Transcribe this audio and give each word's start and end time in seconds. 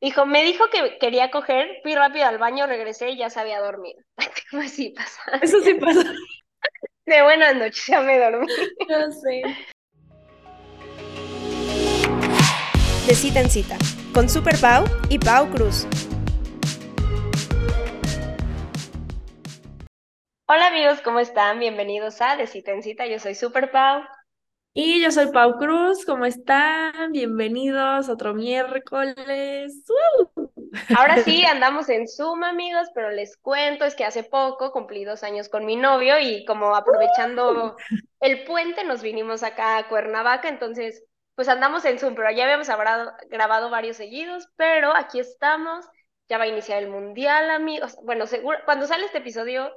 Dijo, 0.00 0.26
me 0.26 0.44
dijo 0.44 0.64
que 0.70 0.96
quería 1.00 1.32
coger, 1.32 1.80
fui 1.82 1.92
rápido 1.96 2.26
al 2.26 2.38
baño, 2.38 2.68
regresé 2.68 3.10
y 3.10 3.18
ya 3.18 3.30
se 3.30 3.40
había 3.40 3.60
dormido. 3.60 4.00
Pues 4.52 4.72
sí 4.72 4.90
pasa. 4.90 5.20
Eso 5.42 5.60
sí 5.60 5.74
pasa. 5.74 6.04
De 7.04 7.22
buenas 7.22 7.56
noches, 7.56 7.84
ya 7.86 8.00
me 8.00 8.18
dormí. 8.18 8.46
No 8.88 9.10
sé. 9.10 9.42
De 13.06 13.14
cita 13.14 13.40
en 13.40 13.50
cita, 13.50 13.76
con 14.14 14.28
Super 14.28 14.56
Pau 14.60 14.84
y 15.08 15.18
Pau 15.18 15.50
Cruz. 15.50 15.86
Hola 20.46 20.68
amigos, 20.68 21.00
¿cómo 21.02 21.18
están? 21.18 21.58
Bienvenidos 21.58 22.22
a 22.22 22.36
De 22.36 22.46
cita 22.46 22.70
en 22.70 22.82
cita, 22.84 23.06
yo 23.06 23.18
soy 23.18 23.34
Super 23.34 23.72
Pau. 23.72 24.02
Y 24.80 25.02
yo 25.02 25.10
soy 25.10 25.32
Pau 25.32 25.58
Cruz, 25.58 26.04
¿cómo 26.04 26.24
están? 26.24 27.10
Bienvenidos 27.10 28.08
otro 28.08 28.32
miércoles. 28.32 29.82
¡Uh! 29.88 30.48
Ahora 30.96 31.16
sí, 31.24 31.44
andamos 31.50 31.88
en 31.88 32.06
Zoom, 32.06 32.44
amigos, 32.44 32.86
pero 32.94 33.10
les 33.10 33.36
cuento, 33.36 33.84
es 33.84 33.96
que 33.96 34.04
hace 34.04 34.22
poco 34.22 34.70
cumplí 34.70 35.04
dos 35.04 35.24
años 35.24 35.48
con 35.48 35.66
mi 35.66 35.74
novio 35.74 36.20
y 36.20 36.44
como 36.44 36.76
aprovechando 36.76 37.74
el 38.20 38.44
puente 38.44 38.84
nos 38.84 39.02
vinimos 39.02 39.42
acá 39.42 39.78
a 39.78 39.88
Cuernavaca, 39.88 40.48
entonces 40.48 41.02
pues 41.34 41.48
andamos 41.48 41.84
en 41.84 41.98
Zoom, 41.98 42.14
pero 42.14 42.30
ya 42.30 42.44
habíamos 42.44 42.68
grabado 43.28 43.70
varios 43.70 43.96
seguidos, 43.96 44.48
pero 44.54 44.94
aquí 44.94 45.18
estamos, 45.18 45.86
ya 46.28 46.38
va 46.38 46.44
a 46.44 46.48
iniciar 46.48 46.80
el 46.80 46.88
Mundial, 46.88 47.50
amigos. 47.50 47.96
Bueno, 48.04 48.28
seguro, 48.28 48.58
cuando 48.64 48.86
sale 48.86 49.06
este 49.06 49.18
episodio 49.18 49.72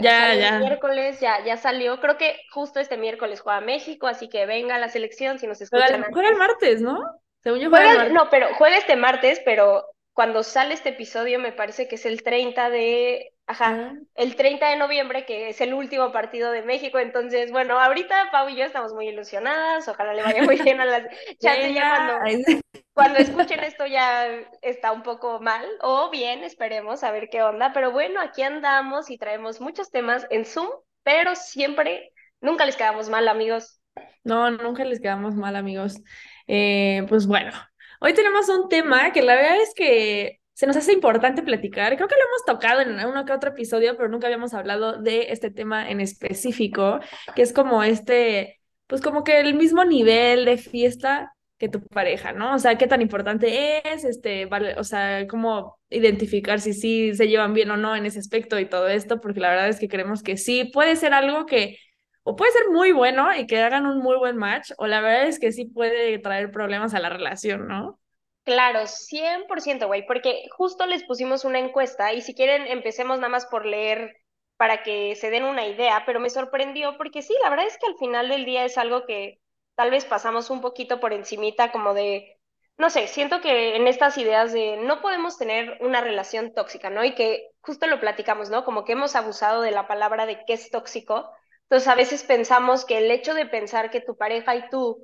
ya, 0.00 0.34
ya. 0.34 0.58
miércoles 0.58 1.20
ya, 1.20 1.44
ya 1.44 1.56
salió. 1.56 2.00
Creo 2.00 2.16
que 2.16 2.36
justo 2.52 2.80
este 2.80 2.96
miércoles 2.96 3.40
juega 3.40 3.60
México, 3.60 4.06
así 4.06 4.28
que 4.28 4.46
venga 4.46 4.78
la 4.78 4.88
selección 4.88 5.38
si 5.38 5.46
nos 5.46 5.60
escuchan. 5.60 6.04
Juega, 6.12 6.28
el 6.30 6.36
martes, 6.36 6.80
¿no? 6.80 6.98
Según 7.42 7.60
yo 7.60 7.70
juega, 7.70 8.08
No, 8.08 8.30
pero 8.30 8.48
juega 8.56 8.76
este 8.76 8.96
martes, 8.96 9.40
pero 9.44 9.84
cuando 10.12 10.42
sale 10.42 10.74
este 10.74 10.90
episodio 10.90 11.38
me 11.38 11.52
parece 11.52 11.88
que 11.88 11.96
es 11.96 12.06
el 12.06 12.22
30 12.22 12.70
de, 12.70 13.33
ajá, 13.46 13.92
ah. 13.92 13.94
el 14.14 14.36
30 14.36 14.70
de 14.70 14.76
noviembre, 14.76 15.26
que 15.26 15.48
es 15.48 15.60
el 15.60 15.74
último 15.74 16.12
partido 16.12 16.50
de 16.50 16.62
México. 16.62 16.98
Entonces, 16.98 17.50
bueno, 17.50 17.78
ahorita 17.78 18.30
Pau 18.32 18.48
y 18.48 18.56
yo 18.56 18.64
estamos 18.64 18.92
muy 18.94 19.08
ilusionadas. 19.08 19.86
Ojalá 19.88 20.14
le 20.14 20.22
vaya 20.22 20.42
muy 20.42 20.60
bien 20.60 20.80
a 20.80 20.84
las 20.84 21.02
chances 21.38 21.74
ya 21.74 22.20
cuando, 22.20 22.60
cuando 22.92 23.18
escuchen 23.18 23.60
esto 23.60 23.86
ya 23.86 24.26
está 24.62 24.92
un 24.92 25.02
poco 25.02 25.40
mal 25.40 25.66
o 25.80 26.10
bien, 26.10 26.44
esperemos 26.44 27.04
a 27.04 27.10
ver 27.10 27.28
qué 27.30 27.42
onda. 27.42 27.72
Pero 27.72 27.92
bueno, 27.92 28.20
aquí 28.20 28.42
andamos 28.42 29.10
y 29.10 29.18
traemos 29.18 29.60
muchos 29.60 29.90
temas 29.90 30.26
en 30.30 30.44
Zoom, 30.44 30.68
pero 31.02 31.34
siempre, 31.34 32.12
nunca 32.40 32.64
les 32.64 32.76
quedamos 32.76 33.08
mal, 33.08 33.28
amigos. 33.28 33.80
No, 34.24 34.50
nunca 34.50 34.84
les 34.84 35.00
quedamos 35.00 35.34
mal, 35.34 35.54
amigos. 35.54 36.00
Eh, 36.46 37.04
pues 37.08 37.26
bueno, 37.26 37.52
hoy 38.00 38.14
tenemos 38.14 38.48
un 38.48 38.68
tema 38.68 39.12
que 39.12 39.22
la 39.22 39.34
verdad 39.34 39.56
es 39.56 39.74
que 39.74 40.40
se 40.54 40.66
nos 40.66 40.76
hace 40.76 40.92
importante 40.92 41.42
platicar. 41.42 41.94
Creo 41.96 42.08
que 42.08 42.14
lo 42.14 42.22
hemos 42.22 42.44
tocado 42.46 42.80
en 42.80 43.06
uno 43.06 43.24
que 43.24 43.32
otro 43.32 43.50
episodio, 43.50 43.96
pero 43.96 44.08
nunca 44.08 44.28
habíamos 44.28 44.54
hablado 44.54 45.02
de 45.02 45.32
este 45.32 45.50
tema 45.50 45.90
en 45.90 46.00
específico, 46.00 47.00
que 47.34 47.42
es 47.42 47.52
como 47.52 47.82
este, 47.82 48.60
pues 48.86 49.00
como 49.00 49.24
que 49.24 49.40
el 49.40 49.54
mismo 49.54 49.84
nivel 49.84 50.44
de 50.44 50.56
fiesta 50.56 51.34
que 51.58 51.68
tu 51.68 51.80
pareja, 51.86 52.32
¿no? 52.32 52.54
O 52.54 52.58
sea, 52.58 52.78
qué 52.78 52.86
tan 52.86 53.02
importante 53.02 53.82
es, 53.92 54.04
este, 54.04 54.46
vale, 54.46 54.74
o 54.78 54.84
sea, 54.84 55.26
cómo 55.28 55.78
identificar 55.90 56.60
si 56.60 56.72
sí 56.72 57.14
se 57.14 57.28
llevan 57.28 57.54
bien 57.54 57.70
o 57.70 57.76
no 57.76 57.94
en 57.96 58.06
ese 58.06 58.18
aspecto 58.18 58.58
y 58.58 58.66
todo 58.66 58.88
esto, 58.88 59.20
porque 59.20 59.40
la 59.40 59.50
verdad 59.50 59.68
es 59.68 59.78
que 59.78 59.88
creemos 59.88 60.22
que 60.22 60.36
sí 60.36 60.64
puede 60.64 60.96
ser 60.96 61.14
algo 61.14 61.46
que 61.46 61.78
o 62.24 62.36
puede 62.36 62.52
ser 62.52 62.70
muy 62.70 62.92
bueno 62.92 63.34
y 63.36 63.46
que 63.46 63.62
hagan 63.62 63.86
un 63.86 63.98
muy 63.98 64.16
buen 64.16 64.36
match, 64.36 64.72
o 64.78 64.86
la 64.86 65.00
verdad 65.00 65.26
es 65.28 65.38
que 65.38 65.52
sí 65.52 65.66
puede 65.66 66.18
traer 66.18 66.50
problemas 66.50 66.94
a 66.94 67.00
la 67.00 67.10
relación, 67.10 67.68
¿no? 67.68 68.00
Claro, 68.44 68.86
100%, 68.86 69.86
güey, 69.86 70.06
porque 70.06 70.44
justo 70.56 70.84
les 70.86 71.02
pusimos 71.04 71.44
una 71.46 71.58
encuesta 71.58 72.12
y 72.12 72.20
si 72.20 72.34
quieren 72.34 72.66
empecemos 72.66 73.16
nada 73.18 73.30
más 73.30 73.46
por 73.46 73.64
leer 73.64 74.16
para 74.58 74.82
que 74.82 75.16
se 75.16 75.30
den 75.30 75.44
una 75.44 75.66
idea, 75.66 76.02
pero 76.04 76.20
me 76.20 76.28
sorprendió 76.28 76.96
porque 76.98 77.22
sí, 77.22 77.34
la 77.42 77.48
verdad 77.48 77.66
es 77.66 77.78
que 77.78 77.86
al 77.86 77.96
final 77.96 78.28
del 78.28 78.44
día 78.44 78.64
es 78.66 78.76
algo 78.76 79.06
que 79.06 79.40
tal 79.76 79.90
vez 79.90 80.04
pasamos 80.04 80.50
un 80.50 80.60
poquito 80.60 81.00
por 81.00 81.14
encimita 81.14 81.72
como 81.72 81.94
de, 81.94 82.38
no 82.76 82.90
sé, 82.90 83.06
siento 83.08 83.40
que 83.40 83.76
en 83.76 83.86
estas 83.88 84.18
ideas 84.18 84.52
de 84.52 84.76
no 84.76 85.00
podemos 85.00 85.38
tener 85.38 85.78
una 85.80 86.02
relación 86.02 86.52
tóxica, 86.52 86.90
¿no? 86.90 87.02
Y 87.02 87.14
que 87.14 87.48
justo 87.62 87.86
lo 87.86 87.98
platicamos, 87.98 88.50
¿no? 88.50 88.64
Como 88.64 88.84
que 88.84 88.92
hemos 88.92 89.16
abusado 89.16 89.62
de 89.62 89.70
la 89.70 89.88
palabra 89.88 90.26
de 90.26 90.44
qué 90.46 90.52
es 90.54 90.70
tóxico. 90.70 91.30
Entonces 91.62 91.88
a 91.88 91.94
veces 91.94 92.22
pensamos 92.24 92.84
que 92.84 92.98
el 92.98 93.10
hecho 93.10 93.32
de 93.32 93.46
pensar 93.46 93.90
que 93.90 94.02
tu 94.02 94.16
pareja 94.18 94.54
y 94.54 94.68
tú 94.68 95.02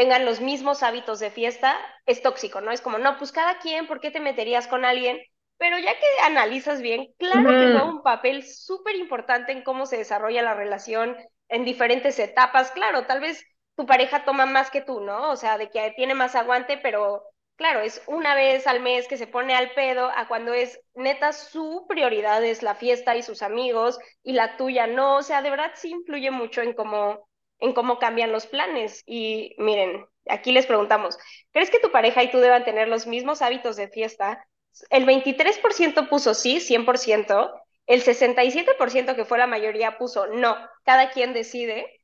tengan 0.00 0.24
los 0.24 0.40
mismos 0.40 0.82
hábitos 0.82 1.20
de 1.20 1.30
fiesta 1.30 1.76
es 2.06 2.22
tóxico, 2.22 2.62
¿no? 2.62 2.72
Es 2.72 2.80
como, 2.80 2.96
no, 2.96 3.18
pues 3.18 3.32
cada 3.32 3.58
quien, 3.58 3.86
¿por 3.86 4.00
qué 4.00 4.10
te 4.10 4.18
meterías 4.18 4.66
con 4.66 4.86
alguien? 4.86 5.20
Pero 5.58 5.76
ya 5.76 5.92
que 5.92 6.06
analizas 6.24 6.80
bien, 6.80 7.12
claro 7.18 7.50
que 7.50 7.66
juega 7.66 7.84
un 7.84 8.02
papel 8.02 8.42
súper 8.46 8.96
importante 8.96 9.52
en 9.52 9.62
cómo 9.62 9.84
se 9.84 9.98
desarrolla 9.98 10.40
la 10.40 10.54
relación 10.54 11.18
en 11.50 11.66
diferentes 11.66 12.18
etapas. 12.18 12.70
Claro, 12.70 13.04
tal 13.04 13.20
vez 13.20 13.44
tu 13.76 13.84
pareja 13.84 14.24
toma 14.24 14.46
más 14.46 14.70
que 14.70 14.80
tú, 14.80 15.00
¿no? 15.00 15.28
O 15.32 15.36
sea, 15.36 15.58
de 15.58 15.68
que 15.68 15.92
tiene 15.94 16.14
más 16.14 16.34
aguante, 16.34 16.78
pero 16.78 17.22
claro, 17.56 17.80
es 17.80 18.02
una 18.06 18.34
vez 18.34 18.66
al 18.66 18.80
mes 18.80 19.06
que 19.06 19.18
se 19.18 19.26
pone 19.26 19.54
al 19.54 19.74
pedo 19.74 20.10
a 20.16 20.28
cuando 20.28 20.54
es 20.54 20.80
neta 20.94 21.34
su 21.34 21.84
prioridad 21.86 22.42
es 22.42 22.62
la 22.62 22.74
fiesta 22.74 23.16
y 23.16 23.22
sus 23.22 23.42
amigos 23.42 23.98
y 24.22 24.32
la 24.32 24.56
tuya 24.56 24.86
no, 24.86 25.16
o 25.18 25.22
sea, 25.22 25.42
de 25.42 25.50
verdad 25.50 25.72
sí 25.74 25.90
influye 25.90 26.30
mucho 26.30 26.62
en 26.62 26.72
cómo 26.72 27.28
en 27.60 27.72
cómo 27.72 27.98
cambian 27.98 28.32
los 28.32 28.46
planes. 28.46 29.02
Y 29.06 29.54
miren, 29.58 30.06
aquí 30.26 30.52
les 30.52 30.66
preguntamos, 30.66 31.18
¿crees 31.52 31.70
que 31.70 31.80
tu 31.80 31.90
pareja 31.90 32.22
y 32.22 32.30
tú 32.30 32.38
deban 32.38 32.64
tener 32.64 32.88
los 32.88 33.06
mismos 33.06 33.42
hábitos 33.42 33.76
de 33.76 33.88
fiesta? 33.88 34.46
El 34.90 35.04
23% 35.06 36.08
puso 36.08 36.34
sí, 36.34 36.60
100%, 36.60 37.52
el 37.86 38.02
67% 38.02 39.16
que 39.16 39.24
fue 39.24 39.38
la 39.38 39.46
mayoría 39.46 39.98
puso 39.98 40.26
no, 40.28 40.56
cada 40.84 41.10
quien 41.10 41.32
decide 41.32 42.00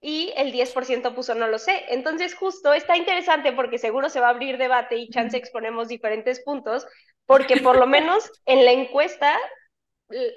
y 0.00 0.32
el 0.36 0.52
10% 0.52 1.14
puso 1.14 1.34
no 1.34 1.48
lo 1.48 1.58
sé. 1.58 1.84
Entonces, 1.88 2.34
justo 2.34 2.72
está 2.72 2.96
interesante 2.96 3.52
porque 3.52 3.78
seguro 3.78 4.08
se 4.08 4.20
va 4.20 4.28
a 4.28 4.30
abrir 4.30 4.58
debate 4.58 4.96
y 4.96 5.10
chance 5.10 5.36
exponemos 5.36 5.88
diferentes 5.88 6.40
puntos, 6.40 6.86
porque 7.26 7.58
por 7.58 7.78
lo 7.78 7.86
menos 7.86 8.30
en 8.46 8.64
la 8.64 8.72
encuesta 8.72 9.36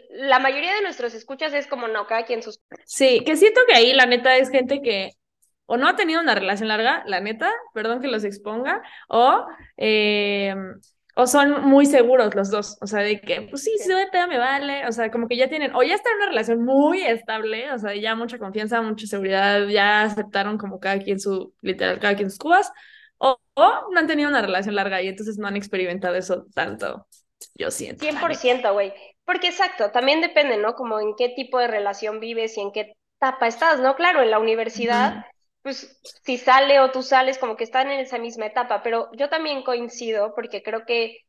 la 0.10 0.40
mayoría 0.40 0.74
de 0.76 0.82
nuestros 0.82 1.14
escuchas 1.14 1.54
es 1.54 1.68
como 1.68 1.88
no, 1.88 2.06
cada 2.08 2.26
quien 2.26 2.44
sus. 2.44 2.62
Sí, 2.86 3.24
que 3.26 3.36
siento 3.38 3.62
que 3.68 3.76
ahí 3.76 3.94
la 3.94 4.06
neta 4.06 4.38
es 4.38 4.50
gente 4.50 4.82
que 4.82 5.12
o 5.66 5.78
no 5.78 5.88
ha 5.88 5.96
tenido 5.96 6.20
una 6.20 6.36
relación 6.36 6.68
larga, 6.68 7.04
la 7.08 7.22
neta, 7.22 7.50
perdón 7.74 8.02
que 8.02 8.08
los 8.10 8.26
exponga, 8.26 8.82
o 9.08 9.46
eh, 9.78 10.54
o 11.16 11.28
son 11.28 11.66
muy 11.66 11.86
seguros 11.86 12.34
los 12.36 12.50
dos, 12.50 12.78
o 12.82 12.88
sea, 12.88 13.02
de 13.02 13.20
que, 13.20 13.42
pues 13.44 13.64
sí, 13.64 13.72
si 13.78 13.86
se 13.86 13.96
ve 13.96 14.08
me 14.28 14.38
vale, 14.38 14.88
o 14.88 14.92
sea, 14.92 15.12
como 15.12 15.28
que 15.28 15.36
ya 15.36 15.50
tienen, 15.50 15.76
o 15.76 15.84
ya 15.84 15.96
están 15.96 16.14
en 16.14 16.18
una 16.18 16.26
relación 16.28 16.64
muy 16.64 17.02
estable, 17.02 17.72
o 17.74 17.80
sea, 17.80 17.96
ya 17.96 18.16
mucha 18.16 18.38
confianza, 18.40 18.82
mucha 18.82 19.08
seguridad, 19.08 19.68
ya 19.68 20.04
aceptaron 20.04 20.58
como 20.58 20.80
cada 20.80 21.00
quien 21.00 21.20
su, 21.20 21.54
literal, 21.62 22.00
cada 22.00 22.16
quien 22.16 22.30
sus 22.30 22.40
cubas, 22.40 22.72
o, 23.18 23.38
no 23.56 24.00
han 24.00 24.08
tenido 24.08 24.30
una 24.30 24.42
relación 24.42 24.76
larga 24.76 25.02
y 25.02 25.10
entonces 25.10 25.38
no 25.38 25.48
han 25.48 25.58
experimentado 25.58 26.16
eso 26.16 26.46
tanto, 26.54 27.08
yo 27.56 27.72
siento. 27.72 28.06
100%, 28.06 28.74
güey, 28.74 28.94
porque 29.26 29.48
exacto, 29.48 29.92
también 29.92 30.22
depende, 30.22 30.58
¿no? 30.58 30.76
Como 30.76 31.00
en 31.00 31.16
qué 31.16 31.30
tipo 31.30 31.60
de 31.60 31.68
relación 31.68 32.20
vives 32.20 32.58
y 32.58 32.62
en 32.62 32.72
qué 32.72 32.94
etapa 33.18 33.48
estás, 33.48 33.80
¿no? 33.80 33.96
Claro, 33.96 34.22
en 34.22 34.32
la 34.32 34.40
universidad 34.40 35.26
pues 35.62 36.00
si 36.24 36.38
sale 36.38 36.80
o 36.80 36.92
tú 36.92 37.04
sales, 37.04 37.38
como 37.38 37.56
que 37.56 37.64
están 37.64 37.92
en 37.92 38.00
esa 38.00 38.18
misma 38.18 38.48
etapa, 38.48 38.82
pero 38.82 39.10
yo 39.14 39.30
también 39.30 39.64
coincido 39.64 40.34
porque 40.36 40.64
creo 40.64 40.86
que 40.86 41.20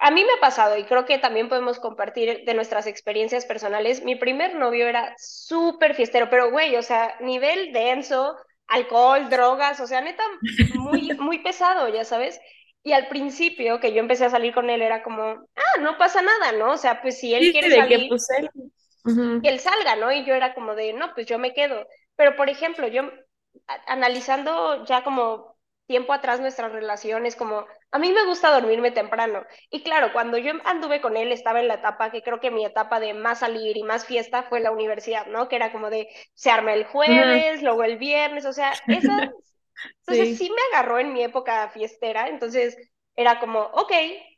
a 0.00 0.10
mí 0.10 0.24
me 0.24 0.32
ha 0.32 0.40
pasado 0.40 0.78
y 0.78 0.84
creo 0.84 1.04
que 1.04 1.18
también 1.18 1.48
podemos 1.48 1.78
compartir 1.78 2.44
de 2.46 2.54
nuestras 2.54 2.86
experiencias 2.86 3.44
personales. 3.44 4.02
Mi 4.02 4.16
primer 4.16 4.54
novio 4.54 4.88
era 4.88 5.14
súper 5.18 5.94
fiestero, 5.94 6.30
pero 6.30 6.50
güey, 6.50 6.76
o 6.76 6.82
sea, 6.82 7.16
nivel 7.20 7.72
denso, 7.72 8.34
alcohol, 8.66 9.28
drogas, 9.28 9.78
o 9.80 9.86
sea, 9.86 10.00
neta, 10.00 10.22
muy, 10.74 11.12
muy 11.18 11.40
pesado, 11.40 11.88
ya 11.88 12.04
sabes. 12.04 12.40
Y 12.82 12.92
al 12.92 13.08
principio 13.08 13.78
que 13.78 13.92
yo 13.92 14.00
empecé 14.00 14.24
a 14.24 14.30
salir 14.30 14.54
con 14.54 14.70
él 14.70 14.80
era 14.82 15.02
como, 15.02 15.22
ah, 15.22 15.80
no 15.80 15.98
pasa 15.98 16.22
nada, 16.22 16.52
¿no? 16.52 16.72
O 16.72 16.76
sea, 16.78 17.02
pues 17.02 17.18
si 17.18 17.34
él 17.34 17.50
quiere 17.50 17.70
salir, 17.70 18.08
pues, 18.08 18.26
que 19.42 19.48
él 19.48 19.58
salga, 19.60 19.96
¿no? 19.96 20.12
Y 20.12 20.24
yo 20.24 20.34
era 20.34 20.54
como 20.54 20.74
de, 20.74 20.92
no, 20.92 21.12
pues 21.14 21.26
yo 21.26 21.38
me 21.38 21.52
quedo. 21.52 21.86
Pero, 22.16 22.36
por 22.36 22.48
ejemplo, 22.48 22.86
yo 22.88 23.02
analizando 23.86 24.84
ya 24.84 25.04
como 25.04 25.56
tiempo 25.86 26.12
atrás 26.12 26.40
nuestras 26.40 26.72
relaciones, 26.72 27.34
como 27.34 27.66
a 27.90 27.98
mí 27.98 28.12
me 28.12 28.24
gusta 28.24 28.52
dormirme 28.52 28.92
temprano. 28.92 29.44
Y 29.70 29.82
claro, 29.82 30.12
cuando 30.12 30.38
yo 30.38 30.52
anduve 30.64 31.00
con 31.00 31.16
él 31.16 31.32
estaba 31.32 31.60
en 31.60 31.68
la 31.68 31.74
etapa 31.74 32.10
que 32.12 32.22
creo 32.22 32.38
que 32.40 32.50
mi 32.52 32.64
etapa 32.64 33.00
de 33.00 33.12
más 33.12 33.40
salir 33.40 33.76
y 33.76 33.82
más 33.82 34.06
fiesta 34.06 34.44
fue 34.44 34.60
la 34.60 34.70
universidad, 34.70 35.26
¿no? 35.26 35.48
Que 35.48 35.56
era 35.56 35.72
como 35.72 35.90
de 35.90 36.08
se 36.34 36.50
arma 36.50 36.74
el 36.74 36.84
jueves, 36.84 37.62
luego 37.62 37.82
el 37.82 37.98
viernes, 37.98 38.44
o 38.46 38.52
sea, 38.52 38.72
esa... 38.86 39.32
Entonces 40.00 40.36
sí. 40.36 40.50
me 40.50 40.56
agarró 40.72 40.98
en 40.98 41.12
mi 41.12 41.22
época 41.22 41.68
fiestera, 41.70 42.28
entonces 42.28 42.76
era 43.16 43.38
como, 43.40 43.60
ok, 43.62 43.92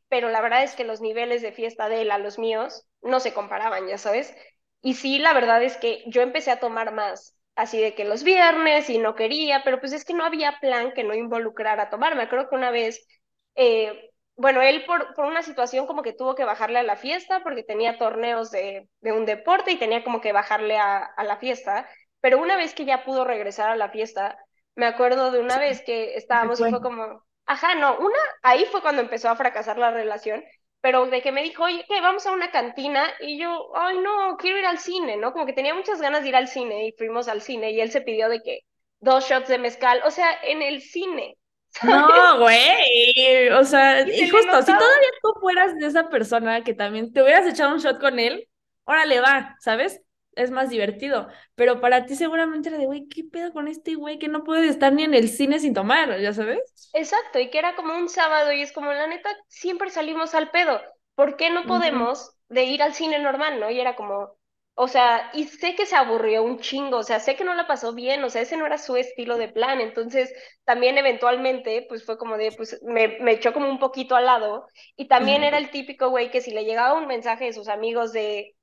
pero 0.08 0.28
la 0.30 0.40
verdad 0.40 0.62
es 0.64 0.74
que 0.74 0.84
los 0.84 1.00
niveles 1.00 1.42
de 1.42 1.52
fiesta 1.52 1.88
de 1.88 2.02
él 2.02 2.10
a 2.10 2.18
los 2.18 2.38
míos 2.38 2.86
no 3.02 3.20
se 3.20 3.32
comparaban, 3.34 3.86
ya 3.88 3.98
sabes. 3.98 4.34
Y 4.82 4.94
sí, 4.94 5.18
la 5.18 5.32
verdad 5.32 5.62
es 5.62 5.76
que 5.76 6.02
yo 6.06 6.22
empecé 6.22 6.50
a 6.50 6.60
tomar 6.60 6.92
más 6.92 7.36
así 7.54 7.80
de 7.80 7.94
que 7.94 8.04
los 8.04 8.22
viernes 8.24 8.88
y 8.90 8.98
no 8.98 9.14
quería, 9.14 9.62
pero 9.64 9.80
pues 9.80 9.92
es 9.92 10.04
que 10.04 10.14
no 10.14 10.24
había 10.24 10.58
plan 10.60 10.92
que 10.92 11.04
no 11.04 11.14
involucrara 11.14 11.84
a 11.84 11.90
tomar. 11.90 12.16
Me 12.16 12.22
acuerdo 12.24 12.48
que 12.48 12.56
una 12.56 12.70
vez 12.70 13.06
eh, 13.54 14.10
bueno, 14.36 14.62
él 14.62 14.84
por, 14.86 15.14
por 15.14 15.26
una 15.26 15.42
situación 15.42 15.86
como 15.86 16.02
que 16.02 16.12
tuvo 16.14 16.34
que 16.34 16.44
bajarle 16.44 16.78
a 16.78 16.82
la 16.82 16.96
fiesta 16.96 17.42
porque 17.42 17.62
tenía 17.62 17.98
torneos 17.98 18.50
de, 18.50 18.88
de 19.00 19.12
un 19.12 19.26
deporte 19.26 19.72
y 19.72 19.78
tenía 19.78 20.02
como 20.04 20.20
que 20.20 20.32
bajarle 20.32 20.78
a, 20.78 20.98
a 21.04 21.24
la 21.24 21.36
fiesta, 21.36 21.88
pero 22.20 22.40
una 22.40 22.56
vez 22.56 22.74
que 22.74 22.84
ya 22.84 23.04
pudo 23.04 23.24
regresar 23.24 23.68
a 23.70 23.76
la 23.76 23.90
fiesta, 23.90 24.38
me 24.74 24.86
acuerdo 24.86 25.30
de 25.30 25.40
una 25.40 25.58
vez 25.58 25.82
que 25.82 26.14
estábamos 26.14 26.60
y 26.60 26.70
fue 26.70 26.80
como, 26.80 27.24
ajá, 27.46 27.74
no, 27.74 27.98
una, 27.98 28.18
ahí 28.42 28.64
fue 28.70 28.82
cuando 28.82 29.02
empezó 29.02 29.28
a 29.28 29.36
fracasar 29.36 29.78
la 29.78 29.90
relación, 29.90 30.42
pero 30.80 31.06
de 31.06 31.22
que 31.22 31.32
me 31.32 31.42
dijo, 31.42 31.64
oye, 31.64 31.84
¿qué? 31.88 32.00
Vamos 32.00 32.26
a 32.26 32.32
una 32.32 32.50
cantina, 32.50 33.04
y 33.20 33.38
yo, 33.38 33.70
ay, 33.76 33.98
no, 33.98 34.36
quiero 34.36 34.58
ir 34.58 34.66
al 34.66 34.78
cine, 34.78 35.16
¿no? 35.16 35.32
Como 35.32 35.46
que 35.46 35.52
tenía 35.52 35.74
muchas 35.74 36.00
ganas 36.00 36.22
de 36.22 36.30
ir 36.30 36.36
al 36.36 36.48
cine, 36.48 36.88
y 36.88 36.92
fuimos 36.92 37.28
al 37.28 37.40
cine, 37.40 37.70
y 37.70 37.80
él 37.80 37.90
se 37.90 38.00
pidió 38.00 38.28
de 38.28 38.42
que 38.42 38.60
dos 38.98 39.28
shots 39.28 39.48
de 39.48 39.58
mezcal, 39.58 40.00
o 40.04 40.10
sea, 40.10 40.28
en 40.42 40.62
el 40.62 40.80
cine. 40.80 41.36
No, 41.82 42.38
güey, 42.40 43.48
o 43.48 43.64
sea, 43.64 44.02
y, 44.02 44.28
justo, 44.28 44.60
si 44.60 44.66
todavía 44.66 45.10
tú 45.22 45.32
fueras 45.40 45.74
de 45.78 45.86
esa 45.86 46.10
persona 46.10 46.62
que 46.62 46.74
también 46.74 47.12
te 47.12 47.22
hubieras 47.22 47.46
echado 47.46 47.72
un 47.72 47.78
shot 47.78 47.98
con 47.98 48.18
él, 48.18 48.46
órale, 48.84 49.20
va, 49.20 49.56
¿sabes? 49.60 50.02
Es 50.34 50.50
más 50.50 50.70
divertido, 50.70 51.28
pero 51.54 51.80
para 51.80 52.06
ti 52.06 52.14
seguramente 52.16 52.68
era 52.70 52.78
de, 52.78 52.86
güey, 52.86 53.06
¿qué 53.08 53.24
pedo 53.24 53.52
con 53.52 53.68
este 53.68 53.94
güey 53.96 54.18
que 54.18 54.28
no 54.28 54.44
puede 54.44 54.68
estar 54.68 54.92
ni 54.92 55.04
en 55.04 55.14
el 55.14 55.28
cine 55.28 55.58
sin 55.60 55.74
tomar, 55.74 56.18
ya 56.20 56.32
sabes? 56.32 56.60
Exacto, 56.94 57.38
y 57.38 57.50
que 57.50 57.58
era 57.58 57.74
como 57.74 57.94
un 57.96 58.08
sábado 58.08 58.52
y 58.52 58.62
es 58.62 58.72
como, 58.72 58.92
la 58.92 59.06
neta, 59.06 59.30
siempre 59.48 59.90
salimos 59.90 60.34
al 60.34 60.50
pedo, 60.50 60.80
¿por 61.14 61.36
qué 61.36 61.50
no 61.50 61.66
podemos 61.66 62.36
de 62.48 62.64
ir 62.64 62.82
al 62.82 62.92
cine 62.94 63.18
normal, 63.18 63.60
no? 63.60 63.70
Y 63.70 63.80
era 63.80 63.96
como, 63.96 64.36
o 64.74 64.88
sea, 64.88 65.30
y 65.32 65.44
sé 65.44 65.74
que 65.74 65.86
se 65.86 65.96
aburrió 65.96 66.42
un 66.42 66.58
chingo, 66.60 66.98
o 66.98 67.02
sea, 67.02 67.18
sé 67.20 67.34
que 67.36 67.44
no 67.44 67.54
la 67.54 67.66
pasó 67.66 67.94
bien, 67.94 68.22
o 68.24 68.28
sea, 68.30 68.42
ese 68.42 68.56
no 68.58 68.66
era 68.66 68.76
su 68.78 68.96
estilo 68.96 69.38
de 69.38 69.48
plan, 69.48 69.80
entonces 69.80 70.32
también 70.64 70.98
eventualmente, 70.98 71.86
pues 71.88 72.04
fue 72.04 72.18
como 72.18 72.36
de, 72.36 72.52
pues 72.52 72.78
me, 72.82 73.18
me 73.20 73.32
echó 73.32 73.52
como 73.54 73.70
un 73.70 73.78
poquito 73.78 74.14
al 74.14 74.26
lado, 74.26 74.66
y 74.96 75.08
también 75.08 75.44
era 75.44 75.56
el 75.58 75.70
típico 75.70 76.10
güey 76.10 76.30
que 76.30 76.42
si 76.42 76.50
le 76.52 76.64
llegaba 76.64 76.98
un 76.98 77.06
mensaje 77.06 77.46
de 77.46 77.52
sus 77.54 77.68
amigos 77.68 78.12
de 78.12 78.54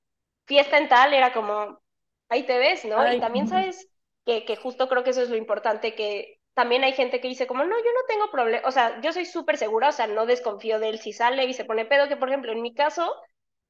fiesta 0.49 0.77
en 0.77 0.89
tal, 0.89 1.13
era 1.13 1.31
como, 1.31 1.79
ahí 2.27 2.43
te 2.43 2.59
ves, 2.59 2.83
¿no? 2.83 3.13
y 3.13 3.21
también 3.21 3.47
sabes 3.47 3.87
que, 4.25 4.43
que 4.43 4.57
justo 4.57 4.89
creo 4.89 5.05
que 5.05 5.11
eso 5.11 5.21
es 5.21 5.29
lo 5.29 5.37
importante, 5.37 5.95
que 5.95 6.41
también 6.53 6.83
hay 6.83 6.91
gente 6.91 7.21
que 7.21 7.29
dice 7.29 7.47
como, 7.47 7.63
no, 7.63 7.77
yo 7.77 7.93
no 7.93 8.05
tengo 8.09 8.29
problema, 8.29 8.67
o 8.67 8.71
sea, 8.71 8.99
yo 8.99 9.13
soy 9.13 9.25
súper 9.25 9.57
segura, 9.57 9.87
o 9.87 9.93
sea, 9.93 10.07
no 10.07 10.25
desconfío 10.25 10.79
de 10.79 10.89
él 10.89 10.99
si 10.99 11.13
sale 11.13 11.45
y 11.45 11.53
se 11.53 11.63
pone 11.63 11.85
pedo, 11.85 12.09
que 12.09 12.17
por 12.17 12.27
ejemplo, 12.27 12.51
en 12.51 12.61
mi 12.61 12.73
caso, 12.73 13.15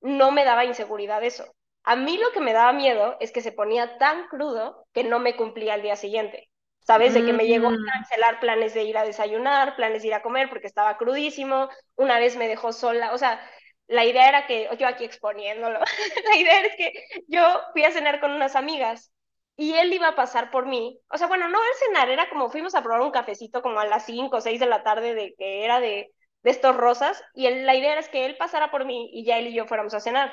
no 0.02 0.31
me 0.31 0.44
daba 0.44 0.66
inseguridad 0.66 1.24
eso 1.24 1.46
a 1.84 1.96
mí 1.96 2.18
lo 2.18 2.31
que 2.31 2.40
me 2.40 2.54
daba 2.54 2.74
miedo 2.74 3.18
es 3.20 3.32
que 3.32 3.42
se 3.42 3.52
ponía 3.52 3.98
tan 3.98 4.28
crudo 4.28 4.86
que 4.94 5.04
no 5.04 5.20
me 5.20 5.36
cumplía 5.36 5.74
al 5.74 5.82
día 5.82 5.96
siguiente. 5.96 6.50
¿Sabes? 6.82 7.14
De 7.14 7.24
que 7.24 7.34
me 7.34 7.46
llegó 7.46 7.68
a 7.68 7.72
mm. 7.72 7.86
cancelar 7.86 8.40
planes 8.40 8.74
de 8.74 8.84
ir 8.84 8.98
a 8.98 9.04
desayunar, 9.04 9.75
planes 9.75 10.02
de 10.02 10.08
ir 10.08 10.14
a 10.16 10.24
comer 10.24 10.50
porque 10.50 10.66
estaba 10.66 10.98
crudísimo. 10.98 11.70
Una 11.96 12.18
vez 12.18 12.36
me 12.36 12.48
dejó 12.48 12.74
sola. 12.74 13.14
O 13.14 13.18
sea, 13.20 13.40
la 13.89 14.06
idea 14.06 14.30
era 14.30 14.47
que, 14.47 14.69
yo 14.77 14.88
aquí 14.88 15.03
exponiéndolo, 15.03 15.80
la 16.30 16.38
idea 16.38 16.62
es 16.62 16.75
que 16.75 16.94
yo 17.27 17.41
fui 17.74 17.83
a 17.83 17.91
cenar 17.91 18.19
con 18.19 18.31
unas 18.31 18.56
amigas 18.56 19.12
y 19.57 19.74
él 19.74 19.91
iba 19.91 20.09
a 20.09 20.15
pasar 20.15 20.51
por 20.51 20.68
mí. 20.68 21.01
O 21.12 21.18
sea, 21.18 21.27
bueno, 21.27 21.50
no 21.50 21.57
el 21.62 21.88
cenar, 21.88 22.09
era 22.09 22.30
como 22.30 22.50
fuimos 22.50 22.75
a 22.75 22.83
probar 22.83 23.01
un 23.01 23.12
cafecito 23.12 23.62
como 23.62 23.80
a 23.80 23.86
las 23.86 24.06
5 24.06 24.38
o 24.38 24.41
6 24.41 24.59
de 24.59 24.65
la 24.68 24.83
tarde 24.83 25.15
de 25.15 25.33
que 25.38 25.65
era 25.65 25.80
de, 25.80 26.13
de 26.44 26.51
estos 26.51 26.77
rosas 26.77 27.21
y 27.33 27.50
la 27.50 27.75
idea 27.75 27.94
era 27.94 28.03
que 28.03 28.25
él 28.25 28.38
pasara 28.38 28.71
por 28.71 28.86
mí 28.86 29.09
y 29.12 29.25
ya 29.25 29.38
él 29.39 29.47
y 29.47 29.53
yo 29.53 29.65
fuéramos 29.65 29.94
a 29.94 30.00
cenar. 30.00 30.31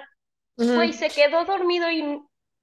Güey, 0.57 0.93
se 0.93 1.11
quedó 1.11 1.45
dormido 1.45 1.91
y 1.91 2.21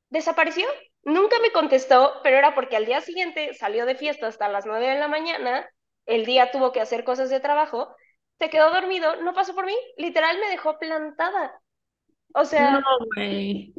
desapareció. 0.09 0.67
Nunca 1.03 1.37
me 1.41 1.51
contestó, 1.51 2.13
pero 2.23 2.37
era 2.37 2.55
porque 2.55 2.75
al 2.75 2.85
día 2.85 3.01
siguiente 3.01 3.53
salió 3.55 3.85
de 3.85 3.95
fiesta 3.95 4.27
hasta 4.27 4.47
las 4.47 4.65
nueve 4.65 4.87
de 4.87 4.99
la 4.99 5.07
mañana, 5.07 5.69
el 6.05 6.25
día 6.25 6.51
tuvo 6.51 6.71
que 6.71 6.81
hacer 6.81 7.03
cosas 7.03 7.29
de 7.29 7.39
trabajo, 7.39 7.95
se 8.43 8.49
quedó 8.49 8.71
dormido, 8.71 9.15
no 9.17 9.33
pasó 9.33 9.55
por 9.55 9.65
mí, 9.65 9.75
literal 9.97 10.37
me 10.39 10.49
dejó 10.49 10.77
plantada. 10.79 11.61
O 12.33 12.45
sea, 12.45 12.69
no, 12.69 12.81
güey. 13.15 13.73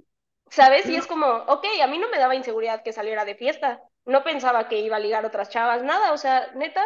¿Sabes? 0.51 0.89
Y 0.89 0.97
es 0.97 1.07
como, 1.07 1.27
ok, 1.27 1.65
a 1.83 1.87
mí 1.87 1.99
no 1.99 2.09
me 2.11 2.19
daba 2.19 2.35
inseguridad 2.37 2.83
que 2.83 2.93
saliera 2.93 3.25
de 3.25 3.35
fiesta, 3.35 3.83
no 4.05 4.23
pensaba 4.23 4.69
que 4.69 4.79
iba 4.81 4.97
a 4.97 5.01
ligar 5.01 5.25
otras 5.27 5.49
chavas, 5.51 5.83
nada, 5.83 6.13
o 6.13 6.19
sea, 6.19 6.51
neta, 6.55 6.85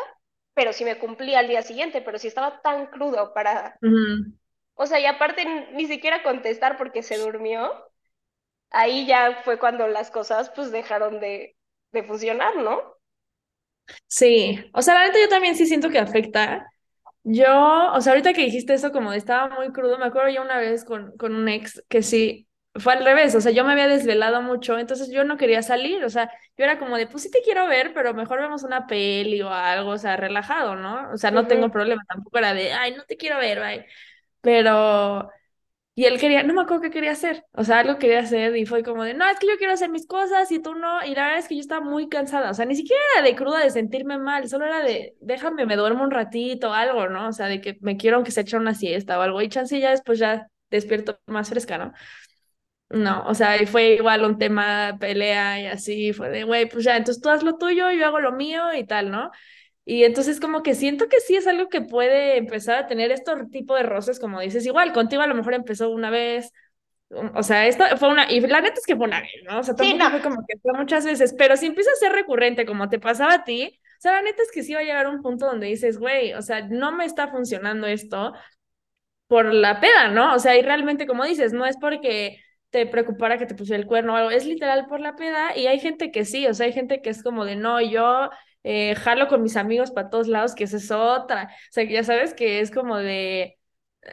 pero 0.54 0.72
sí 0.72 0.84
me 0.84 0.98
cumplía 0.98 1.40
al 1.40 1.48
día 1.48 1.62
siguiente, 1.62 2.00
pero 2.00 2.18
si 2.18 2.28
estaba 2.28 2.62
tan 2.62 2.86
crudo 2.86 3.34
para, 3.34 3.78
o 4.74 4.86
sea, 4.86 5.00
y 5.00 5.06
aparte 5.06 5.44
ni 5.72 5.86
siquiera 5.86 6.22
contestar 6.22 6.76
porque 6.78 7.02
se 7.02 7.18
durmió, 7.18 7.72
ahí 8.70 9.06
ya 9.06 9.42
fue 9.44 9.58
cuando 9.58 9.88
las 9.88 10.10
cosas 10.10 10.50
pues 10.50 10.72
dejaron 10.72 11.20
de, 11.20 11.56
de 11.92 12.02
funcionar, 12.04 12.56
¿no? 12.56 12.80
Sí, 14.06 14.58
o 14.72 14.82
sea, 14.82 14.94
la 14.94 15.06
neta 15.06 15.20
yo 15.20 15.28
también 15.28 15.56
sí 15.56 15.66
siento 15.66 15.90
que 15.90 15.98
afecta. 15.98 16.66
Yo, 17.30 17.92
o 17.92 18.00
sea, 18.00 18.12
ahorita 18.12 18.32
que 18.32 18.44
dijiste 18.44 18.72
eso 18.74 18.90
como 18.90 19.10
de 19.10 19.18
estaba 19.18 19.54
muy 19.54 19.70
crudo, 19.72 19.98
me 19.98 20.06
acuerdo 20.06 20.30
yo 20.30 20.40
una 20.42 20.58
vez 20.58 20.84
con, 20.84 21.14
con 21.18 21.34
un 21.34 21.48
ex 21.48 21.84
que 21.88 22.02
sí, 22.02 22.48
fue 22.74 22.94
al 22.94 23.04
revés, 23.04 23.34
o 23.34 23.40
sea, 23.42 23.52
yo 23.52 23.64
me 23.64 23.72
había 23.72 23.86
desvelado 23.88 24.40
mucho, 24.40 24.78
entonces 24.78 25.10
yo 25.10 25.24
no 25.24 25.36
quería 25.36 25.62
salir, 25.62 26.02
o 26.04 26.08
sea, 26.10 26.30
yo 26.56 26.64
era 26.64 26.78
como 26.78 26.96
de, 26.96 27.06
pues 27.06 27.24
sí 27.24 27.30
te 27.30 27.42
quiero 27.42 27.66
ver, 27.66 27.92
pero 27.92 28.14
mejor 28.14 28.40
vemos 28.40 28.62
una 28.62 28.86
peli 28.86 29.42
o 29.42 29.50
algo, 29.50 29.90
o 29.90 29.98
sea, 29.98 30.16
relajado, 30.16 30.76
¿no? 30.76 31.10
O 31.12 31.18
sea, 31.18 31.30
no 31.30 31.46
tengo 31.46 31.70
problema, 31.70 32.02
tampoco 32.08 32.38
era 32.38 32.54
de, 32.54 32.72
ay, 32.72 32.94
no 32.96 33.04
te 33.04 33.16
quiero 33.18 33.36
ver, 33.38 33.60
bye. 33.60 33.86
Pero, 34.40 35.30
y 35.98 36.04
él 36.04 36.20
quería, 36.20 36.44
no 36.44 36.54
me 36.54 36.62
acuerdo 36.62 36.82
qué 36.82 36.90
quería 36.90 37.10
hacer, 37.10 37.44
o 37.54 37.64
sea, 37.64 37.80
algo 37.80 37.98
quería 37.98 38.20
hacer 38.20 38.56
y 38.56 38.66
fue 38.66 38.84
como 38.84 39.02
de, 39.02 39.14
no, 39.14 39.28
es 39.28 39.36
que 39.40 39.48
yo 39.48 39.56
quiero 39.58 39.72
hacer 39.72 39.90
mis 39.90 40.06
cosas 40.06 40.52
y 40.52 40.60
tú 40.62 40.76
no, 40.76 41.04
y 41.04 41.12
la 41.16 41.24
verdad 41.24 41.38
es 41.40 41.48
que 41.48 41.56
yo 41.56 41.60
estaba 41.60 41.84
muy 41.84 42.08
cansada, 42.08 42.50
o 42.52 42.54
sea, 42.54 42.66
ni 42.66 42.76
siquiera 42.76 43.02
era 43.16 43.26
de 43.26 43.34
cruda 43.34 43.58
de 43.64 43.70
sentirme 43.70 44.16
mal, 44.16 44.48
solo 44.48 44.66
era 44.66 44.80
de, 44.84 45.16
déjame, 45.20 45.66
me 45.66 45.74
duermo 45.74 46.04
un 46.04 46.12
ratito, 46.12 46.72
algo, 46.72 47.08
¿no? 47.08 47.26
O 47.26 47.32
sea, 47.32 47.46
de 47.46 47.60
que 47.60 47.78
me 47.80 47.96
quiero 47.96 48.16
aunque 48.16 48.30
se 48.30 48.42
eche 48.42 48.56
una 48.56 48.74
siesta 48.74 49.18
o 49.18 49.22
algo, 49.22 49.42
y 49.42 49.48
chance 49.48 49.80
ya 49.80 49.90
después 49.90 50.20
ya 50.20 50.46
despierto 50.70 51.18
más 51.26 51.48
fresca, 51.50 51.78
¿no? 51.78 51.92
No, 52.90 53.24
o 53.26 53.34
sea, 53.34 53.60
y 53.62 53.66
fue 53.66 53.94
igual 53.96 54.24
un 54.24 54.38
tema, 54.38 54.96
pelea 54.98 55.60
y 55.60 55.66
así, 55.66 56.12
fue 56.14 56.30
de, 56.30 56.44
güey, 56.44 56.66
pues 56.68 56.84
ya, 56.84 56.96
entonces 56.96 57.22
tú 57.22 57.28
haz 57.28 57.42
lo 57.42 57.58
tuyo, 57.58 57.90
yo 57.92 58.06
hago 58.06 58.18
lo 58.20 58.32
mío 58.32 58.72
y 58.74 58.86
tal, 58.86 59.10
¿no? 59.10 59.30
Y 59.90 60.04
entonces 60.04 60.38
como 60.38 60.62
que 60.62 60.74
siento 60.74 61.08
que 61.08 61.18
sí 61.18 61.34
es 61.34 61.46
algo 61.46 61.70
que 61.70 61.80
puede 61.80 62.36
empezar 62.36 62.76
a 62.76 62.86
tener 62.86 63.10
este 63.10 63.32
tipo 63.50 63.74
de 63.74 63.84
roces, 63.84 64.20
como 64.20 64.38
dices, 64.38 64.66
igual, 64.66 64.92
contigo 64.92 65.22
a 65.22 65.26
lo 65.26 65.34
mejor 65.34 65.54
empezó 65.54 65.88
una 65.88 66.10
vez, 66.10 66.52
o 67.08 67.42
sea, 67.42 67.66
esto 67.66 67.84
fue 67.96 68.10
una, 68.10 68.30
y 68.30 68.38
la 68.40 68.60
neta 68.60 68.74
es 68.74 68.84
que 68.84 68.96
fue 68.96 69.06
una 69.06 69.22
vez, 69.22 69.30
¿no? 69.48 69.60
O 69.60 69.62
sea, 69.62 69.74
tampoco 69.74 70.10
fue 70.10 70.20
como 70.20 70.44
que 70.46 70.58
fue 70.58 70.74
muchas 70.74 71.06
veces, 71.06 71.34
pero 71.38 71.56
si 71.56 71.64
empieza 71.64 71.90
a 71.90 71.94
ser 71.94 72.12
recurrente 72.12 72.66
como 72.66 72.90
te 72.90 72.98
pasaba 72.98 73.32
a 73.32 73.44
ti, 73.44 73.80
o 73.96 74.00
sea, 74.02 74.12
la 74.12 74.20
neta 74.20 74.42
es 74.42 74.52
que 74.52 74.62
sí 74.62 74.74
va 74.74 74.80
a 74.80 74.82
llegar 74.82 75.06
un 75.06 75.22
punto 75.22 75.46
donde 75.46 75.68
dices, 75.68 75.98
güey, 75.98 76.34
o 76.34 76.42
sea, 76.42 76.68
no 76.68 76.92
me 76.92 77.06
está 77.06 77.28
funcionando 77.28 77.86
esto 77.86 78.34
por 79.26 79.54
la 79.54 79.80
peda, 79.80 80.08
¿no? 80.10 80.34
O 80.34 80.38
sea, 80.38 80.54
y 80.58 80.60
realmente 80.60 81.06
como 81.06 81.24
dices, 81.24 81.54
no 81.54 81.64
es 81.64 81.78
porque 81.78 82.42
te 82.68 82.84
preocupara 82.84 83.38
que 83.38 83.46
te 83.46 83.54
pusiera 83.54 83.80
el 83.80 83.86
cuerno 83.86 84.12
o 84.12 84.16
algo, 84.16 84.30
es 84.32 84.44
literal 84.44 84.84
por 84.86 85.00
la 85.00 85.16
peda 85.16 85.56
y 85.56 85.66
hay 85.66 85.80
gente 85.80 86.10
que 86.12 86.26
sí, 86.26 86.46
o 86.46 86.52
sea, 86.52 86.66
hay 86.66 86.74
gente 86.74 87.00
que 87.00 87.08
es 87.08 87.22
como 87.22 87.46
de, 87.46 87.56
no, 87.56 87.80
yo 87.80 88.28
eh, 88.64 88.94
jalo 88.96 89.28
con 89.28 89.42
mis 89.42 89.56
amigos 89.56 89.90
para 89.90 90.10
todos 90.10 90.28
lados, 90.28 90.54
que 90.54 90.64
esa 90.64 90.76
es 90.78 90.90
otra. 90.90 91.50
O 91.52 91.72
sea, 91.72 91.84
ya 91.84 92.04
sabes 92.04 92.34
que 92.34 92.60
es 92.60 92.70
como 92.70 92.96
de, 92.98 93.58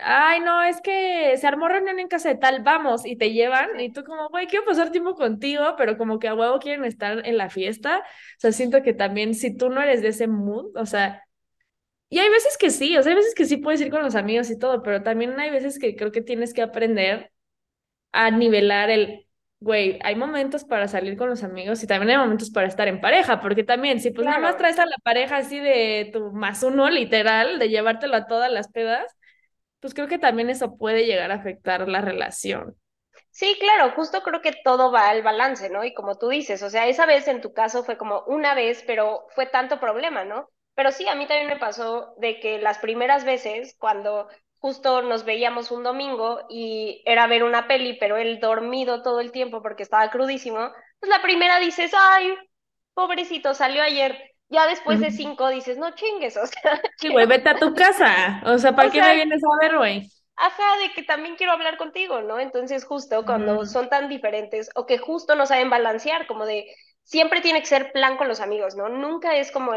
ay, 0.04 0.40
no, 0.42 0.64
es 0.64 0.82
que 0.82 1.38
se 1.38 1.48
armó 1.48 1.68
reunión 1.68 2.00
en 2.00 2.08
casa 2.08 2.30
de 2.30 2.36
tal, 2.36 2.64
vamos, 2.64 3.06
y 3.06 3.16
te 3.18 3.32
llevan, 3.32 3.80
y 3.80 3.92
tú 3.92 4.04
como, 4.04 4.30
güey, 4.30 4.48
quiero 4.48 4.66
pasar 4.66 4.92
tiempo 4.92 5.16
contigo, 5.16 5.76
pero 5.78 5.98
como 5.98 6.20
que 6.20 6.28
a 6.28 6.36
huevo 6.36 6.60
quieren 6.60 6.86
estar 6.86 7.26
en 7.26 7.38
la 7.38 7.50
fiesta. 7.50 8.00
O 8.00 8.40
sea, 8.40 8.52
siento 8.52 8.82
que 8.84 8.94
también 8.94 9.36
si 9.36 9.56
tú 9.56 9.70
no 9.70 9.82
eres 9.82 10.02
de 10.02 10.10
ese 10.10 10.28
mood, 10.28 10.76
o 10.78 10.86
sea, 10.86 11.24
y 12.10 12.20
hay 12.20 12.30
veces 12.30 12.58
que 12.58 12.70
sí, 12.70 12.98
o 12.98 13.04
sea, 13.04 13.12
hay 13.12 13.18
veces 13.18 13.36
que 13.36 13.46
sí 13.46 13.58
puedes 13.58 13.82
ir 13.82 13.92
con 13.92 14.04
los 14.04 14.16
amigos 14.16 14.50
y 14.50 14.60
todo, 14.60 14.84
pero 14.84 15.04
también 15.04 15.40
hay 15.40 15.50
veces 15.50 15.80
que 15.80 15.96
creo 15.96 16.12
que 16.12 16.22
tienes 16.22 16.54
que 16.54 16.62
aprender 16.62 17.32
a 18.14 18.32
nivelar 18.32 18.90
el, 18.90 19.25
güey, 19.60 20.00
hay 20.04 20.16
momentos 20.16 20.64
para 20.64 20.88
salir 20.88 21.18
con 21.18 21.30
los 21.30 21.44
amigos 21.44 21.82
y 21.84 21.88
también 21.88 22.12
hay 22.12 22.18
momentos 22.18 22.52
para 22.52 22.68
estar 22.68 22.88
en 22.88 23.02
pareja, 23.02 23.42
porque 23.42 23.64
también, 23.64 24.00
si 24.00 24.12
pues 24.12 24.26
nada 24.26 24.40
más 24.40 24.58
traes 24.58 24.80
a 24.80 24.86
la 24.86 24.98
pareja 25.04 25.38
así 25.38 25.60
de 25.60 26.10
tu 26.14 26.32
más 26.32 26.64
uno, 26.64 26.90
literal, 26.90 27.60
de 27.60 27.70
llevártelo 27.70 28.16
a 28.16 28.28
todas 28.28 28.52
las 28.52 28.68
pedas, 28.70 29.12
pues 29.80 29.94
creo 29.94 30.08
que 30.08 30.20
también 30.20 30.50
eso 30.50 30.78
puede 30.78 31.06
llegar 31.06 31.32
a 31.32 31.36
afectar 31.36 31.88
la 31.88 32.02
relación. 32.02 32.76
Sí, 33.32 33.58
claro, 33.60 33.92
justo 33.96 34.22
creo 34.24 34.42
que 34.42 34.54
todo 34.64 34.92
va 34.92 35.10
al 35.10 35.22
balance, 35.22 35.70
¿no? 35.70 35.84
Y 35.84 35.94
como 35.94 36.18
tú 36.18 36.30
dices, 36.30 36.64
o 36.64 36.70
sea, 36.70 36.88
esa 36.88 37.06
vez 37.06 37.28
en 37.28 37.42
tu 37.42 37.54
caso 37.54 37.84
fue 37.84 37.98
como 37.98 38.24
una 38.28 38.56
vez, 38.56 38.84
pero 38.88 39.28
fue 39.36 39.46
tanto 39.46 39.80
problema, 39.80 40.24
¿no? 40.24 40.50
Pero 40.74 40.92
sí, 40.92 41.08
a 41.08 41.16
mí 41.16 41.28
también 41.28 41.48
me 41.50 41.58
pasó 41.58 42.16
de 42.18 42.40
que 42.40 42.60
las 42.60 42.80
primeras 42.80 43.26
veces, 43.26 43.76
cuando 43.78 44.28
justo 44.66 45.04
nos 45.04 45.26
veíamos 45.26 45.70
un 45.70 45.84
domingo 45.84 46.40
y 46.50 47.04
era 47.06 47.28
ver 47.28 47.44
una 47.44 47.68
peli, 47.68 47.98
pero 48.00 48.18
él 48.18 48.40
dormido 48.40 49.04
todo 49.04 49.20
el 49.20 49.32
tiempo 49.32 49.62
porque 49.62 49.84
estaba 49.84 50.10
crudísimo, 50.10 50.72
pues 51.00 51.08
la 51.08 51.22
primera 51.22 51.60
dices, 51.60 51.92
ay, 51.96 52.36
pobrecito, 52.96 53.54
salió 53.54 53.84
ayer. 53.84 54.20
Ya 54.50 54.66
después 54.66 55.00
de 55.00 55.12
cinco 55.12 55.50
dices, 55.50 55.78
no 55.78 55.94
chingues, 55.94 56.36
o 56.44 56.48
sea. 56.48 56.82
Sí, 56.98 57.10
güey, 57.10 57.28
vete 57.28 57.50
a 57.50 57.60
tu 57.60 57.76
casa. 57.76 58.42
O 58.44 58.58
sea, 58.58 58.72
¿para 58.76 58.90
qué 58.90 59.00
me 59.04 59.14
vienes 59.14 59.44
a 59.44 59.64
ver, 59.64 59.78
güey? 59.78 60.10
Ajá, 60.36 60.78
de 60.80 60.94
que 60.96 61.04
también 61.04 61.36
quiero 61.36 61.54
hablar 61.54 61.78
contigo, 61.78 62.22
¿no? 62.22 62.40
Entonces, 62.40 62.86
justo 62.86 63.24
cuando 63.24 63.68
son 63.68 63.88
tan 63.88 64.10
diferentes 64.10 64.72
o 64.74 64.88
que 64.88 64.98
justo 64.98 65.36
no 65.36 65.46
saben 65.46 65.70
balancear, 65.70 66.26
como 66.26 66.48
de 66.48 66.66
siempre 67.04 67.42
tiene 67.42 67.60
que 67.60 67.68
ser 67.68 67.92
plan 67.92 68.18
con 68.18 68.28
los 68.28 68.40
amigos, 68.40 68.76
¿no? 68.76 68.90
Nunca 68.90 69.36
es 69.36 69.52
como 69.52 69.74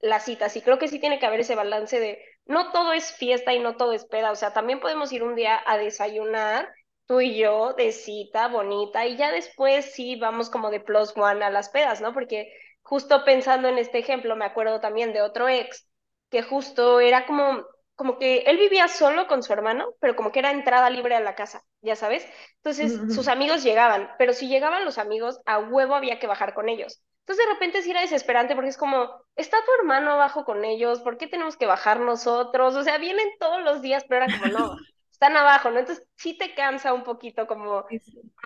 la 0.00 0.20
cita. 0.20 0.48
Sí, 0.48 0.62
creo 0.62 0.78
que 0.78 0.88
sí 0.88 0.98
tiene 0.98 1.18
que 1.18 1.26
haber 1.26 1.40
ese 1.40 1.54
balance 1.54 2.00
de 2.00 2.18
no 2.46 2.72
todo 2.72 2.92
es 2.92 3.12
fiesta 3.12 3.52
y 3.54 3.60
no 3.60 3.76
todo 3.76 3.92
es 3.92 4.04
peda, 4.06 4.30
o 4.32 4.36
sea, 4.36 4.52
también 4.52 4.80
podemos 4.80 5.12
ir 5.12 5.22
un 5.22 5.34
día 5.36 5.60
a 5.66 5.78
desayunar, 5.78 6.68
tú 7.06 7.20
y 7.20 7.36
yo, 7.36 7.74
de 7.74 7.92
cita, 7.92 8.48
bonita, 8.48 9.06
y 9.06 9.16
ya 9.16 9.30
después 9.32 9.92
sí 9.94 10.16
vamos 10.16 10.50
como 10.50 10.70
de 10.70 10.80
plus 10.80 11.12
one 11.16 11.44
a 11.44 11.50
las 11.50 11.68
pedas, 11.70 12.00
¿no? 12.00 12.12
Porque 12.14 12.52
justo 12.82 13.24
pensando 13.24 13.68
en 13.68 13.78
este 13.78 13.98
ejemplo, 13.98 14.36
me 14.36 14.44
acuerdo 14.44 14.80
también 14.80 15.12
de 15.12 15.22
otro 15.22 15.48
ex, 15.48 15.88
que 16.30 16.42
justo 16.42 17.00
era 17.00 17.26
como 17.26 17.64
como 18.00 18.16
que 18.16 18.38
él 18.46 18.56
vivía 18.56 18.88
solo 18.88 19.26
con 19.26 19.42
su 19.42 19.52
hermano, 19.52 19.92
pero 20.00 20.16
como 20.16 20.32
que 20.32 20.38
era 20.38 20.52
entrada 20.52 20.88
libre 20.88 21.16
a 21.16 21.20
la 21.20 21.34
casa, 21.34 21.62
ya 21.82 21.96
sabes. 21.96 22.26
Entonces 22.56 22.98
sus 23.14 23.28
amigos 23.28 23.62
llegaban, 23.62 24.10
pero 24.16 24.32
si 24.32 24.48
llegaban 24.48 24.86
los 24.86 24.96
amigos, 24.96 25.38
a 25.44 25.58
huevo 25.58 25.94
había 25.94 26.18
que 26.18 26.26
bajar 26.26 26.54
con 26.54 26.70
ellos. 26.70 27.02
Entonces 27.26 27.44
de 27.44 27.52
repente 27.52 27.82
sí 27.82 27.90
era 27.90 28.00
desesperante 28.00 28.54
porque 28.54 28.70
es 28.70 28.78
como, 28.78 29.22
está 29.36 29.58
tu 29.66 29.72
hermano 29.78 30.12
abajo 30.12 30.46
con 30.46 30.64
ellos, 30.64 31.00
¿por 31.02 31.18
qué 31.18 31.26
tenemos 31.26 31.58
que 31.58 31.66
bajar 31.66 32.00
nosotros? 32.00 32.74
O 32.74 32.82
sea, 32.84 32.96
vienen 32.96 33.28
todos 33.38 33.62
los 33.62 33.82
días, 33.82 34.06
pero 34.08 34.24
era 34.24 34.38
como, 34.38 34.50
no, 34.50 34.76
están 35.12 35.36
abajo, 35.36 35.68
¿no? 35.70 35.80
Entonces 35.80 36.02
sí 36.16 36.38
te 36.38 36.54
cansa 36.54 36.94
un 36.94 37.04
poquito 37.04 37.46
como... 37.46 37.84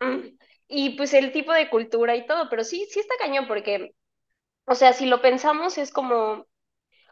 Mm, 0.00 0.36
y 0.66 0.96
pues 0.96 1.14
el 1.14 1.30
tipo 1.30 1.52
de 1.52 1.70
cultura 1.70 2.16
y 2.16 2.26
todo, 2.26 2.48
pero 2.50 2.64
sí, 2.64 2.88
sí 2.90 2.98
está 2.98 3.14
cañón 3.20 3.46
porque, 3.46 3.94
o 4.64 4.74
sea, 4.74 4.92
si 4.94 5.06
lo 5.06 5.22
pensamos 5.22 5.78
es 5.78 5.92
como, 5.92 6.44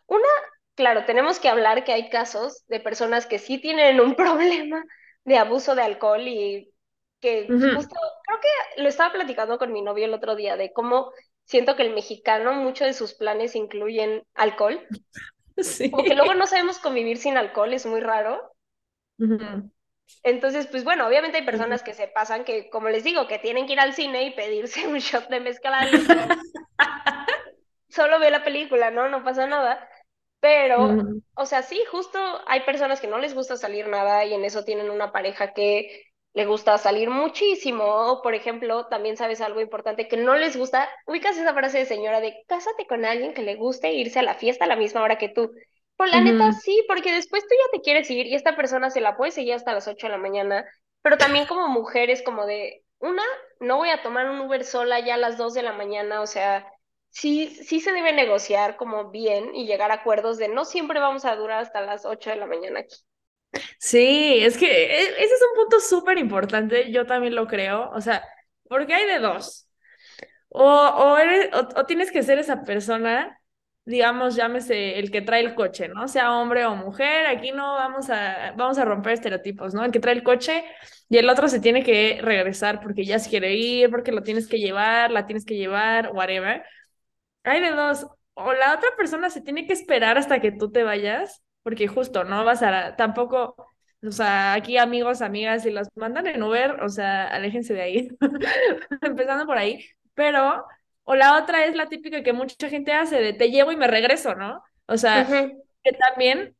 una, 0.07 0.29
claro, 0.75 1.05
tenemos 1.05 1.39
que 1.39 1.49
hablar 1.49 1.85
que 1.85 1.93
hay 1.93 2.09
casos 2.11 2.65
de 2.69 2.81
personas 2.81 3.27
que 3.27 3.39
sí 3.39 3.59
tienen 3.59 4.01
un 4.01 4.15
problema 4.17 4.85
de 5.25 5.39
abuso 5.39 5.75
de 5.75 5.83
alcohol 5.83 6.27
y 6.27 6.73
que 7.21 7.47
justo, 7.47 7.95
creo 8.25 8.41
que 8.41 8.83
lo 8.83 8.89
estaba 8.89 9.13
platicando 9.13 9.57
con 9.57 9.73
mi 9.73 9.81
novio 9.81 10.07
el 10.07 10.15
otro 10.15 10.35
día 10.35 10.57
de 10.57 10.73
cómo 10.73 11.13
siento 11.45 11.77
que 11.77 11.83
el 11.83 11.95
mexicano, 11.95 12.53
muchos 12.55 12.89
de 12.89 12.95
sus 12.95 13.15
planes 13.15 13.55
incluyen 13.57 14.25
alcohol. 14.35 14.87
Sí. 15.59 15.91
Como 15.91 16.03
que 16.03 16.15
luego 16.15 16.33
no 16.35 16.47
sabemos 16.47 16.79
convivir 16.79 17.19
sin 17.19 17.37
alcohol, 17.37 17.75
es 17.75 17.85
muy 17.85 18.01
raro. 18.01 18.55
Entonces, 20.23 20.67
pues 20.67 20.83
bueno, 20.83 21.07
obviamente 21.07 21.37
hay 21.37 21.45
personas 21.45 21.83
que 21.83 21.93
se 21.93 22.09
pasan 22.09 22.45
que, 22.45 22.71
como 22.71 22.89
les 22.89 23.05
digo, 23.05 23.29
que 23.29 23.39
tienen 23.39 23.67
que 23.67 23.75
ir 23.75 23.81
al 23.81 23.93
cine 23.93 24.25
y 24.25 24.31
pedirse 24.31 24.87
un 24.89 24.99
shot 24.99 25.29
de 25.29 25.41
mezcal. 25.41 25.91
Solo 27.89 28.19
ve 28.19 28.31
la 28.31 28.43
película, 28.43 28.91
¿no? 28.91 29.11
No 29.11 29.23
pasa 29.23 29.47
nada. 29.47 29.89
Pero, 30.43 30.97
o 31.37 31.47
sea, 31.47 31.63
sí, 31.63 31.81
justo 31.89 32.19
hay 32.49 32.63
personas 32.63 33.01
que 33.01 33.07
no 33.07 33.19
les 33.19 33.33
gusta 33.33 33.57
salir 33.57 33.87
nada 33.87 34.25
y 34.25 34.35
en 34.35 34.45
eso 34.45 34.65
tienen 34.65 34.91
una 34.91 35.13
pareja 35.13 35.55
que 35.55 36.03
le 36.35 36.47
gusta 36.47 36.79
salir 36.79 37.11
muchísimo. 37.11 37.85
O, 37.85 38.23
por 38.23 38.35
ejemplo, 38.35 38.89
también 38.89 39.17
sabes 39.17 39.41
algo 39.41 39.61
importante 39.61 40.09
que 40.09 40.17
no 40.17 40.35
les 40.35 40.57
gusta. 40.57 40.89
Ubicas 41.07 41.39
esa 41.39 41.55
frase 41.55 41.79
de 41.79 41.87
señora 41.87 42.19
de 42.19 42.43
cásate 42.49 42.89
con 42.89 43.05
alguien 43.05 43.35
que 43.35 43.43
le 43.43 43.55
guste 43.55 43.93
irse 43.93 44.19
a 44.19 44.25
la 44.25 44.35
fiesta 44.35 44.65
a 44.65 44.69
la 44.69 44.75
misma 44.75 45.05
hora 45.05 45.17
que 45.17 45.29
tú. 45.29 45.53
Pues 45.97 46.11
la 46.11 46.21
neta 46.21 46.51
sí, 46.51 46.85
porque 46.89 47.13
después 47.13 47.45
tú 47.45 47.55
ya 47.55 47.79
te 47.79 47.81
quieres 47.81 48.11
ir 48.11 48.27
y 48.27 48.35
esta 48.35 48.57
persona 48.57 48.91
se 48.91 49.01
la 49.01 49.17
puede 49.17 49.31
seguir 49.31 49.55
hasta 49.55 49.73
las 49.73 49.87
8 49.87 50.09
de 50.09 50.13
la 50.13 50.19
mañana. 50.19 50.65
Pero 51.03 51.19
también 51.19 51.47
como 51.47 51.69
mujeres, 51.69 52.21
como 52.21 52.47
de, 52.47 52.83
una, 52.99 53.23
no 53.61 53.77
voy 53.77 53.91
a 53.91 54.03
tomar 54.03 54.29
un 54.29 54.41
Uber 54.41 54.65
sola 54.65 54.99
ya 54.99 55.15
a 55.15 55.19
las 55.19 55.39
2 55.39 55.55
de 55.55 55.63
la 55.63 55.73
mañana, 55.73 56.21
o 56.21 56.27
sea 56.27 56.67
sí, 57.13 57.49
sí 57.49 57.81
se 57.81 57.93
debe 57.93 58.13
negociar 58.13 58.77
como 58.77 59.11
bien 59.11 59.55
y 59.55 59.67
llegar 59.67 59.91
a 59.93 59.95
acuerdos 59.95 60.39
de 60.39 60.49
no 60.49 60.65
siempre 60.65 60.99
vamos 60.99 61.25
a 61.25 61.37
durar 61.37 61.61
hasta 61.61 61.81
las 61.81 62.05
8 62.05 62.31
de 62.31 62.37
la 62.37 62.47
mañana 62.47 62.81
aquí. 62.81 62.97
Sí, 63.79 64.39
es 64.41 64.57
que 64.57 64.67
e, 64.67 65.03
ese 65.03 65.35
es 65.35 65.43
un 65.53 65.63
punto 65.63 65.79
súper 65.81 66.19
importante, 66.19 66.91
yo 66.91 67.07
también 67.07 67.35
lo 67.35 67.47
creo, 67.47 67.91
o 67.91 68.01
sea, 68.01 68.25
porque 68.69 68.95
hay 68.95 69.07
de 69.07 69.19
dos. 69.19 69.69
O, 70.49 70.65
o, 70.65 71.19
eres, 71.19 71.51
o, 71.55 71.85
tienes 71.87 72.11
que 72.13 72.23
ser 72.23 72.39
esa 72.39 72.63
persona, 72.65 73.39
digamos, 73.85 74.37
llámese 74.37 74.99
el 74.99 75.11
que 75.11 75.23
trae 75.23 75.41
el 75.43 75.55
coche, 75.55 75.89
¿no? 75.89 76.09
Sea 76.09 76.33
hombre 76.37 76.65
o 76.67 76.75
mujer, 76.77 77.27
aquí 77.27 77.53
no 77.53 77.75
vamos 77.75 78.11
a, 78.11 78.53
vamos 78.57 78.79
a 78.79 78.85
romper 78.85 79.15
estereotipos, 79.15 79.75
¿no? 79.75 79.85
El 79.85 79.93
que 79.93 80.01
trae 80.01 80.15
el 80.15 80.23
coche 80.23 80.65
y 81.09 81.19
el 81.19 81.29
otro 81.29 81.49
se 81.49 81.61
tiene 81.61 81.83
que 81.83 82.21
regresar 82.23 82.81
porque 82.81 83.05
ya 83.05 83.19
se 83.19 83.31
quiere 83.31 83.55
ir, 83.55 83.91
porque 83.91 84.13
lo 84.13 84.23
tienes 84.23 84.47
que 84.49 84.59
llevar, 84.59 85.11
la 85.11 85.27
tienes 85.27 85.45
que 85.45 85.57
llevar, 85.57 86.11
whatever. 86.13 86.63
Hay 87.45 87.61
de 87.61 87.71
dos. 87.71 88.07
O 88.35 88.53
la 88.53 88.75
otra 88.75 88.91
persona 88.97 89.31
se 89.31 89.41
tiene 89.41 89.67
que 89.67 89.73
esperar 89.73 90.19
hasta 90.19 90.41
que 90.41 90.53
tú 90.53 90.71
te 90.71 90.85
vayas, 90.85 91.43
porque 91.63 91.87
justo 91.87 92.25
no 92.25 92.45
vas 92.45 92.63
a 92.63 92.97
tampoco, 92.97 93.55
o 94.03 94.11
sea, 94.11 94.55
aquí 94.55 94.79
amigos, 94.79 95.21
amigas, 95.21 95.63
si 95.65 95.71
los 95.71 95.89
mandan 95.95 96.27
en 96.27 96.43
Uber, 96.43 96.83
o 96.83 96.89
sea, 96.89 97.29
aléjense 97.29 97.75
de 97.75 97.83
ahí, 97.83 98.09
empezando 99.03 99.47
por 99.47 99.59
ahí. 99.59 99.85
Pero, 100.15 100.65
o 101.05 101.15
la 101.15 101.37
otra 101.37 101.67
es 101.67 101.77
la 101.77 101.89
típica 101.89 102.23
que 102.23 102.33
mucha 102.33 102.69
gente 102.69 102.93
hace, 102.93 103.21
de 103.21 103.33
te 103.33 103.51
llevo 103.51 103.73
y 103.73 103.77
me 103.77 103.87
regreso, 103.87 104.35
¿no? 104.35 104.63
O 104.87 104.97
sea, 104.97 105.27
que 105.27 105.93
también 105.93 106.57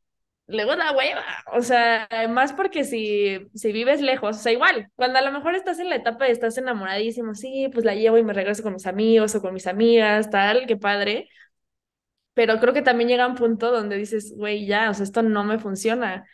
luego 0.53 0.77
da 0.77 0.93
hueva, 0.97 1.25
o 1.53 1.63
sea, 1.63 2.09
más 2.29 2.53
porque 2.53 2.85
si, 2.85 3.49
si 3.55 3.73
vives 3.73 4.01
lejos, 4.01 4.37
o 4.37 4.41
sea, 4.41 4.53
igual, 4.53 4.91
cuando 4.95 5.19
a 5.19 5.23
lo 5.23 5.33
mejor 5.33 5.55
estás 5.55 5.79
en 5.79 5.89
la 5.89 5.97
etapa 5.97 6.25
de 6.27 6.33
estás 6.33 6.59
enamoradísimo, 6.59 7.35
sí, 7.35 7.69
pues 7.73 7.85
la 7.85 7.95
llevo 7.95 8.19
y 8.19 8.25
me 8.25 8.33
regreso 8.33 8.63
con 8.63 8.75
mis 8.75 8.87
amigos 8.87 9.35
o 9.35 9.41
con 9.43 9.55
mis 9.55 9.67
amigas, 9.67 10.31
tal, 10.31 10.67
qué 10.67 10.77
padre, 10.77 11.29
pero 12.35 12.59
creo 12.61 12.73
que 12.75 12.83
también 12.83 13.09
llega 13.09 13.27
un 13.27 13.35
punto 13.35 13.71
donde 13.71 13.97
dices, 13.97 14.35
güey, 14.37 14.67
ya, 14.67 14.91
o 14.91 14.95
sea, 14.95 15.05
esto 15.05 15.23
no 15.23 15.45
me 15.45 15.59
funciona. 15.59 16.27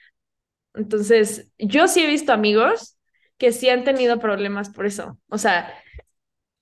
Entonces, 0.75 1.53
yo 1.59 1.89
sí 1.89 2.03
he 2.03 2.07
visto 2.07 2.33
amigos 2.33 2.99
que 3.39 3.53
sí 3.53 3.69
han 3.71 3.85
tenido 3.85 4.19
problemas 4.21 4.71
por 4.71 4.87
eso, 4.87 5.19
o 5.29 5.39
sea, 5.39 5.75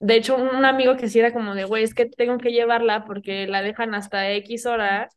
de 0.00 0.16
hecho, 0.16 0.36
un 0.36 0.64
amigo 0.64 0.96
que 0.96 1.08
sí 1.08 1.18
era 1.18 1.32
como 1.32 1.54
de, 1.54 1.64
güey, 1.64 1.82
es 1.84 1.94
que 1.94 2.06
tengo 2.06 2.38
que 2.38 2.52
llevarla 2.52 3.04
porque 3.06 3.46
la 3.46 3.62
dejan 3.62 3.94
hasta 3.94 4.30
X 4.32 4.66
hora 4.66 5.08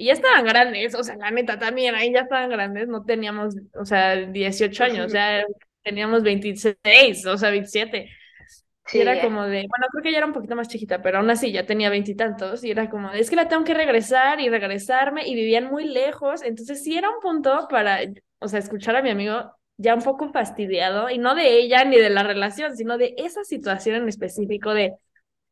y 0.00 0.06
ya 0.06 0.14
estaban 0.14 0.46
grandes, 0.46 0.94
o 0.94 1.04
sea, 1.04 1.14
la 1.16 1.30
neta 1.30 1.58
también, 1.58 1.94
ahí 1.94 2.10
ya 2.10 2.20
estaban 2.20 2.48
grandes, 2.48 2.88
no 2.88 3.04
teníamos, 3.04 3.54
o 3.78 3.84
sea, 3.84 4.16
18 4.16 4.84
años, 4.84 5.12
ya 5.12 5.44
teníamos 5.82 6.22
26, 6.22 7.26
o 7.26 7.36
sea, 7.36 7.50
27. 7.50 8.08
Sí, 8.86 8.96
y 8.96 9.00
era 9.02 9.20
como 9.20 9.42
de, 9.42 9.66
bueno, 9.68 9.86
creo 9.92 10.02
que 10.02 10.10
ya 10.10 10.16
era 10.16 10.26
un 10.26 10.32
poquito 10.32 10.56
más 10.56 10.68
chiquita, 10.68 11.02
pero 11.02 11.18
aún 11.18 11.28
así 11.28 11.52
ya 11.52 11.66
tenía 11.66 11.90
veintitantos, 11.90 12.64
y, 12.64 12.70
era 12.70 12.88
como 12.88 13.10
de, 13.10 13.20
es 13.20 13.28
que 13.28 13.36
la 13.36 13.48
tengo 13.48 13.62
que 13.62 13.74
regresar 13.74 14.40
y 14.40 14.48
regresarme, 14.48 15.28
y 15.28 15.34
vivían 15.34 15.66
muy 15.66 15.84
lejos, 15.84 16.42
entonces 16.42 16.82
sí 16.82 16.96
era 16.96 17.10
un 17.10 17.20
punto 17.20 17.68
para, 17.68 17.98
o 18.38 18.48
sea, 18.48 18.58
escuchar 18.58 18.96
a 18.96 19.02
mi 19.02 19.10
amigo 19.10 19.54
ya 19.76 19.94
un 19.94 20.02
poco 20.02 20.32
fastidiado, 20.32 21.10
y 21.10 21.18
no 21.18 21.34
de 21.34 21.58
ella 21.58 21.84
ni 21.84 21.98
de 21.98 22.08
la 22.08 22.22
relación, 22.22 22.74
sino 22.74 22.96
de 22.96 23.14
esa 23.18 23.44
situación 23.44 23.96
en 23.96 24.08
específico 24.08 24.72
de, 24.72 24.94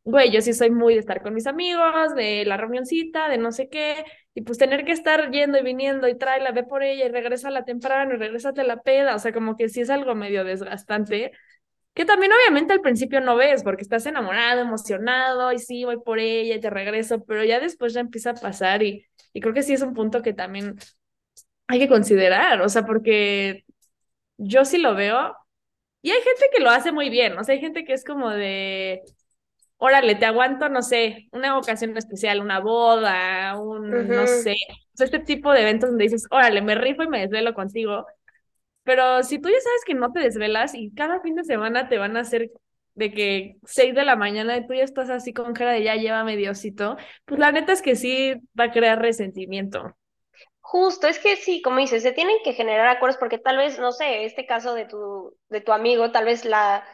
güey, 0.08 0.30
yo 0.30 0.40
sí 0.40 0.54
soy 0.54 0.70
muy 0.70 0.94
de 0.94 1.00
estar 1.00 1.22
con 1.22 1.34
mis 1.34 1.46
amigos, 1.46 2.14
de 2.14 2.44
la 2.46 2.56
reunioncita, 2.56 3.28
de 3.28 3.36
no 3.38 3.52
sé 3.52 3.68
qué, 3.68 4.04
y 4.34 4.40
pues 4.42 4.56
tener 4.58 4.84
que 4.86 4.92
estar 4.92 5.30
yendo 5.30 5.58
y 5.58 5.62
viniendo 5.62 6.08
y 6.08 6.16
tráela, 6.16 6.50
ve 6.52 6.62
por 6.64 6.82
ella 6.82 7.04
y 7.06 7.08
regresa 7.10 7.50
la 7.50 7.64
temprano 7.66 8.14
y 8.14 8.16
regrésate 8.16 8.64
la 8.64 8.80
peda, 8.82 9.14
o 9.14 9.18
sea, 9.18 9.32
como 9.34 9.54
que 9.56 9.68
sí 9.68 9.82
es 9.82 9.90
algo 9.90 10.14
medio 10.14 10.44
desgastante, 10.44 11.32
que 11.94 12.04
también 12.06 12.32
obviamente 12.32 12.72
al 12.74 12.80
principio 12.82 13.20
no 13.20 13.36
ves 13.36 13.62
porque 13.64 13.82
estás 13.82 14.06
enamorado, 14.06 14.62
emocionado 14.62 15.52
y 15.52 15.58
sí, 15.58 15.84
voy 15.84 15.98
por 16.00 16.18
ella 16.20 16.56
y 16.56 16.60
te 16.60 16.70
regreso, 16.70 17.24
pero 17.24 17.44
ya 17.44 17.60
después 17.60 17.94
ya 17.94 18.00
empieza 18.00 18.30
a 18.30 18.34
pasar 18.34 18.82
y, 18.82 19.06
y 19.34 19.40
creo 19.40 19.54
que 19.54 19.62
sí 19.62 19.74
es 19.74 19.82
un 19.82 19.94
punto 19.94 20.22
que 20.22 20.32
también 20.34 20.76
hay 21.66 21.78
que 21.78 21.88
considerar, 21.88 22.60
o 22.62 22.68
sea, 22.68 22.84
porque 22.86 23.64
yo 24.38 24.64
sí 24.64 24.78
lo 24.78 24.94
veo 24.94 25.36
y 26.02 26.10
hay 26.12 26.22
gente 26.22 26.46
que 26.54 26.60
lo 26.62 26.70
hace 26.70 26.92
muy 26.92 27.10
bien, 27.10 27.38
o 27.38 27.44
sea, 27.44 27.54
hay 27.54 27.60
gente 27.60 27.84
que 27.84 27.94
es 27.94 28.04
como 28.04 28.30
de 28.30 29.02
órale, 29.78 30.14
te 30.16 30.26
aguanto, 30.26 30.68
no 30.68 30.82
sé, 30.82 31.28
una 31.32 31.56
ocasión 31.56 31.97
especial, 31.97 32.40
una 32.40 32.61
boda, 32.61 33.58
un, 33.58 34.08
no 34.08 34.26
sé, 34.26 34.54
este 34.99 35.20
tipo 35.20 35.52
de 35.52 35.62
eventos 35.62 35.90
donde 35.90 36.04
dices, 36.04 36.26
órale, 36.30 36.61
me 36.62 36.75
rifo 36.75 37.02
y 37.02 37.08
me 37.08 37.20
desvelo 37.20 37.54
contigo. 37.54 38.06
Pero 38.82 39.23
si 39.23 39.38
tú 39.38 39.49
ya 39.49 39.61
sabes 39.61 39.82
que 39.87 39.94
no 39.94 40.12
te 40.12 40.20
desvelas 40.20 40.75
y 40.75 40.92
cada 40.94 41.20
fin 41.20 41.37
de 41.37 41.44
semana 41.44 41.88
te 41.88 41.99
van 41.99 42.16
a 42.16 42.20
hacer 42.20 42.50
de 42.94 43.12
que 43.12 43.56
seis 43.64 43.94
de 43.94 44.04
la 44.04 44.16
mañana 44.16 44.56
y 44.56 44.66
tú 44.66 44.75
ya 44.75 44.82
estás 44.82 45.08
así 45.11 45.32
con 45.32 45.54
cara 45.54 45.73
de 45.73 45.85
ya 45.85 45.94
lleva 45.94 46.25
mediocito, 46.25 46.97
pues 47.25 47.38
la 47.38 47.52
neta 47.52 47.73
es 47.73 47.82
que 47.82 47.94
sí 47.94 48.35
va 48.58 48.64
a 48.64 48.73
crear 48.73 49.00
resentimiento. 49.00 49.94
Justo, 50.61 51.06
es 51.06 51.18
que 51.18 51.37
sí, 51.37 51.62
como 51.62 51.78
dices, 51.78 52.02
se 52.02 52.12
tienen 52.12 52.37
que 52.44 52.52
generar 52.52 52.88
acuerdos 52.88 53.18
porque 53.18 53.38
tal 53.38 53.56
vez, 53.56 53.78
no 53.78 53.92
sé, 53.92 54.25
este 54.25 54.47
caso 54.47 54.75
de 54.75 54.85
tu, 54.85 55.35
de 55.49 55.61
tu 55.61 55.73
amigo, 55.73 56.11
tal 56.11 56.25
vez 56.25 56.44
la, 56.44 56.85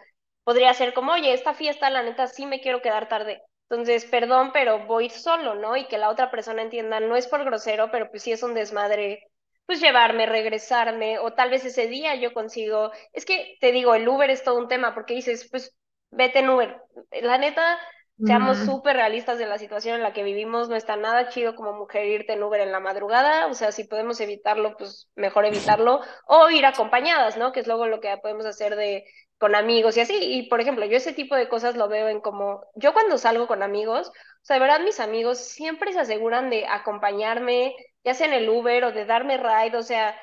podría 0.45 0.73
ser 0.75 0.95
como, 0.95 1.13
oye, 1.13 1.33
esta 1.33 1.55
fiesta, 1.55 1.91
la 1.91 2.03
neta, 2.03 2.27
sí 2.27 2.47
me 2.47 2.61
quiero 2.61 2.83
quedar 2.83 3.09
tarde. 3.09 3.43
Entonces, 3.71 4.05
perdón, 4.05 4.51
pero 4.53 4.87
voy 4.87 5.11
solo, 5.11 5.55
¿no? 5.55 5.77
Y 5.77 5.87
que 5.89 5.99
la 5.99 6.11
otra 6.11 6.31
persona 6.31 6.63
entienda, 6.63 7.01
no 7.01 7.17
es 7.17 7.27
por 7.27 7.45
grosero, 7.45 7.91
pero 7.91 8.11
pues 8.11 8.23
sí 8.23 8.33
es 8.33 8.43
un 8.43 8.55
desmadre, 8.55 9.23
pues 9.67 9.81
llevarme, 9.81 10.27
regresarme, 10.27 11.19
o 11.19 11.33
tal 11.33 11.51
vez 11.51 11.65
ese 11.65 11.87
día 11.89 12.15
yo 12.17 12.33
consigo, 12.35 12.91
es 13.13 13.25
que 13.25 13.57
te 13.61 13.73
digo, 13.73 13.95
el 13.95 14.07
Uber 14.09 14.31
es 14.31 14.45
todo 14.45 14.59
un 14.59 14.69
tema, 14.69 14.95
porque 14.95 15.15
dices, 15.15 15.49
pues 15.51 15.75
vete 16.11 16.41
en 16.41 16.51
Uber. 16.51 16.77
La 17.23 17.39
neta, 17.39 17.79
Seamos 18.17 18.59
súper 18.59 18.97
realistas 18.97 19.39
de 19.39 19.47
la 19.47 19.59
situación 19.59 19.97
en 19.97 20.03
la 20.03 20.13
que 20.13 20.23
vivimos, 20.23 20.69
no 20.69 20.77
está 20.77 20.95
nada 20.97 21.29
chido 21.31 21.57
como 21.57 21.73
mujer 21.73 22.07
irte 22.07 22.35
en 22.35 22.45
Uber 22.45 22.61
en 22.61 22.71
la 22.71 22.79
madrugada, 22.79 23.49
o 23.49 23.55
sea, 23.55 23.73
si 23.73 23.85
podemos 23.85 24.21
evitarlo, 24.21 24.77
pues 24.77 25.11
mejor 25.17 25.45
evitarlo, 25.47 26.01
o 26.27 26.49
ir 26.49 26.65
acompañadas, 26.65 27.37
¿no? 27.37 27.51
Que 27.51 27.61
es 27.61 27.67
luego 27.67 27.87
lo 27.87 28.01
que 28.01 28.17
podemos 28.23 28.47
hacer 28.47 28.77
de 28.77 29.05
con 29.39 29.57
amigos 29.57 29.97
y 29.97 30.01
así. 30.01 30.17
Y 30.17 30.49
por 30.49 30.61
ejemplo, 30.61 30.87
yo 30.87 30.97
ese 30.97 31.13
tipo 31.13 31.35
de 31.35 31.49
cosas 31.49 31.77
lo 31.77 31.89
veo 31.89 32.09
en 32.09 32.21
como, 32.21 32.65
yo 32.77 32.93
cuando 32.93 33.19
salgo 33.19 33.49
con 33.49 33.65
amigos, 33.65 34.09
o 34.09 34.13
sea, 34.43 34.55
de 34.55 34.61
verdad 34.61 34.81
mis 34.81 35.01
amigos 35.01 35.39
siempre 35.39 35.93
se 35.93 35.99
aseguran 35.99 36.51
de 36.51 36.67
acompañarme, 36.67 37.75
ya 38.05 38.15
sea 38.15 38.29
en 38.29 38.35
el 38.35 38.49
Uber 38.49 38.85
o 38.85 38.93
de 38.93 39.07
darme 39.07 39.39
ride, 39.39 39.77
o 39.77 39.83
sea, 39.83 40.15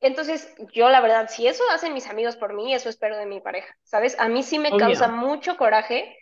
entonces 0.00 0.54
yo 0.72 0.88
la 0.88 1.00
verdad, 1.00 1.28
si 1.28 1.48
eso 1.48 1.64
hacen 1.72 1.94
mis 1.94 2.08
amigos 2.08 2.36
por 2.36 2.54
mí, 2.54 2.72
eso 2.72 2.88
espero 2.88 3.16
de 3.16 3.26
mi 3.26 3.40
pareja, 3.40 3.76
¿sabes? 3.82 4.18
A 4.20 4.28
mí 4.28 4.42
sí 4.44 4.58
me 4.58 4.76
causa 4.76 5.08
mucho 5.08 5.56
coraje 5.56 6.16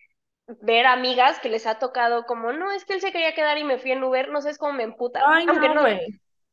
ver 0.60 0.86
amigas 0.86 1.38
que 1.40 1.48
les 1.48 1.66
ha 1.66 1.78
tocado 1.78 2.24
como, 2.24 2.52
no, 2.52 2.70
es 2.72 2.84
que 2.84 2.94
él 2.94 3.00
se 3.00 3.12
quería 3.12 3.34
quedar 3.34 3.58
y 3.58 3.64
me 3.64 3.78
fui 3.78 3.92
en 3.92 4.02
Uber, 4.02 4.30
no 4.30 4.40
sé, 4.40 4.50
es 4.50 4.58
como 4.58 4.72
me 4.72 4.82
emputa. 4.82 5.20
Aunque 5.20 5.68
no, 5.68 5.82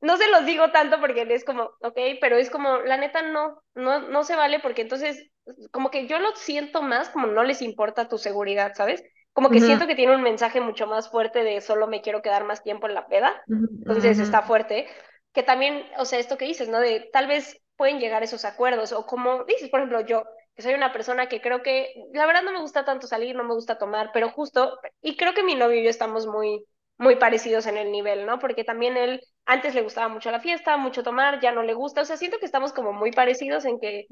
no, 0.01 0.17
se 0.17 0.29
los 0.29 0.45
digo 0.45 0.71
tanto 0.71 0.99
porque 0.99 1.25
es 1.29 1.45
como, 1.45 1.71
ok, 1.81 1.97
pero 2.19 2.35
es 2.37 2.49
como, 2.49 2.77
la 2.79 2.97
neta 2.97 3.21
no, 3.21 3.61
no, 3.73 4.01
no 4.01 4.23
se 4.23 4.35
vale 4.35 4.59
porque 4.59 4.81
entonces, 4.81 5.31
como 5.71 5.91
que 5.91 6.07
yo 6.07 6.19
lo 6.19 6.35
siento 6.35 6.81
más 6.81 7.09
como 7.09 7.27
no 7.27 7.43
les 7.43 7.61
importa 7.61 8.09
tu 8.09 8.17
seguridad, 8.17 8.73
¿sabes? 8.75 9.03
Como 9.31 9.49
que 9.49 9.59
siento 9.59 9.85
que 9.85 9.95
tiene 9.95 10.15
un 10.15 10.21
mensaje 10.21 10.61
mucho 10.61 10.87
más 10.87 11.09
fuerte 11.09 11.43
de 11.43 11.59
solo 11.59 11.87
me 11.87 12.01
quiero 12.01 12.21
quedar 12.21 12.45
más 12.45 12.63
tiempo 12.63 12.87
en 12.87 12.93
la 12.93 13.07
peda, 13.07 13.43
entonces 13.47 14.19
está 14.19 14.41
fuerte. 14.41 14.87
Que 15.33 15.43
también, 15.43 15.83
o 15.97 16.05
sea, 16.05 16.19
esto 16.19 16.37
que 16.37 16.45
dices, 16.45 16.69
¿no? 16.69 16.79
De 16.79 17.09
tal 17.11 17.27
vez 17.27 17.61
pueden 17.75 17.99
llegar 17.99 18.23
esos 18.23 18.45
acuerdos, 18.45 18.93
o 18.93 19.05
como 19.05 19.43
dices, 19.43 19.69
por 19.69 19.81
ejemplo, 19.81 19.99
yo, 20.01 20.23
que 20.55 20.61
soy 20.61 20.73
una 20.73 20.93
persona 20.93 21.27
que 21.27 21.41
creo 21.41 21.61
que, 21.61 21.93
la 22.13 22.25
verdad 22.25 22.43
no 22.43 22.53
me 22.53 22.61
gusta 22.61 22.85
tanto 22.85 23.07
salir, 23.07 23.35
no 23.35 23.43
me 23.43 23.53
gusta 23.53 23.77
tomar, 23.77 24.11
pero 24.13 24.29
justo, 24.29 24.79
y 25.01 25.17
creo 25.17 25.33
que 25.33 25.43
mi 25.43 25.55
novio 25.55 25.79
y 25.79 25.83
yo 25.83 25.89
estamos 25.89 26.27
muy, 26.27 26.65
muy 26.97 27.17
parecidos 27.17 27.67
en 27.67 27.77
el 27.77 27.91
nivel, 27.91 28.25
¿no? 28.25 28.39
Porque 28.39 28.63
también 28.63 28.95
él 28.95 29.21
antes 29.45 29.75
le 29.75 29.81
gustaba 29.81 30.07
mucho 30.07 30.31
la 30.31 30.39
fiesta, 30.39 30.77
mucho 30.77 31.03
tomar, 31.03 31.39
ya 31.41 31.51
no 31.51 31.61
le 31.61 31.73
gusta, 31.73 32.01
o 32.01 32.05
sea, 32.05 32.17
siento 32.17 32.39
que 32.39 32.45
estamos 32.45 32.71
como 32.71 32.93
muy 32.93 33.11
parecidos 33.11 33.65
en 33.65 33.79
que, 33.79 34.07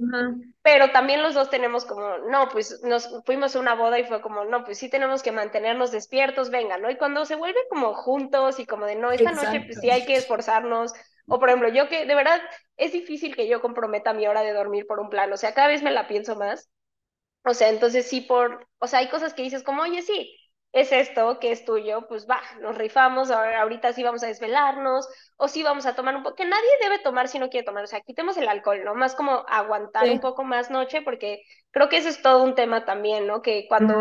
pero 0.61 0.91
también 0.91 1.23
los 1.23 1.33
dos 1.33 1.49
tenemos 1.49 1.85
como, 1.85 2.17
no, 2.29 2.49
pues 2.49 2.81
nos 2.83 3.23
fuimos 3.25 3.55
a 3.55 3.59
una 3.59 3.73
boda 3.73 3.97
y 3.97 4.03
fue 4.03 4.21
como, 4.21 4.43
no, 4.43 4.65
pues 4.65 4.77
sí 4.77 4.89
tenemos 4.89 5.23
que 5.23 5.31
mantenernos 5.31 5.91
despiertos, 5.91 6.49
venga, 6.49 6.77
¿no? 6.77 6.91
Y 6.91 6.97
cuando 6.97 7.25
se 7.25 7.35
vuelve 7.35 7.59
como 7.69 7.93
juntos 7.93 8.59
y 8.59 8.65
como 8.65 8.85
de, 8.85 8.95
no, 8.95 9.11
esta 9.11 9.31
noche 9.31 9.61
pues 9.65 9.79
sí 9.79 9.89
hay 9.89 10.05
que 10.05 10.17
esforzarnos, 10.17 10.93
o 11.27 11.39
por 11.39 11.49
ejemplo, 11.49 11.69
yo 11.69 11.87
que 11.89 12.05
de 12.05 12.15
verdad 12.15 12.41
es 12.77 12.91
difícil 12.91 13.35
que 13.35 13.47
yo 13.47 13.61
comprometa 13.61 14.13
mi 14.13 14.27
hora 14.27 14.41
de 14.41 14.53
dormir 14.53 14.85
por 14.87 14.99
un 14.99 15.09
plan, 15.09 15.31
o 15.31 15.37
sea, 15.37 15.53
cada 15.53 15.67
vez 15.67 15.83
me 15.83 15.91
la 15.91 16.07
pienso 16.07 16.35
más. 16.35 16.69
O 17.45 17.53
sea, 17.53 17.69
entonces 17.69 18.07
sí 18.07 18.21
por, 18.21 18.67
o 18.79 18.87
sea, 18.87 18.99
hay 18.99 19.09
cosas 19.09 19.33
que 19.33 19.43
dices 19.43 19.63
como, 19.63 19.81
oye, 19.81 20.01
sí, 20.01 20.35
es 20.71 20.91
esto 20.91 21.39
que 21.39 21.51
es 21.51 21.65
tuyo, 21.65 22.07
pues 22.07 22.27
va, 22.27 22.41
nos 22.61 22.77
rifamos, 22.77 23.29
ahorita 23.31 23.93
sí 23.93 24.01
vamos 24.03 24.23
a 24.23 24.27
desvelarnos, 24.27 25.07
o 25.37 25.47
sí 25.47 25.61
vamos 25.61 25.85
a 25.85 25.95
tomar 25.95 26.15
un 26.15 26.23
poco, 26.23 26.35
que 26.35 26.45
nadie 26.45 26.69
debe 26.81 26.99
tomar 26.99 27.27
si 27.27 27.39
no 27.39 27.49
quiere 27.49 27.65
tomar, 27.65 27.83
o 27.83 27.87
sea, 27.87 28.01
quitemos 28.01 28.37
el 28.37 28.47
alcohol, 28.47 28.83
¿no? 28.83 28.95
Más 28.95 29.13
como 29.13 29.45
aguantar 29.47 30.09
un 30.09 30.19
poco 30.19 30.43
más 30.43 30.71
noche, 30.71 31.01
porque 31.03 31.43
creo 31.71 31.89
que 31.89 31.97
eso 31.97 32.09
es 32.09 32.21
todo 32.21 32.43
un 32.43 32.55
tema 32.55 32.85
también, 32.85 33.27
¿no? 33.27 33.41
Que 33.41 33.67
cuando 33.67 33.95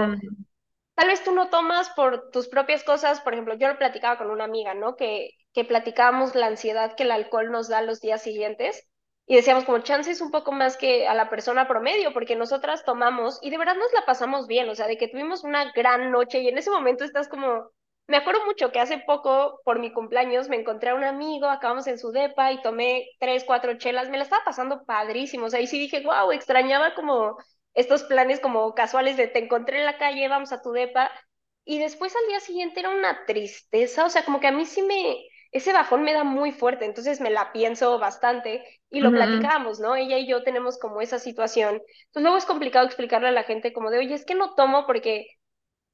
tal 0.95 1.09
vez 1.09 1.23
tú 1.25 1.33
no 1.33 1.51
tomas 1.51 1.91
por 1.91 2.31
tus 2.31 2.49
propias 2.49 2.85
cosas, 2.85 3.21
por 3.21 3.35
ejemplo, 3.35 3.55
yo 3.55 3.69
lo 3.69 3.79
platicaba 3.79 4.17
con 4.17 4.31
una 4.31 4.45
amiga, 4.45 4.73
¿no? 4.73 4.97
Que, 4.97 5.31
que 5.53 5.65
platicábamos 5.65 6.35
la 6.35 6.47
ansiedad 6.47 6.95
que 6.97 7.05
el 7.05 7.11
alcohol 7.11 7.51
nos 7.51 7.69
da 7.69 7.83
los 7.83 8.01
días 8.01 8.23
siguientes 8.23 8.89
y 9.27 9.37
decíamos 9.37 9.65
como 9.65 9.79
chances 9.79 10.21
un 10.21 10.31
poco 10.31 10.53
más 10.53 10.77
que 10.77 11.07
a 11.07 11.15
la 11.15 11.31
persona 11.31 11.69
promedio, 11.69 12.13
porque 12.13 12.37
nosotras 12.37 12.85
tomamos 12.85 13.39
y 13.43 13.51
de 13.51 13.59
verdad 13.59 13.77
nos 13.77 13.93
la 13.93 14.05
pasamos 14.05 14.47
bien, 14.47 14.69
o 14.69 14.75
sea, 14.75 14.87
de 14.87 14.99
que 14.99 15.09
tuvimos 15.09 15.45
una 15.45 15.73
gran 15.73 16.11
noche 16.11 16.41
y 16.41 16.49
en 16.49 16.59
ese 16.59 16.71
momento 16.71 17.05
estás 17.05 17.29
como, 17.29 17.71
me 18.09 18.17
acuerdo 18.17 18.45
mucho 18.47 18.73
que 18.73 18.81
hace 18.81 18.99
poco, 18.99 19.61
por 19.65 19.79
mi 19.79 19.93
cumpleaños, 19.93 20.49
me 20.49 20.57
encontré 20.57 20.91
a 20.91 20.95
un 20.95 21.05
amigo, 21.05 21.47
acabamos 21.47 21.87
en 21.87 21.99
su 21.99 22.11
depa 22.11 22.53
y 22.53 22.63
tomé 22.63 23.09
tres, 23.21 23.45
cuatro 23.45 23.79
chelas, 23.79 24.11
me 24.11 24.19
la 24.19 24.25
estaba 24.25 24.45
pasando 24.45 24.85
padrísimo, 24.85 25.47
o 25.47 25.51
sea, 25.51 25.61
y 25.61 25.67
sí 25.67 25.79
dije, 25.79 26.03
wow, 26.03 26.33
extrañaba 26.33 26.95
como 26.95 27.37
estos 27.75 28.03
planes 28.05 28.41
como 28.41 28.75
casuales 28.75 29.17
de 29.17 29.29
te 29.29 29.39
encontré 29.39 29.79
en 29.79 29.87
la 29.87 29.99
calle, 29.99 30.29
vamos 30.29 30.53
a 30.53 30.61
tu 30.63 30.73
depa, 30.73 31.11
y 31.65 31.79
después 31.79 32.15
al 32.17 32.27
día 32.29 32.41
siguiente 32.41 32.81
era 32.81 32.91
una 32.91 33.25
tristeza, 33.25 34.05
o 34.05 34.11
sea, 34.11 34.25
como 34.25 34.41
que 34.41 34.49
a 34.49 34.53
mí 34.53 34.67
sí 34.67 34.83
me, 34.83 35.17
ese 35.53 35.73
bajón 35.73 36.03
me 36.03 36.15
da 36.15 36.25
muy 36.25 36.53
fuerte, 36.53 36.85
entonces 36.87 37.21
me 37.21 37.31
la 37.31 37.53
pienso 37.53 37.99
bastante 37.99 38.65
y 38.91 39.01
lo 39.01 39.15
platicamos, 39.15 39.81
¿no? 39.81 39.95
Ella 39.97 40.19
y 40.19 40.27
yo 40.27 40.43
tenemos 40.43 40.79
como 40.79 41.01
esa 41.03 41.19
situación. 41.19 41.75
Entonces 41.77 42.23
luego 42.23 42.37
es 42.39 42.47
complicado 42.47 42.87
explicarle 42.87 43.29
a 43.29 43.33
la 43.33 43.45
gente 43.45 43.73
como 43.73 43.91
de, 43.91 43.99
oye, 43.99 44.15
es 44.15 44.25
que 44.25 44.35
no 44.35 44.55
tomo 44.55 44.87
porque 44.87 45.27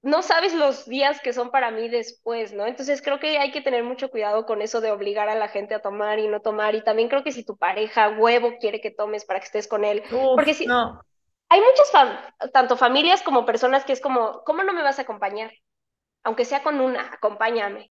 no 0.02 0.22
sabes 0.22 0.54
los 0.54 0.86
días 0.86 1.20
que 1.20 1.32
son 1.32 1.50
para 1.50 1.70
mí 1.70 1.88
después, 1.88 2.52
¿no? 2.52 2.66
Entonces 2.66 3.02
creo 3.02 3.18
que 3.18 3.38
hay 3.38 3.50
que 3.50 3.60
tener 3.62 3.82
mucho 3.84 4.10
cuidado 4.10 4.46
con 4.46 4.62
eso 4.62 4.80
de 4.80 4.92
obligar 4.92 5.28
a 5.28 5.34
la 5.34 5.48
gente 5.48 5.74
a 5.74 5.82
tomar 5.82 6.18
y 6.20 6.28
no 6.28 6.40
tomar. 6.40 6.74
Y 6.74 6.84
también 6.84 7.08
creo 7.08 7.24
que 7.24 7.32
si 7.32 7.44
tu 7.44 7.56
pareja 7.56 8.10
huevo 8.10 8.58
quiere 8.60 8.80
que 8.80 8.90
tomes 8.92 9.24
para 9.24 9.40
que 9.40 9.46
estés 9.46 9.68
con 9.68 9.84
él, 9.84 10.02
porque 10.34 10.54
si 10.54 10.66
no 10.66 10.76
hay 11.50 11.60
muchas, 11.60 12.52
tanto 12.52 12.76
familias 12.76 13.22
como 13.22 13.46
personas 13.46 13.84
que 13.84 13.92
es 13.92 14.00
como, 14.00 14.42
¿cómo 14.44 14.62
no 14.64 14.72
me 14.74 14.82
vas 14.82 14.98
a 14.98 15.02
acompañar? 15.02 15.52
Aunque 16.24 16.44
sea 16.44 16.62
con 16.62 16.80
una, 16.80 17.02
acompáñame. 17.14 17.90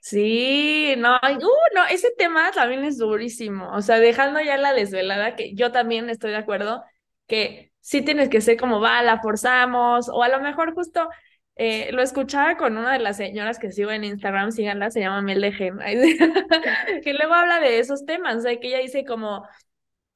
Sí, 0.00 0.94
no, 0.98 1.16
uh, 1.16 1.74
no, 1.74 1.86
ese 1.90 2.10
tema 2.18 2.50
también 2.52 2.84
es 2.84 2.98
durísimo. 2.98 3.70
O 3.72 3.82
sea, 3.82 3.98
dejando 3.98 4.40
ya 4.40 4.56
la 4.56 4.72
desvelada, 4.72 5.36
que 5.36 5.54
yo 5.54 5.70
también 5.72 6.10
estoy 6.10 6.30
de 6.32 6.36
acuerdo, 6.36 6.82
que 7.26 7.72
sí 7.80 8.02
tienes 8.02 8.28
que 8.28 8.40
ser 8.40 8.56
como, 8.56 8.80
va, 8.80 9.02
la 9.02 9.20
forzamos, 9.20 10.08
o 10.08 10.22
a 10.22 10.28
lo 10.28 10.40
mejor 10.40 10.74
justo 10.74 11.08
eh, 11.56 11.90
lo 11.92 12.02
escuchaba 12.02 12.56
con 12.56 12.76
una 12.76 12.92
de 12.92 12.98
las 13.00 13.16
señoras 13.16 13.58
que 13.58 13.72
sigo 13.72 13.90
en 13.90 14.04
Instagram, 14.04 14.52
síganla, 14.52 14.90
se 14.90 15.00
llama 15.00 15.22
Mel 15.22 15.40
de 15.40 15.52
que 17.04 17.14
luego 17.14 17.34
habla 17.34 17.60
de 17.60 17.78
esos 17.78 18.04
temas, 18.04 18.36
o 18.36 18.40
sea, 18.40 18.58
que 18.58 18.68
ella 18.68 18.78
dice 18.78 19.04
como, 19.04 19.46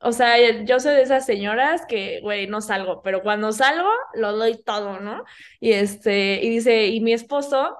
o 0.01 0.13
sea, 0.13 0.37
yo 0.65 0.81
soy 0.81 0.95
de 0.95 1.03
esas 1.03 1.27
señoras 1.27 1.87
que, 1.87 2.21
güey, 2.23 2.47
no 2.49 2.61
salgo, 2.61 3.03
pero 3.03 3.23
cuando 3.23 3.53
salgo 3.53 3.89
lo 4.15 4.33
doy 4.37 4.63
todo, 4.63 5.01
¿no? 5.01 5.25
Y 5.61 5.73
este, 5.73 6.41
y 6.43 6.51
dice, 6.51 6.87
y 6.89 7.01
mi 7.01 7.13
esposo, 7.13 7.77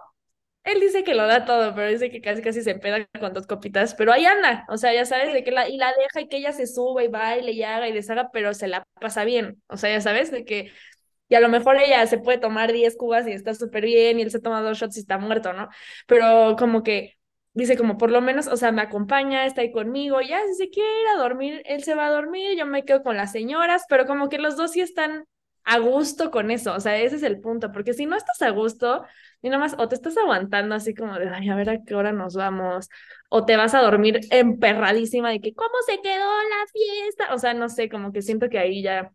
él 0.65 0.81
dice 0.81 1.05
que 1.05 1.15
lo 1.15 1.27
da 1.27 1.45
todo, 1.45 1.75
pero 1.75 1.89
dice 1.89 2.11
que 2.11 2.21
casi 2.21 2.43
casi 2.43 2.63
se 2.63 2.71
empeda 2.73 3.07
con 3.19 3.33
dos 3.33 3.47
copitas, 3.47 3.95
pero 3.95 4.13
ahí 4.13 4.25
anda, 4.25 4.65
o 4.69 4.77
sea, 4.77 4.95
ya 4.95 5.05
sabes, 5.05 5.33
de 5.33 5.43
que 5.43 5.51
la, 5.51 5.69
y 5.69 5.77
la 5.77 5.93
deja 5.99 6.21
y 6.21 6.29
que 6.29 6.37
ella 6.39 6.53
se 6.53 6.67
suba 6.67 7.03
y 7.03 7.09
baile 7.09 7.53
y 7.53 7.63
haga 7.63 7.89
y 7.89 7.93
deshaga, 7.93 8.31
pero 8.33 8.55
se 8.55 8.69
la 8.69 8.85
pasa 9.01 9.25
bien, 9.25 9.63
o 9.69 9.77
sea, 9.77 9.91
ya 9.91 10.01
sabes, 10.01 10.31
de 10.31 10.45
que, 10.45 10.73
y 11.29 11.35
a 11.35 11.41
lo 11.41 11.49
mejor 11.49 11.77
ella 11.77 12.07
se 12.07 12.19
puede 12.19 12.39
tomar 12.39 12.73
10 12.73 12.97
cubas 12.97 13.27
y 13.27 13.33
está 13.33 13.55
súper 13.55 13.85
bien, 13.85 14.19
y 14.19 14.23
él 14.23 14.31
se 14.31 14.41
toma 14.41 14.63
dos 14.63 14.79
shots 14.79 14.97
y 14.97 15.01
está 15.01 15.19
muerto, 15.19 15.53
¿no? 15.53 15.69
Pero 16.07 16.57
como 16.59 16.83
que 16.83 17.17
dice 17.55 17.77
como 17.77 17.99
por 17.99 18.11
lo 18.11 18.21
menos, 18.21 18.47
o 18.47 18.57
sea, 18.57 18.73
me 18.73 18.83
acompaña, 18.83 19.47
está 19.47 19.63
ahí 19.63 19.73
conmigo, 19.73 20.21
ya 20.21 20.41
si 20.47 20.55
se 20.55 20.71
quiere 20.71 20.89
ir 21.03 21.09
a 21.09 21.19
dormir, 21.19 21.63
él 21.67 21.83
se 21.83 21.95
va 21.95 22.07
a 22.07 22.11
dormir, 22.11 22.57
yo 22.57 22.67
me 22.67 22.85
quedo 22.85 23.03
con 23.03 23.17
las 23.17 23.33
señoras, 23.33 23.85
pero 23.89 24.07
como 24.07 24.29
que 24.29 24.39
los 24.39 24.57
dos 24.57 24.73
sí 24.73 24.81
están 24.81 25.25
a 25.65 25.79
gusto 25.79 26.31
con 26.31 26.51
eso, 26.51 26.75
o 26.75 26.81
sea, 26.81 26.99
ese 26.99 27.17
es 27.17 27.23
el 27.23 27.41
punto, 27.41 27.73
porque 27.73 27.95
si 27.95 28.07
no 28.07 28.17
estás 28.17 28.43
a 28.43 28.51
gusto, 28.51 29.05
y 29.43 29.49
nomás 29.51 29.75
o 29.79 29.89
te 29.89 29.95
estás 29.95 30.17
aguantando 30.17 30.75
así 30.75 30.95
como 30.95 31.19
de, 31.19 31.29
ay, 31.29 31.49
a 31.49 31.57
ver 31.57 31.71
a 31.71 31.85
qué 31.85 31.95
hora 31.95 32.13
nos 32.13 32.35
vamos, 32.35 32.89
o 33.29 33.45
te 33.45 33.57
vas 33.57 33.75
a 33.75 33.81
dormir 33.83 34.21
emperradísima 34.31 35.31
de 35.31 35.41
que, 35.41 35.55
¿cómo 35.55 35.75
se 35.87 36.01
quedó 36.03 36.25
la 36.25 36.67
fiesta? 36.73 37.35
O 37.35 37.39
sea, 37.39 37.55
no 37.55 37.69
sé, 37.69 37.89
como 37.89 38.13
que 38.13 38.23
siento 38.23 38.49
que 38.49 38.59
ahí 38.59 38.83
ya 38.83 39.13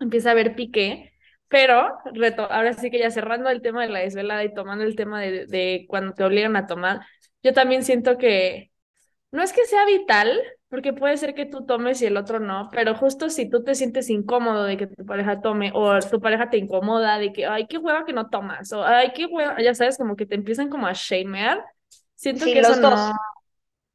empieza 0.00 0.30
a 0.30 0.32
haber 0.32 0.54
pique, 0.54 1.12
pero 1.48 1.98
reto, 2.14 2.50
ahora 2.50 2.72
sí 2.74 2.90
que 2.90 2.98
ya 2.98 3.10
cerrando 3.10 3.50
el 3.50 3.62
tema 3.62 3.82
de 3.82 3.88
la 3.90 4.00
desvelada 4.00 4.44
y 4.44 4.54
tomando 4.54 4.84
el 4.84 4.96
tema 4.96 5.20
de, 5.20 5.46
de 5.46 5.86
cuando 5.88 6.14
te 6.14 6.24
obligan 6.24 6.56
a 6.56 6.66
tomar, 6.66 7.00
yo 7.42 7.52
también 7.52 7.84
siento 7.84 8.18
que 8.18 8.70
no 9.32 9.42
es 9.42 9.52
que 9.52 9.64
sea 9.66 9.84
vital, 9.86 10.40
porque 10.70 10.92
puede 10.92 11.16
ser 11.16 11.34
que 11.34 11.46
tú 11.46 11.66
tomes 11.66 12.00
y 12.00 12.06
el 12.06 12.16
otro 12.16 12.38
no, 12.38 12.70
pero 12.72 12.94
justo 12.94 13.28
si 13.28 13.50
tú 13.50 13.62
te 13.62 13.74
sientes 13.74 14.08
incómodo 14.08 14.64
de 14.64 14.76
que 14.76 14.86
tu 14.86 15.04
pareja 15.04 15.40
tome 15.40 15.72
o 15.74 15.98
tu 15.98 16.20
pareja 16.20 16.48
te 16.48 16.58
incomoda 16.58 17.18
de 17.18 17.32
que, 17.32 17.44
ay, 17.44 17.66
qué 17.66 17.76
hueva 17.76 18.04
que 18.04 18.12
no 18.12 18.28
tomas, 18.30 18.72
o 18.72 18.84
ay, 18.84 19.12
qué 19.12 19.26
hueva, 19.26 19.60
ya 19.60 19.74
sabes, 19.74 19.98
como 19.98 20.14
que 20.16 20.26
te 20.26 20.36
empiezan 20.36 20.70
como 20.70 20.86
a 20.86 20.92
shamear, 20.94 21.62
siento 22.14 22.44
que 22.44 22.60
eso 22.60 22.76
no... 22.76 23.12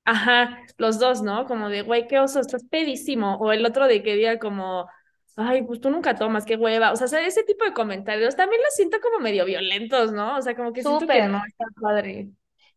Ajá, 0.07 0.59
los 0.77 0.99
dos, 0.99 1.23
¿no? 1.23 1.45
Como 1.45 1.69
de, 1.69 1.81
güey, 1.81 2.07
qué 2.07 2.19
oso, 2.19 2.39
estás 2.39 2.63
pedísimo, 2.69 3.37
o 3.37 3.51
el 3.51 3.65
otro 3.65 3.87
de 3.87 4.03
que 4.03 4.15
diga 4.15 4.37
como, 4.37 4.87
ay, 5.35 5.63
pues 5.63 5.79
tú 5.79 5.89
nunca 5.89 6.13
tomas, 6.15 6.45
qué 6.45 6.57
hueva, 6.57 6.91
o 6.91 6.95
sea, 6.95 7.25
ese 7.25 7.43
tipo 7.43 7.65
de 7.65 7.73
comentarios 7.73 8.35
también 8.35 8.61
los 8.61 8.73
siento 8.75 8.97
como 9.01 9.19
medio 9.19 9.45
violentos, 9.45 10.11
¿no? 10.11 10.37
O 10.37 10.41
sea, 10.41 10.55
como 10.55 10.73
que 10.73 10.83
siento 10.83 11.07
que 11.07 11.27
no 11.27 11.41
está 11.43 11.65
padre. 11.81 12.29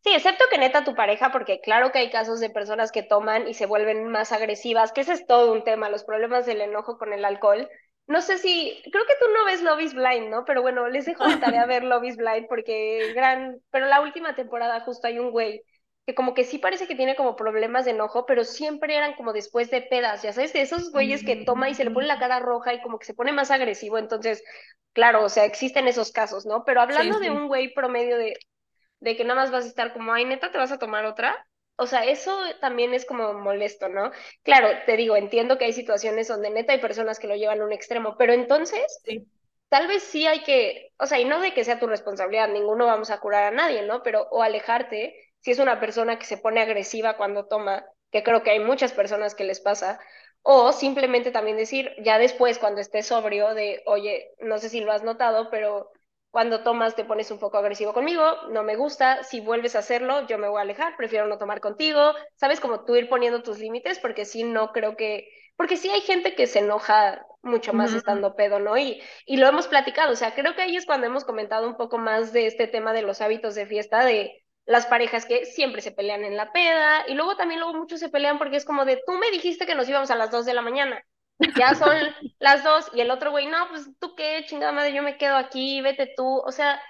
Sí, 0.08 0.14
excepto 0.14 0.46
que 0.50 0.56
neta 0.56 0.84
tu 0.84 0.94
pareja, 0.94 1.30
porque 1.30 1.60
claro 1.60 1.92
que 1.92 1.98
hay 1.98 2.08
casos 2.08 2.40
de 2.40 2.48
personas 2.48 2.92
que 2.92 3.02
toman 3.02 3.46
y 3.46 3.52
se 3.52 3.66
vuelven 3.66 4.08
más 4.08 4.32
agresivas, 4.32 4.90
que 4.90 5.02
ese 5.02 5.12
es 5.12 5.26
todo 5.26 5.52
un 5.52 5.64
tema, 5.64 5.90
los 5.90 6.02
problemas 6.04 6.46
del 6.46 6.62
enojo 6.62 6.96
con 6.96 7.12
el 7.12 7.26
alcohol. 7.26 7.68
No 8.06 8.22
sé 8.22 8.38
si, 8.38 8.80
creo 8.90 9.04
que 9.04 9.16
tú 9.20 9.26
no 9.34 9.44
ves 9.44 9.60
Love 9.60 9.82
is 9.82 9.92
Blind, 9.92 10.30
¿no? 10.30 10.46
Pero 10.46 10.62
bueno, 10.62 10.88
les 10.88 11.04
dejo 11.04 11.28
de 11.28 11.36
tarea 11.36 11.66
ver 11.66 11.84
Love 11.84 12.04
is 12.04 12.16
Blind 12.16 12.46
porque 12.48 13.12
gran, 13.14 13.60
pero 13.70 13.84
la 13.84 14.00
última 14.00 14.34
temporada 14.34 14.80
justo 14.80 15.08
hay 15.08 15.18
un 15.18 15.30
güey 15.30 15.62
que 16.06 16.14
como 16.14 16.32
que 16.32 16.44
sí 16.44 16.56
parece 16.56 16.86
que 16.86 16.94
tiene 16.94 17.14
como 17.14 17.36
problemas 17.36 17.84
de 17.84 17.90
enojo, 17.90 18.24
pero 18.24 18.44
siempre 18.44 18.96
eran 18.96 19.12
como 19.14 19.34
después 19.34 19.70
de 19.70 19.82
pedas, 19.82 20.22
ya 20.22 20.32
sabes, 20.32 20.54
de 20.54 20.62
esos 20.62 20.90
güeyes 20.90 21.22
que 21.22 21.44
toma 21.44 21.68
y 21.68 21.74
se 21.74 21.84
le 21.84 21.90
pone 21.90 22.06
la 22.06 22.18
cara 22.18 22.40
roja 22.40 22.72
y 22.72 22.80
como 22.80 22.98
que 22.98 23.04
se 23.04 23.12
pone 23.12 23.32
más 23.32 23.50
agresivo, 23.50 23.98
entonces, 23.98 24.42
claro, 24.94 25.22
o 25.22 25.28
sea, 25.28 25.44
existen 25.44 25.86
esos 25.86 26.12
casos, 26.12 26.46
¿no? 26.46 26.64
Pero 26.64 26.80
hablando 26.80 27.20
de 27.20 27.30
un 27.30 27.46
güey 27.46 27.74
promedio 27.74 28.16
de, 28.16 28.38
de 29.00 29.16
que 29.16 29.24
nada 29.24 29.40
más 29.40 29.50
vas 29.50 29.64
a 29.64 29.68
estar 29.68 29.92
como, 29.92 30.12
ay, 30.12 30.24
neta, 30.24 30.50
¿te 30.50 30.58
vas 30.58 30.72
a 30.72 30.78
tomar 30.78 31.04
otra? 31.04 31.46
O 31.76 31.86
sea, 31.86 32.04
eso 32.04 32.36
también 32.60 32.92
es 32.94 33.04
como 33.06 33.34
molesto, 33.34 33.88
¿no? 33.88 34.10
Claro, 34.42 34.68
te 34.86 34.96
digo, 34.96 35.16
entiendo 35.16 35.58
que 35.58 35.66
hay 35.66 35.72
situaciones 35.72 36.26
donde 36.28 36.50
neta 36.50 36.72
hay 36.72 36.80
personas 36.80 37.18
que 37.18 37.28
lo 37.28 37.36
llevan 37.36 37.60
a 37.60 37.64
un 37.64 37.72
extremo, 37.72 38.16
pero 38.18 38.32
entonces, 38.32 38.82
tal 39.68 39.86
vez 39.86 40.02
sí 40.02 40.26
hay 40.26 40.42
que, 40.42 40.92
o 40.98 41.06
sea, 41.06 41.20
y 41.20 41.24
no 41.24 41.40
de 41.40 41.52
que 41.54 41.64
sea 41.64 41.78
tu 41.78 41.86
responsabilidad, 41.86 42.48
ninguno 42.48 42.86
vamos 42.86 43.10
a 43.10 43.20
curar 43.20 43.44
a 43.44 43.50
nadie, 43.50 43.82
¿no? 43.82 44.02
Pero, 44.02 44.22
o 44.30 44.42
alejarte, 44.42 45.14
si 45.40 45.50
es 45.52 45.58
una 45.58 45.80
persona 45.80 46.18
que 46.18 46.24
se 46.26 46.38
pone 46.38 46.60
agresiva 46.60 47.16
cuando 47.16 47.46
toma, 47.46 47.84
que 48.10 48.22
creo 48.22 48.42
que 48.42 48.50
hay 48.50 48.60
muchas 48.60 48.92
personas 48.92 49.34
que 49.34 49.44
les 49.44 49.60
pasa, 49.60 50.00
o 50.42 50.72
simplemente 50.72 51.30
también 51.30 51.56
decir, 51.56 51.92
ya 52.02 52.18
después, 52.18 52.58
cuando 52.58 52.80
estés 52.80 53.06
sobrio, 53.06 53.54
de, 53.54 53.82
oye, 53.86 54.30
no 54.38 54.58
sé 54.58 54.68
si 54.70 54.80
lo 54.80 54.92
has 54.92 55.02
notado, 55.02 55.50
pero 55.50 55.90
cuando 56.30 56.62
tomas 56.62 56.94
te 56.94 57.04
pones 57.04 57.30
un 57.30 57.38
poco 57.38 57.58
agresivo 57.58 57.94
conmigo, 57.94 58.22
no 58.50 58.62
me 58.62 58.76
gusta, 58.76 59.22
si 59.24 59.40
vuelves 59.40 59.74
a 59.76 59.80
hacerlo, 59.80 60.26
yo 60.26 60.38
me 60.38 60.48
voy 60.48 60.58
a 60.58 60.62
alejar, 60.62 60.96
prefiero 60.96 61.26
no 61.26 61.38
tomar 61.38 61.60
contigo, 61.60 62.12
sabes, 62.36 62.60
como 62.60 62.84
tú 62.84 62.96
ir 62.96 63.08
poniendo 63.08 63.42
tus 63.42 63.58
límites, 63.58 63.98
porque 63.98 64.24
sí, 64.24 64.44
no 64.44 64.72
creo 64.72 64.96
que, 64.96 65.28
porque 65.56 65.76
sí 65.76 65.88
hay 65.90 66.02
gente 66.02 66.34
que 66.34 66.46
se 66.46 66.60
enoja 66.60 67.24
mucho 67.42 67.72
más 67.72 67.94
estando 67.94 68.36
pedo, 68.36 68.58
¿no? 68.58 68.76
Y, 68.76 69.02
y 69.26 69.38
lo 69.38 69.46
hemos 69.46 69.68
platicado, 69.68 70.12
o 70.12 70.16
sea, 70.16 70.34
creo 70.34 70.54
que 70.54 70.62
ahí 70.62 70.76
es 70.76 70.86
cuando 70.86 71.06
hemos 71.06 71.24
comentado 71.24 71.66
un 71.66 71.76
poco 71.76 71.98
más 71.98 72.32
de 72.32 72.46
este 72.46 72.66
tema 72.66 72.92
de 72.92 73.02
los 73.02 73.20
hábitos 73.20 73.54
de 73.54 73.66
fiesta, 73.66 74.04
de 74.04 74.44
las 74.66 74.86
parejas 74.86 75.24
que 75.24 75.46
siempre 75.46 75.80
se 75.80 75.92
pelean 75.92 76.24
en 76.24 76.36
la 76.36 76.52
peda, 76.52 77.04
y 77.08 77.14
luego 77.14 77.36
también 77.36 77.60
luego 77.60 77.74
muchos 77.78 78.00
se 78.00 78.10
pelean 78.10 78.38
porque 78.38 78.56
es 78.56 78.64
como 78.66 78.84
de, 78.84 79.02
tú 79.06 79.12
me 79.14 79.30
dijiste 79.30 79.66
que 79.66 79.74
nos 79.74 79.88
íbamos 79.88 80.10
a 80.10 80.16
las 80.16 80.30
2 80.30 80.44
de 80.44 80.54
la 80.54 80.62
mañana, 80.62 81.02
ya 81.56 81.74
son 81.74 81.96
las 82.38 82.64
dos 82.64 82.90
y 82.94 83.00
el 83.00 83.10
otro 83.10 83.30
güey, 83.30 83.46
no, 83.46 83.68
pues 83.68 83.88
tú 83.98 84.14
qué, 84.14 84.44
chingada 84.46 84.72
madre, 84.72 84.92
yo 84.92 85.02
me 85.02 85.16
quedo 85.18 85.36
aquí, 85.36 85.80
vete 85.80 86.12
tú, 86.16 86.38
o 86.38 86.52
sea, 86.52 86.80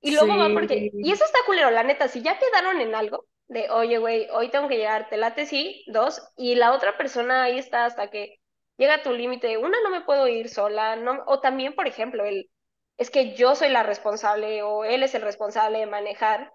y 0.00 0.12
luego 0.12 0.36
va 0.36 0.50
porque, 0.52 0.90
y 0.92 1.12
eso 1.12 1.24
está 1.24 1.38
culero, 1.46 1.70
la 1.70 1.84
neta, 1.84 2.08
si 2.08 2.22
ya 2.22 2.38
quedaron 2.38 2.80
en 2.80 2.94
algo, 2.94 3.26
de, 3.48 3.70
oye, 3.70 3.98
güey, 3.98 4.28
hoy 4.32 4.50
tengo 4.50 4.68
que 4.68 4.76
llegar, 4.76 5.08
te 5.08 5.16
late, 5.16 5.46
sí, 5.46 5.84
dos, 5.88 6.22
y 6.36 6.54
la 6.54 6.72
otra 6.72 6.96
persona 6.96 7.44
ahí 7.44 7.58
está 7.58 7.84
hasta 7.84 8.10
que 8.10 8.40
llega 8.78 9.02
tu 9.02 9.12
límite, 9.12 9.58
una, 9.58 9.78
no 9.82 9.90
me 9.90 10.00
puedo 10.00 10.26
ir 10.28 10.48
sola, 10.48 10.96
no, 10.96 11.22
o 11.26 11.40
también, 11.40 11.74
por 11.74 11.86
ejemplo, 11.86 12.24
el, 12.24 12.50
es 12.98 13.10
que 13.10 13.34
yo 13.34 13.54
soy 13.54 13.68
la 13.68 13.82
responsable 13.82 14.62
o 14.62 14.84
él 14.84 15.02
es 15.02 15.14
el 15.14 15.22
responsable 15.22 15.78
de 15.78 15.86
manejar, 15.86 16.52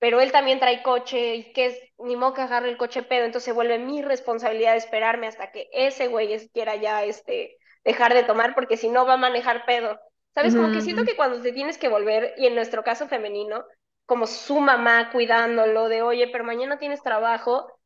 pero 0.00 0.20
él 0.20 0.32
también 0.32 0.58
trae 0.58 0.82
coche 0.82 1.36
y 1.36 1.52
que 1.52 1.66
es 1.66 1.78
ni 1.98 2.16
modo 2.16 2.34
que 2.34 2.42
agarre 2.42 2.70
el 2.70 2.78
coche 2.78 3.04
pedo, 3.04 3.26
entonces 3.26 3.44
se 3.44 3.52
vuelve 3.52 3.78
mi 3.78 4.02
responsabilidad 4.02 4.76
esperarme 4.76 5.28
hasta 5.28 5.52
que 5.52 5.68
ese 5.72 6.08
güey 6.08 6.48
quiera 6.50 6.74
ya 6.76 7.04
este, 7.04 7.58
dejar 7.84 8.14
de 8.14 8.24
tomar, 8.24 8.54
porque 8.56 8.76
si 8.76 8.88
no 8.88 9.06
va 9.06 9.14
a 9.14 9.16
manejar 9.18 9.64
pedo. 9.66 10.00
¿Sabes? 10.34 10.54
Como 10.54 10.70
que 10.70 10.80
siento 10.80 11.04
que 11.04 11.16
cuando 11.16 11.42
te 11.42 11.52
tienes 11.52 11.76
que 11.76 11.88
volver, 11.88 12.34
y 12.38 12.46
en 12.46 12.54
nuestro 12.54 12.84
caso 12.84 13.08
femenino, 13.08 13.64
como 14.06 14.26
su 14.26 14.60
mamá 14.60 15.10
cuidándolo 15.12 15.88
de, 15.88 16.02
oye, 16.02 16.28
pero 16.28 16.44
mañana 16.44 16.78
tienes 16.78 17.02
trabajo, 17.02 17.80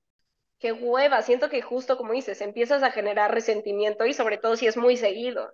qué 0.59 0.73
hueva, 0.73 1.23
siento 1.23 1.51
que 1.51 1.63
justo 1.63 1.97
como 1.97 2.13
dices, 2.13 2.41
empiezas 2.41 2.83
a 2.83 2.93
generar 2.93 3.35
resentimiento 3.35 4.07
y 4.07 4.15
sobre 4.15 4.39
todo 4.39 4.57
si 4.57 4.67
es 4.67 4.77
muy 4.77 4.97
seguido. 4.97 5.53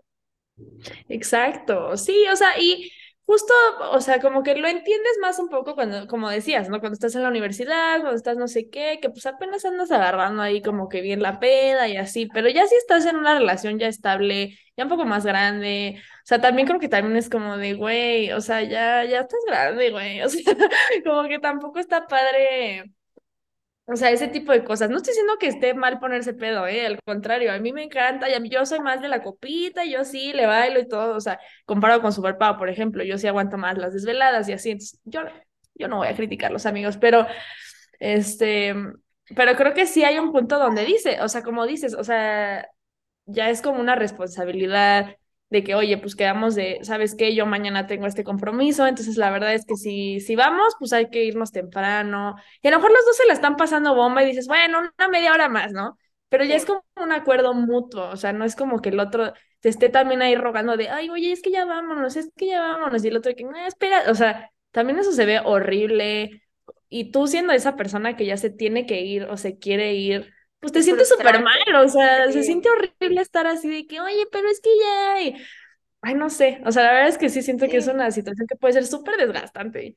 Exacto, 1.09 1.97
sí, 1.97 2.27
o 2.33 2.37
sea, 2.37 2.59
y 2.59 2.91
justo, 3.31 3.55
o 3.93 4.01
sea, 4.01 4.21
como 4.21 4.43
que 4.43 4.57
lo 4.57 4.67
entiendes 4.67 5.13
más 5.21 5.39
un 5.39 5.49
poco 5.49 5.77
cuando, 5.77 6.09
como 6.09 6.29
decías, 6.29 6.69
¿no? 6.69 6.81
Cuando 6.81 6.95
estás 6.95 7.15
en 7.15 7.23
la 7.23 7.29
universidad, 7.29 8.01
cuando 8.01 8.17
estás 8.17 8.37
no 8.37 8.49
sé 8.49 8.69
qué, 8.71 8.99
que 9.01 9.09
pues 9.09 9.25
apenas 9.27 9.65
andas 9.65 9.93
agarrando 9.93 10.43
ahí 10.43 10.61
como 10.63 10.89
que 10.89 11.01
bien 11.01 11.23
la 11.23 11.39
peda 11.39 11.87
y 11.87 11.97
así, 11.97 12.27
pero 12.27 12.49
ya 12.49 12.67
si 12.67 12.75
estás 12.75 13.07
en 13.07 13.17
una 13.17 13.39
relación 13.39 13.79
ya 13.79 13.87
estable, 13.87 14.59
ya 14.77 14.83
un 14.85 14.91
poco 14.91 15.05
más 15.05 15.25
grande, 15.25 15.95
o 15.99 16.27
sea, 16.27 16.41
también 16.41 16.67
creo 16.67 16.81
que 16.81 16.89
también 16.89 17.17
es 17.17 17.31
como 17.31 17.57
de, 17.57 17.75
güey, 17.75 18.33
o 18.33 18.41
sea, 18.41 18.63
ya, 18.63 19.05
ya 19.05 19.21
estás 19.21 19.41
grande, 19.47 19.91
güey, 19.93 20.21
o 20.23 20.29
sea, 20.29 20.53
como 21.05 21.29
que 21.29 21.39
tampoco 21.39 21.79
está 21.79 22.09
padre 22.09 22.85
o 23.93 23.97
sea, 23.97 24.11
ese 24.11 24.29
tipo 24.29 24.53
de 24.53 24.63
cosas. 24.63 24.89
No 24.89 24.99
estoy 24.99 25.13
diciendo 25.13 25.37
que 25.39 25.49
esté 25.49 25.75
mal 25.75 25.99
ponerse 25.99 26.33
pedo, 26.33 26.67
¿eh? 26.67 26.87
Al 26.87 27.01
contrario, 27.05 27.53
a 27.53 27.59
mí 27.59 27.73
me 27.73 27.83
encanta, 27.83 28.29
yo 28.45 28.65
soy 28.65 28.79
más 28.81 29.03
de 29.03 29.09
la 29.09 29.23
copita, 29.23 29.85
yo 29.85 30.05
sí 30.05 30.33
le 30.33 30.47
bailo 30.47 30.79
y 30.81 30.87
todo, 30.89 31.17
o 31.17 31.21
sea, 31.21 31.41
comparado 31.67 32.01
con 32.01 32.13
Superpau, 32.13 32.57
por 32.57 32.69
ejemplo, 32.69 33.03
yo 33.03 33.19
sí 33.19 33.27
aguanto 33.27 33.59
más 33.59 33.77
las 33.79 33.93
desveladas 33.93 34.49
y 34.49 34.53
así, 34.53 34.71
entonces 34.71 35.01
yo, 35.05 35.23
yo 35.75 35.89
no 35.89 35.97
voy 35.97 36.09
a 36.09 36.15
criticar 36.15 36.53
los 36.53 36.67
amigos, 36.67 36.99
pero, 36.99 37.27
este, 37.99 38.75
pero 39.35 39.57
creo 39.57 39.75
que 39.75 39.87
sí 39.87 40.05
hay 40.05 40.19
un 40.19 40.33
punto 40.33 40.59
donde 40.59 40.85
dice, 40.85 41.21
o 41.23 41.29
sea, 41.29 41.43
como 41.43 41.67
dices, 41.67 41.95
o 41.95 42.05
sea, 42.05 42.69
ya 43.27 43.51
es 43.51 43.63
como 43.63 43.81
una 43.81 43.97
responsabilidad 43.97 45.17
de 45.51 45.65
que, 45.65 45.75
oye, 45.75 45.99
pues 45.99 46.17
quedamos 46.17 46.55
de, 46.55 46.79
¿sabes 46.83 47.15
qué? 47.15 47.35
Yo 47.35 47.45
mañana 47.45 47.87
tengo 47.87 48.07
este 48.07 48.25
compromiso, 48.25 48.87
entonces 48.87 49.17
la 49.17 49.31
verdad 49.31 49.53
es 49.53 49.67
que 49.67 49.77
si, 49.77 50.21
si 50.21 50.37
vamos, 50.37 50.75
pues 50.79 50.93
hay 50.93 51.11
que 51.11 51.25
irnos 51.25 51.53
temprano. 51.53 52.37
Y 52.63 52.69
a 52.69 52.71
lo 52.71 52.79
mejor 52.79 52.93
los 52.93 53.05
dos 53.05 53.17
se 53.17 53.27
la 53.27 53.33
están 53.35 53.57
pasando 53.57 53.95
bomba 53.95 54.23
y 54.23 54.27
dices, 54.27 54.47
bueno, 54.47 54.79
una 54.79 55.09
media 55.09 55.33
hora 55.33 55.49
más, 55.49 55.73
¿no? 55.73 55.99
Pero 56.29 56.45
ya 56.45 56.55
es 56.55 56.65
como 56.65 56.85
un 56.97 57.13
acuerdo 57.13 57.53
mutuo, 57.55 58.09
o 58.11 58.17
sea, 58.17 58.33
no 58.33 58.45
es 58.45 58.55
como 58.55 58.81
que 58.81 58.91
el 58.91 59.01
otro 59.01 59.33
te 59.61 59.69
esté 59.69 59.89
también 59.89 60.23
ahí 60.23 60.37
rogando 60.37 60.77
de, 60.77 60.89
ay, 60.89 61.11
oye, 61.11 61.33
es 61.33 61.43
que 61.43 61.51
ya 61.51 61.65
vámonos, 61.65 62.17
es 62.17 62.31
que 62.37 62.47
ya 62.47 62.61
vámonos, 62.61 63.05
y 63.05 63.09
el 63.09 63.17
otro 63.17 63.35
que, 63.35 63.45
no, 63.45 63.57
espera, 63.67 64.05
o 64.09 64.15
sea, 64.15 64.51
también 64.71 64.99
eso 64.99 65.13
se 65.13 65.27
ve 65.27 65.41
horrible. 65.45 66.43
Y 66.89 67.11
tú 67.13 67.27
siendo 67.27 67.53
esa 67.53 67.77
persona 67.77 68.17
que 68.17 68.27
ya 68.27 68.37
se 68.37 68.51
tiene 68.51 68.87
que 68.87 69.03
ir 69.03 69.25
o 69.25 69.37
se 69.37 69.59
quiere 69.59 69.95
ir, 69.95 70.33
pues 70.61 70.73
te 70.73 70.83
sientes 70.83 71.09
súper 71.09 71.43
mal, 71.43 71.75
o 71.83 71.89
sea, 71.89 72.31
se 72.31 72.43
siente 72.43 72.69
horrible 72.71 73.21
estar 73.21 73.47
así 73.47 73.69
de 73.69 73.87
que, 73.87 74.01
oye, 74.01 74.27
pero 74.31 74.49
es 74.49 74.61
que 74.61 74.71
ya, 74.79 75.15
ay, 76.03 76.15
no 76.15 76.31
sé, 76.31 76.61
o 76.67 76.73
sea, 76.73 76.85
la 76.85 76.93
verdad 76.93 77.09
es 77.09 77.19
que 77.19 77.31
sí 77.31 77.43
siento 77.43 77.67
que 77.69 77.79
es 77.79 77.89
una 77.89 78.11
situación 78.11 78.47
que 78.47 78.57
puede 78.57 78.75
ser 78.75 78.87
súper 78.87 79.17
desgastante. 79.17 79.97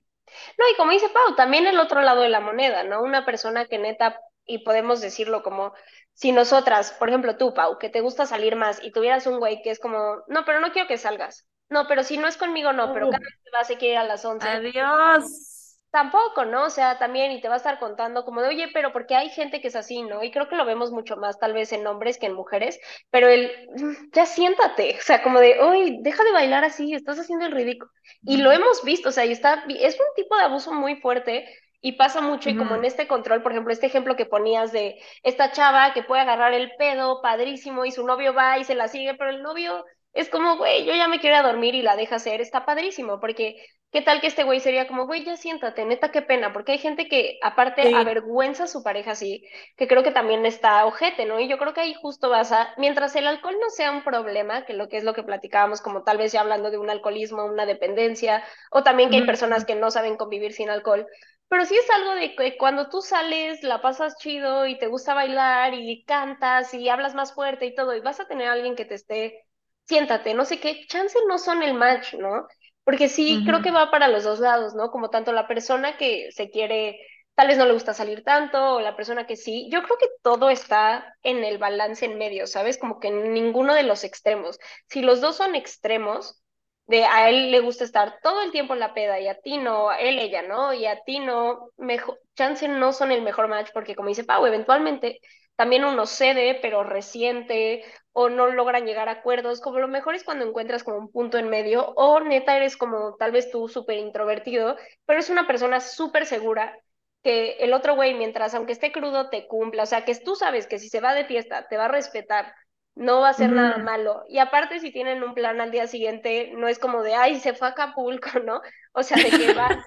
No, 0.57 0.65
y 0.71 0.75
como 0.77 0.91
dice 0.91 1.09
Pau, 1.09 1.35
también 1.35 1.67
el 1.67 1.79
otro 1.79 2.01
lado 2.01 2.21
de 2.21 2.29
la 2.29 2.39
moneda, 2.39 2.83
¿no? 2.83 3.01
Una 3.01 3.25
persona 3.25 3.65
que 3.65 3.77
neta, 3.77 4.19
y 4.45 4.59
podemos 4.63 5.01
decirlo 5.01 5.43
como, 5.43 5.73
si 6.13 6.31
nosotras, 6.31 6.93
por 6.93 7.09
ejemplo 7.09 7.37
tú, 7.37 7.53
Pau, 7.53 7.77
que 7.77 7.89
te 7.89 8.01
gusta 8.01 8.25
salir 8.25 8.55
más 8.55 8.81
y 8.81 8.91
tuvieras 8.91 9.27
un 9.27 9.39
güey 9.39 9.61
que 9.61 9.69
es 9.69 9.79
como, 9.79 10.23
no, 10.27 10.45
pero 10.45 10.59
no 10.59 10.71
quiero 10.71 10.87
que 10.87 10.97
salgas. 10.97 11.45
No, 11.69 11.87
pero 11.87 12.03
si 12.03 12.17
no 12.17 12.27
es 12.27 12.37
conmigo, 12.37 12.71
no, 12.71 12.93
pero 12.93 13.09
cada 13.09 13.19
vez 13.19 13.39
te 13.43 13.51
vas 13.51 13.69
a 13.69 13.85
ir 13.85 13.97
a 13.97 14.03
las 14.03 14.23
11. 14.23 14.47
Adiós 14.47 15.52
tampoco, 15.93 16.43
¿no? 16.45 16.63
O 16.65 16.69
sea, 16.71 16.97
también, 16.97 17.31
y 17.31 17.39
te 17.39 17.47
va 17.47 17.53
a 17.53 17.57
estar 17.57 17.77
contando 17.77 18.25
como 18.25 18.41
de, 18.41 18.47
oye, 18.47 18.67
pero 18.73 18.91
porque 18.91 19.13
hay 19.15 19.29
gente 19.29 19.61
que 19.61 19.67
es 19.67 19.75
así, 19.75 20.01
¿no? 20.01 20.23
Y 20.23 20.31
creo 20.31 20.49
que 20.49 20.55
lo 20.55 20.65
vemos 20.65 20.91
mucho 20.91 21.17
más 21.17 21.37
tal 21.37 21.53
vez 21.53 21.71
en 21.71 21.85
hombres 21.85 22.17
que 22.17 22.25
en 22.25 22.33
mujeres, 22.33 22.79
pero 23.11 23.27
el, 23.27 23.51
mm, 23.75 24.09
ya 24.11 24.25
siéntate, 24.25 24.97
o 24.97 25.01
sea, 25.03 25.21
como 25.21 25.39
de, 25.39 25.59
oye, 25.59 25.99
deja 26.01 26.23
de 26.23 26.31
bailar 26.31 26.65
así, 26.65 26.95
estás 26.95 27.19
haciendo 27.19 27.45
el 27.45 27.51
ridículo. 27.51 27.91
Y 28.23 28.37
lo 28.37 28.51
hemos 28.51 28.83
visto, 28.83 29.09
o 29.09 29.11
sea, 29.11 29.25
y 29.25 29.31
está, 29.33 29.65
es 29.69 29.93
un 29.99 30.07
tipo 30.15 30.35
de 30.35 30.43
abuso 30.45 30.73
muy 30.73 30.95
fuerte 30.95 31.45
y 31.79 31.91
pasa 31.91 32.21
mucho, 32.21 32.49
y 32.49 32.57
como 32.57 32.73
en 32.73 32.85
este 32.85 33.07
control, 33.07 33.43
por 33.43 33.51
ejemplo, 33.51 33.71
este 33.71 33.85
ejemplo 33.85 34.15
que 34.15 34.25
ponías 34.25 34.71
de 34.71 34.99
esta 35.21 35.51
chava 35.51 35.93
que 35.93 36.01
puede 36.01 36.23
agarrar 36.23 36.53
el 36.55 36.71
pedo, 36.75 37.21
padrísimo, 37.21 37.85
y 37.85 37.91
su 37.91 38.03
novio 38.03 38.33
va 38.33 38.57
y 38.57 38.63
se 38.63 38.73
la 38.73 38.87
sigue, 38.87 39.13
pero 39.13 39.29
el 39.29 39.43
novio 39.43 39.85
es 40.13 40.29
como, 40.29 40.57
güey, 40.57 40.85
yo 40.85 40.93
ya 40.95 41.07
me 41.07 41.19
quiero 41.19 41.35
ir 41.35 41.41
a 41.41 41.47
dormir 41.47 41.75
y 41.75 41.81
la 41.81 41.95
deja 41.95 42.17
hacer, 42.17 42.39
está 42.39 42.65
padrísimo, 42.65 43.19
porque 43.19 43.65
¿qué 43.91 44.01
tal 44.01 44.21
que 44.21 44.27
este 44.27 44.43
güey 44.43 44.59
sería 44.59 44.87
como, 44.87 45.07
güey, 45.07 45.23
ya 45.25 45.35
siéntate, 45.37 45.85
neta, 45.85 46.11
qué 46.11 46.21
pena? 46.21 46.53
Porque 46.53 46.73
hay 46.73 46.77
gente 46.77 47.07
que 47.07 47.39
aparte 47.41 47.93
avergüenza 47.95 48.65
a 48.65 48.67
su 48.67 48.83
pareja 48.83 49.11
así, 49.11 49.43
que 49.75 49.87
creo 49.87 50.03
que 50.03 50.11
también 50.11 50.45
está 50.45 50.85
ojete, 50.85 51.25
¿no? 51.25 51.39
Y 51.39 51.47
yo 51.47 51.57
creo 51.57 51.73
que 51.73 51.81
ahí 51.81 51.95
justo 51.95 52.29
vas 52.29 52.51
a, 52.51 52.73
mientras 52.77 53.15
el 53.15 53.27
alcohol 53.27 53.55
no 53.59 53.69
sea 53.69 53.91
un 53.91 54.03
problema, 54.03 54.65
que 54.65 54.73
lo 54.73 54.87
que 54.87 54.97
es 54.97 55.03
lo 55.03 55.13
que 55.13 55.23
platicábamos, 55.23 55.81
como 55.81 56.03
tal 56.03 56.17
vez 56.17 56.31
ya 56.31 56.41
hablando 56.41 56.69
de 56.71 56.77
un 56.77 56.89
alcoholismo, 56.91 57.45
una 57.45 57.65
dependencia, 57.65 58.43
o 58.71 58.83
también 58.83 59.09
que 59.09 59.17
hay 59.17 59.25
personas 59.25 59.65
que 59.65 59.75
no 59.75 59.89
saben 59.91 60.17
convivir 60.17 60.53
sin 60.53 60.69
alcohol, 60.69 61.07
pero 61.47 61.65
sí 61.65 61.75
es 61.75 61.89
algo 61.89 62.15
de 62.15 62.35
que 62.35 62.57
cuando 62.57 62.89
tú 62.89 63.01
sales, 63.01 63.63
la 63.63 63.81
pasas 63.81 64.17
chido 64.17 64.65
y 64.67 64.77
te 64.77 64.87
gusta 64.87 65.13
bailar 65.13 65.73
y 65.73 66.03
cantas 66.05 66.73
y 66.73 66.89
hablas 66.89 67.15
más 67.15 67.33
fuerte 67.33 67.65
y 67.65 67.75
todo, 67.75 67.95
y 67.95 67.99
vas 67.99 68.19
a 68.19 68.27
tener 68.27 68.47
a 68.47 68.53
alguien 68.53 68.75
que 68.75 68.85
te 68.85 68.95
esté 68.95 69.43
siéntate, 69.85 70.33
no 70.33 70.45
sé 70.45 70.59
qué, 70.59 70.85
chance 70.87 71.17
no 71.27 71.37
son 71.37 71.63
el 71.63 71.73
match, 71.73 72.13
¿no? 72.15 72.47
Porque 72.83 73.09
sí, 73.09 73.43
creo 73.45 73.61
que 73.61 73.71
va 73.71 73.91
para 73.91 74.07
los 74.09 74.23
dos 74.23 74.39
lados, 74.39 74.75
¿no? 74.75 74.91
Como 74.91 75.09
tanto 75.09 75.31
la 75.31 75.47
persona 75.47 75.97
que 75.97 76.31
se 76.31 76.49
quiere, 76.49 76.99
tal 77.35 77.47
vez 77.47 77.57
no 77.57 77.65
le 77.65 77.73
gusta 77.73 77.93
salir 77.93 78.23
tanto, 78.23 78.75
o 78.75 78.81
la 78.81 78.95
persona 78.95 79.25
que 79.25 79.37
sí. 79.37 79.69
Yo 79.71 79.83
creo 79.83 79.97
que 79.97 80.09
todo 80.21 80.49
está 80.49 81.15
en 81.23 81.43
el 81.45 81.57
balance 81.57 82.05
en 82.05 82.17
medio, 82.17 82.45
¿sabes? 82.47 82.77
Como 82.77 82.99
que 82.99 83.07
en 83.07 83.33
ninguno 83.33 83.73
de 83.73 83.83
los 83.83 84.03
extremos. 84.03 84.59
Si 84.89 85.01
los 85.01 85.21
dos 85.21 85.37
son 85.37 85.55
extremos, 85.55 86.43
de 86.87 87.05
a 87.05 87.29
él 87.29 87.51
le 87.51 87.59
gusta 87.61 87.83
estar 87.85 88.19
todo 88.21 88.41
el 88.41 88.51
tiempo 88.51 88.73
en 88.73 88.79
la 88.81 88.93
peda 88.93 89.19
y 89.19 89.27
a 89.27 89.39
ti 89.39 89.57
no, 89.57 89.89
a 89.89 89.99
él, 89.99 90.19
ella, 90.19 90.41
¿no? 90.41 90.73
Y 90.73 90.85
a 90.85 91.01
ti 91.03 91.19
no, 91.19 91.69
mejor, 91.77 92.19
chance 92.35 92.67
no 92.67 92.91
son 92.93 93.11
el 93.11 93.21
mejor 93.21 93.47
match 93.47 93.69
porque 93.73 93.95
como 93.95 94.09
dice 94.09 94.23
Pau, 94.25 94.45
eventualmente 94.45 95.19
también 95.55 95.85
uno 95.85 96.05
cede, 96.05 96.59
pero 96.61 96.83
resiente, 96.83 97.83
o 98.11 98.29
no 98.29 98.47
logran 98.47 98.85
llegar 98.85 99.09
a 99.09 99.13
acuerdos, 99.13 99.61
como 99.61 99.79
lo 99.79 99.87
mejor 99.87 100.15
es 100.15 100.23
cuando 100.23 100.45
encuentras 100.45 100.83
como 100.83 100.97
un 100.97 101.11
punto 101.11 101.37
en 101.37 101.49
medio, 101.49 101.89
o 101.95 102.19
neta 102.19 102.55
eres 102.57 102.77
como 102.77 103.15
tal 103.17 103.31
vez 103.31 103.51
tú 103.51 103.67
súper 103.67 103.97
introvertido, 103.97 104.77
pero 105.05 105.19
es 105.19 105.29
una 105.29 105.47
persona 105.47 105.79
súper 105.79 106.25
segura 106.25 106.77
que 107.23 107.53
el 107.59 107.73
otro 107.73 107.95
güey, 107.95 108.13
mientras 108.15 108.53
aunque 108.53 108.73
esté 108.73 108.91
crudo, 108.91 109.29
te 109.29 109.47
cumpla, 109.47 109.83
o 109.83 109.85
sea, 109.85 110.03
que 110.05 110.15
tú 110.15 110.35
sabes 110.35 110.67
que 110.67 110.79
si 110.79 110.89
se 110.89 110.99
va 110.99 111.13
de 111.13 111.25
fiesta, 111.25 111.67
te 111.69 111.77
va 111.77 111.85
a 111.85 111.87
respetar, 111.87 112.53
no 112.95 113.21
va 113.21 113.29
a 113.29 113.33
ser 113.33 113.51
nada 113.51 113.77
malo. 113.77 114.23
Y 114.27 114.39
aparte, 114.39 114.79
si 114.79 114.91
tienen 114.91 115.23
un 115.23 115.33
plan 115.33 115.59
al 115.61 115.71
día 115.71 115.87
siguiente, 115.87 116.51
no 116.55 116.67
es 116.67 116.79
como 116.79 117.01
de, 117.01 117.15
ay, 117.15 117.39
se 117.39 117.53
fue 117.53 117.67
a 117.67 117.71
Acapulco, 117.71 118.29
¿no? 118.45 118.61
O 118.93 119.03
sea, 119.03 119.17
de 119.17 119.29
que 119.29 119.53
va, 119.53 119.83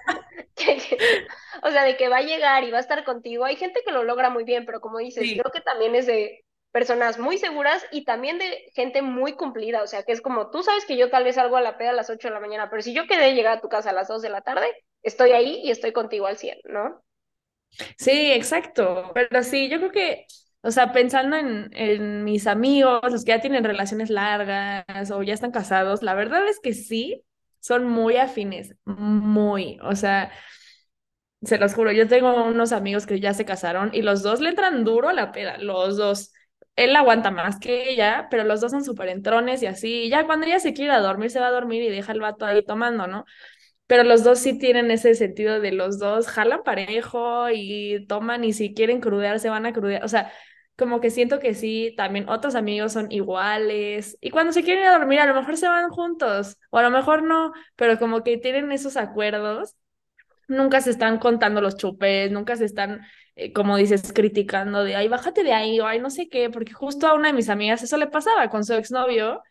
o 1.63 1.71
sea, 1.71 1.83
de 1.83 1.97
que 1.97 2.09
va 2.09 2.17
a 2.17 2.21
llegar 2.21 2.63
y 2.63 2.71
va 2.71 2.77
a 2.77 2.81
estar 2.81 3.03
contigo. 3.03 3.45
Hay 3.45 3.55
gente 3.55 3.81
que 3.85 3.91
lo 3.91 4.03
logra 4.03 4.29
muy 4.29 4.43
bien, 4.43 4.65
pero 4.65 4.81
como 4.81 4.97
dices, 4.97 5.23
creo 5.31 5.51
que 5.51 5.61
también 5.61 5.95
es 5.95 6.05
de 6.05 6.43
personas 6.71 7.17
muy 7.17 7.37
seguras 7.37 7.85
y 7.91 8.03
también 8.03 8.37
de 8.37 8.71
gente 8.75 9.01
muy 9.01 9.33
cumplida, 9.33 9.81
o 9.81 9.87
sea, 9.87 10.03
que 10.03 10.11
es 10.11 10.21
como, 10.21 10.51
tú 10.51 10.61
sabes 10.61 10.85
que 10.85 10.97
yo 10.97 11.09
tal 11.09 11.23
vez 11.23 11.35
salgo 11.35 11.57
a 11.57 11.61
la 11.61 11.77
peda 11.77 11.89
a 11.89 11.93
las 11.93 12.09
8 12.09 12.27
de 12.27 12.33
la 12.33 12.39
mañana, 12.39 12.69
pero 12.69 12.81
si 12.81 12.93
yo 12.93 13.07
quedé 13.07 13.33
llegar 13.33 13.57
a 13.57 13.61
tu 13.61 13.69
casa 13.69 13.89
a 13.89 13.93
las 13.93 14.07
2 14.09 14.21
de 14.21 14.29
la 14.29 14.41
tarde, 14.41 14.67
estoy 15.01 15.31
ahí 15.31 15.61
y 15.63 15.71
estoy 15.71 15.91
contigo 15.91 16.27
al 16.27 16.37
100, 16.37 16.59
¿no? 16.65 17.01
Sí, 17.97 18.31
exacto. 18.31 19.11
Pero 19.13 19.43
sí, 19.43 19.69
yo 19.69 19.77
creo 19.79 19.91
que, 19.91 20.27
o 20.61 20.71
sea, 20.71 20.91
pensando 20.91 21.37
en, 21.37 22.23
mis 22.23 22.47
amigos, 22.47 23.01
los 23.11 23.23
que 23.23 23.31
ya 23.31 23.41
tienen 23.41 23.63
relaciones 23.63 24.09
largas 24.09 25.11
o 25.11 25.23
ya 25.23 25.33
están 25.33 25.51
casados, 25.51 26.03
la 26.03 26.13
verdad 26.13 26.47
es 26.47 26.59
que 26.59 26.73
sí, 26.73 27.23
son 27.59 27.85
muy 27.85 28.17
afines, 28.17 28.75
muy, 28.85 29.79
o 29.83 29.95
sea, 29.95 30.31
se 31.41 31.57
los 31.57 31.73
juro, 31.73 31.91
yo 31.91 32.07
tengo 32.07 32.45
unos 32.45 32.71
amigos 32.71 33.05
que 33.05 33.19
ya 33.19 33.33
se 33.33 33.45
casaron 33.45 33.91
y 33.93 34.01
los 34.01 34.23
dos 34.23 34.39
le 34.41 34.49
entran 34.49 34.83
duro 34.83 35.11
la 35.11 35.31
peda, 35.31 35.57
los 35.57 35.97
dos. 35.97 36.33
Él 36.75 36.95
aguanta 36.95 37.31
más 37.31 37.59
que 37.59 37.89
ella, 37.89 38.27
pero 38.29 38.43
los 38.43 38.61
dos 38.61 38.71
son 38.71 38.83
súper 38.83 39.09
entrones 39.09 39.63
y 39.63 39.67
así. 39.67 40.09
Ya 40.09 40.25
cuando 40.25 40.45
ella 40.45 40.59
se 40.59 40.73
quiere 40.73 40.91
a 40.93 40.99
dormir, 40.99 41.31
se 41.31 41.39
va 41.39 41.47
a 41.47 41.51
dormir 41.51 41.83
y 41.83 41.89
deja 41.89 42.11
el 42.11 42.19
vato 42.21 42.45
ahí 42.45 42.63
tomando, 42.63 43.07
¿no? 43.07 43.25
Pero 43.87 44.03
los 44.03 44.23
dos 44.23 44.39
sí 44.39 44.57
tienen 44.57 44.91
ese 44.91 45.15
sentido 45.15 45.59
de 45.59 45.71
los 45.71 45.99
dos 45.99 46.27
jalan 46.27 46.63
parejo 46.63 47.49
y 47.49 48.05
toman 48.07 48.43
y 48.43 48.53
si 48.53 48.73
quieren 48.73 49.01
crudear 49.01 49.39
se 49.39 49.49
van 49.49 49.65
a 49.65 49.73
crudear, 49.73 50.03
o 50.03 50.07
sea, 50.07 50.31
como 50.77 51.01
que 51.01 51.09
siento 51.09 51.39
que 51.39 51.55
sí, 51.55 51.93
también 51.97 52.29
otros 52.29 52.53
amigos 52.55 52.93
son 52.93 53.11
iguales. 53.11 54.17
Y 54.21 54.29
cuando 54.29 54.53
se 54.53 54.63
quieren 54.63 54.83
ir 54.83 54.89
a 54.89 54.97
dormir 54.99 55.19
a 55.19 55.25
lo 55.25 55.33
mejor 55.33 55.57
se 55.57 55.67
van 55.67 55.89
juntos 55.89 56.57
o 56.69 56.77
a 56.77 56.83
lo 56.83 56.91
mejor 56.91 57.23
no, 57.23 57.51
pero 57.75 57.97
como 57.99 58.23
que 58.23 58.37
tienen 58.37 58.71
esos 58.71 58.95
acuerdos, 58.97 59.75
nunca 60.47 60.81
se 60.81 60.91
están 60.91 61.19
contando 61.19 61.61
los 61.61 61.77
chupes, 61.77 62.31
nunca 62.31 62.55
se 62.55 62.65
están, 62.65 63.01
eh, 63.35 63.53
como 63.53 63.77
dices, 63.77 64.13
criticando 64.13 64.83
de, 64.83 64.95
ay, 64.95 65.07
bájate 65.07 65.43
de 65.43 65.53
ahí 65.53 65.79
o 65.79 65.87
ay, 65.87 65.99
no 65.99 66.09
sé 66.09 66.29
qué, 66.29 66.49
porque 66.49 66.73
justo 66.73 67.07
a 67.07 67.13
una 67.15 67.29
de 67.29 67.33
mis 67.33 67.49
amigas 67.49 67.83
eso 67.83 67.97
le 67.97 68.07
pasaba 68.07 68.49
con 68.49 68.63
su 68.65 68.73
exnovio 68.73 69.41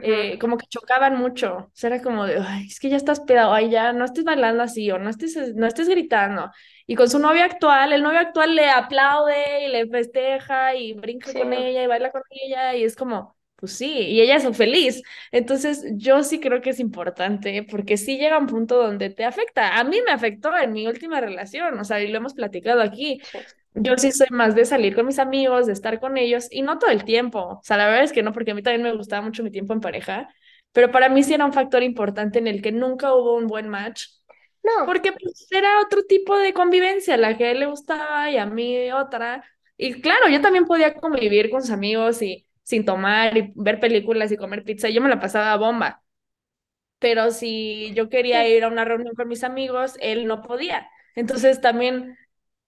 eh, 0.00 0.38
como 0.38 0.56
que 0.58 0.66
chocaban 0.68 1.16
mucho. 1.18 1.56
O 1.56 1.70
sea, 1.74 1.88
era 1.88 2.02
como 2.02 2.24
de, 2.26 2.38
ay, 2.38 2.66
es 2.66 2.78
que 2.80 2.88
ya 2.90 2.96
estás 2.96 3.20
pedado, 3.20 3.52
ay, 3.52 3.70
ya 3.70 3.92
no 3.92 4.04
estés 4.04 4.24
bailando 4.24 4.62
así 4.62 4.90
o 4.90 4.98
no 4.98 5.10
estés, 5.10 5.54
no 5.54 5.66
estés 5.66 5.88
gritando. 5.88 6.50
Y 6.86 6.94
con 6.96 7.10
su 7.10 7.18
novio 7.18 7.44
actual, 7.44 7.92
el 7.92 8.02
novio 8.02 8.20
actual 8.20 8.54
le 8.54 8.68
aplaude 8.70 9.66
y 9.66 9.68
le 9.72 9.86
festeja 9.88 10.74
y 10.76 10.92
brinca 10.94 11.34
con 11.34 11.52
ella 11.52 11.82
y 11.82 11.86
baila 11.86 12.10
con 12.10 12.22
ella 12.30 12.74
y 12.74 12.84
es 12.84 12.94
como, 12.96 13.36
pues 13.56 13.72
sí, 13.72 13.90
y 13.90 14.20
ella 14.20 14.36
es 14.36 14.56
feliz. 14.56 15.02
Entonces, 15.32 15.84
yo 15.94 16.22
sí 16.22 16.40
creo 16.40 16.60
que 16.60 16.70
es 16.70 16.80
importante 16.80 17.62
porque 17.70 17.96
sí 17.96 18.18
llega 18.18 18.38
un 18.38 18.46
punto 18.46 18.76
donde 18.76 19.10
te 19.10 19.24
afecta. 19.24 19.78
A 19.78 19.84
mí 19.84 19.98
me 20.04 20.12
afectó 20.12 20.56
en 20.56 20.72
mi 20.72 20.86
última 20.86 21.20
relación, 21.20 21.78
o 21.78 21.84
sea, 21.84 22.00
y 22.02 22.08
lo 22.08 22.18
hemos 22.18 22.34
platicado 22.34 22.82
aquí. 22.82 23.20
Yo 23.78 23.96
sí 23.98 24.10
soy 24.10 24.28
más 24.30 24.54
de 24.54 24.64
salir 24.64 24.94
con 24.94 25.06
mis 25.06 25.18
amigos, 25.18 25.66
de 25.66 25.74
estar 25.74 26.00
con 26.00 26.16
ellos 26.16 26.48
y 26.50 26.62
no 26.62 26.78
todo 26.78 26.90
el 26.90 27.04
tiempo. 27.04 27.40
O 27.40 27.60
sea, 27.62 27.76
la 27.76 27.86
verdad 27.86 28.04
es 28.04 28.12
que 28.12 28.22
no, 28.22 28.32
porque 28.32 28.52
a 28.52 28.54
mí 28.54 28.62
también 28.62 28.82
me 28.82 28.96
gustaba 28.96 29.22
mucho 29.22 29.42
mi 29.42 29.50
tiempo 29.50 29.74
en 29.74 29.80
pareja, 29.80 30.28
pero 30.72 30.90
para 30.90 31.08
mí 31.10 31.22
sí 31.22 31.34
era 31.34 31.44
un 31.44 31.52
factor 31.52 31.82
importante 31.82 32.38
en 32.38 32.46
el 32.46 32.62
que 32.62 32.72
nunca 32.72 33.14
hubo 33.14 33.36
un 33.36 33.46
buen 33.46 33.68
match. 33.68 34.06
No. 34.62 34.86
Porque 34.86 35.12
pues 35.12 35.46
era 35.50 35.80
otro 35.80 36.02
tipo 36.04 36.36
de 36.38 36.52
convivencia, 36.54 37.16
la 37.16 37.36
que 37.36 37.44
a 37.44 37.50
él 37.52 37.60
le 37.60 37.66
gustaba 37.66 38.30
y 38.30 38.38
a 38.38 38.46
mí 38.46 38.90
otra. 38.92 39.44
Y 39.76 40.00
claro, 40.00 40.28
yo 40.28 40.40
también 40.40 40.64
podía 40.64 40.94
convivir 40.94 41.50
con 41.50 41.60
sus 41.62 41.70
amigos 41.70 42.22
y 42.22 42.46
sin 42.62 42.84
tomar 42.84 43.36
y 43.36 43.52
ver 43.54 43.78
películas 43.78 44.32
y 44.32 44.36
comer 44.36 44.64
pizza, 44.64 44.88
yo 44.88 45.00
me 45.02 45.08
la 45.08 45.20
pasaba 45.20 45.52
a 45.52 45.56
bomba. 45.56 46.02
Pero 46.98 47.30
si 47.30 47.92
yo 47.94 48.08
quería 48.08 48.48
ir 48.48 48.64
a 48.64 48.68
una 48.68 48.84
reunión 48.84 49.14
con 49.14 49.28
mis 49.28 49.44
amigos, 49.44 49.96
él 50.00 50.26
no 50.26 50.42
podía. 50.42 50.88
Entonces 51.14 51.60
también 51.60 52.16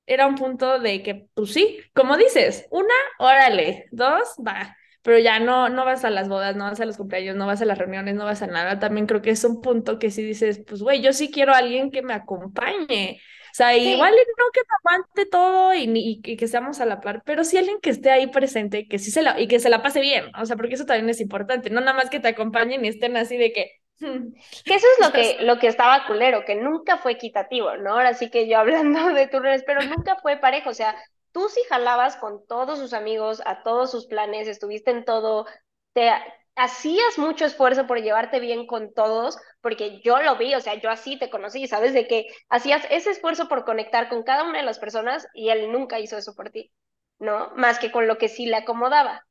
era 0.08 0.26
un 0.26 0.34
punto 0.34 0.78
de 0.78 1.02
que, 1.02 1.28
pues 1.34 1.52
sí, 1.52 1.78
como 1.94 2.16
dices, 2.16 2.66
una, 2.70 2.94
órale, 3.18 3.86
dos, 3.92 4.36
va, 4.44 4.76
pero 5.02 5.18
ya 5.18 5.38
no, 5.40 5.68
no 5.68 5.84
vas 5.84 6.04
a 6.04 6.10
las 6.10 6.28
bodas, 6.28 6.56
no 6.56 6.64
vas 6.64 6.80
a 6.80 6.84
los 6.84 6.96
cumpleaños, 6.96 7.36
no 7.36 7.46
vas 7.46 7.62
a 7.62 7.64
las 7.64 7.78
reuniones, 7.78 8.14
no 8.14 8.24
vas 8.24 8.42
a 8.42 8.46
nada. 8.46 8.78
También 8.78 9.06
creo 9.06 9.22
que 9.22 9.30
es 9.30 9.44
un 9.44 9.60
punto 9.60 9.98
que 9.98 10.10
sí 10.10 10.22
dices, 10.22 10.62
pues 10.66 10.82
güey, 10.82 11.00
yo 11.00 11.12
sí 11.12 11.30
quiero 11.30 11.54
a 11.54 11.58
alguien 11.58 11.90
que 11.90 12.02
me 12.02 12.14
acompañe. 12.14 13.20
O 13.50 13.54
sea, 13.54 13.76
igual 13.76 14.12
no 14.12 14.44
que 14.52 14.60
me 14.60 14.92
aguante 14.92 15.26
todo 15.26 15.74
y, 15.74 16.20
y, 16.22 16.36
que 16.36 16.46
seamos 16.46 16.80
a 16.80 16.86
la 16.86 17.00
par, 17.00 17.22
pero 17.24 17.44
sí 17.44 17.56
alguien 17.56 17.80
que 17.80 17.90
esté 17.90 18.10
ahí 18.10 18.26
presente, 18.28 18.86
que 18.86 18.98
sí 18.98 19.10
se 19.10 19.22
la, 19.22 19.40
y 19.40 19.48
que 19.48 19.58
se 19.58 19.70
la 19.70 19.82
pase 19.82 20.00
bien, 20.00 20.26
o 20.38 20.46
sea, 20.46 20.56
porque 20.56 20.74
eso 20.74 20.84
también 20.84 21.08
es 21.08 21.20
importante, 21.20 21.70
no 21.70 21.80
nada 21.80 21.94
más 21.94 22.10
que 22.10 22.20
te 22.20 22.28
acompañen 22.28 22.84
y 22.84 22.88
estén 22.88 23.16
así 23.16 23.36
de 23.36 23.52
que, 23.52 23.77
que 24.64 24.74
eso 24.74 24.86
es 24.98 25.06
lo 25.06 25.12
que, 25.12 25.38
lo 25.40 25.58
que 25.58 25.66
estaba 25.66 26.06
culero, 26.06 26.44
que 26.44 26.54
nunca 26.54 26.98
fue 26.98 27.12
equitativo, 27.12 27.76
¿no? 27.76 27.92
Ahora 27.92 28.14
sí 28.14 28.30
que 28.30 28.48
yo 28.48 28.58
hablando 28.58 29.08
de 29.14 29.26
turnos, 29.26 29.62
pero 29.66 29.82
nunca 29.82 30.16
fue 30.16 30.36
parejo, 30.36 30.70
o 30.70 30.74
sea, 30.74 30.96
tú 31.32 31.48
sí 31.48 31.60
jalabas 31.68 32.16
con 32.16 32.46
todos 32.46 32.78
sus 32.78 32.92
amigos, 32.92 33.42
a 33.44 33.62
todos 33.62 33.90
sus 33.90 34.06
planes, 34.06 34.48
estuviste 34.48 34.90
en 34.90 35.04
todo, 35.04 35.46
te 35.92 36.10
hacías 36.56 37.18
mucho 37.18 37.44
esfuerzo 37.44 37.86
por 37.86 38.00
llevarte 38.00 38.40
bien 38.40 38.66
con 38.66 38.92
todos, 38.92 39.38
porque 39.60 40.00
yo 40.02 40.20
lo 40.22 40.36
vi, 40.36 40.54
o 40.54 40.60
sea, 40.60 40.74
yo 40.74 40.90
así 40.90 41.18
te 41.18 41.30
conocí, 41.30 41.66
¿sabes? 41.68 41.92
De 41.92 42.06
que 42.08 42.26
hacías 42.48 42.84
ese 42.90 43.10
esfuerzo 43.10 43.48
por 43.48 43.64
conectar 43.64 44.08
con 44.08 44.22
cada 44.24 44.44
una 44.44 44.58
de 44.58 44.64
las 44.64 44.78
personas 44.78 45.28
y 45.34 45.50
él 45.50 45.70
nunca 45.72 46.00
hizo 46.00 46.16
eso 46.16 46.34
por 46.34 46.50
ti, 46.50 46.72
¿no? 47.18 47.52
Más 47.56 47.78
que 47.78 47.92
con 47.92 48.06
lo 48.08 48.18
que 48.18 48.28
sí 48.28 48.46
le 48.46 48.56
acomodaba 48.56 49.27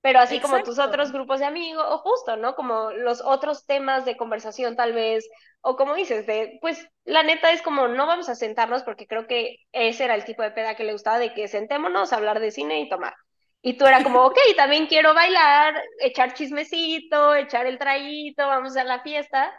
pero 0.00 0.20
así 0.20 0.40
como 0.40 0.62
tus 0.62 0.78
otros 0.78 1.12
grupos 1.12 1.40
de 1.40 1.46
amigos, 1.46 1.84
o 1.88 1.98
justo, 1.98 2.36
¿no? 2.36 2.54
Como 2.54 2.92
los 2.92 3.20
otros 3.22 3.66
temas 3.66 4.04
de 4.04 4.16
conversación 4.16 4.76
tal 4.76 4.92
vez, 4.92 5.28
o 5.60 5.76
como 5.76 5.94
dices, 5.94 6.26
de, 6.26 6.58
pues 6.60 6.86
la 7.04 7.22
neta 7.22 7.50
es 7.52 7.62
como 7.62 7.88
no 7.88 8.06
vamos 8.06 8.28
a 8.28 8.36
sentarnos 8.36 8.82
porque 8.84 9.06
creo 9.06 9.26
que 9.26 9.56
ese 9.72 10.04
era 10.04 10.14
el 10.14 10.24
tipo 10.24 10.42
de 10.42 10.52
peda 10.52 10.76
que 10.76 10.84
le 10.84 10.92
gustaba, 10.92 11.18
de 11.18 11.34
que 11.34 11.48
sentémonos 11.48 12.12
a 12.12 12.16
hablar 12.16 12.40
de 12.40 12.52
cine 12.52 12.80
y 12.80 12.88
tomar. 12.88 13.14
Y 13.62 13.76
tú 13.76 13.84
era 13.86 14.04
como, 14.04 14.24
ok, 14.24 14.38
también 14.56 14.86
quiero 14.86 15.12
bailar, 15.12 15.74
echar 15.98 16.34
chismecito, 16.34 17.34
echar 17.34 17.66
el 17.66 17.78
traguito, 17.78 18.46
vamos 18.46 18.76
a 18.76 18.84
la 18.84 19.02
fiesta. 19.02 19.52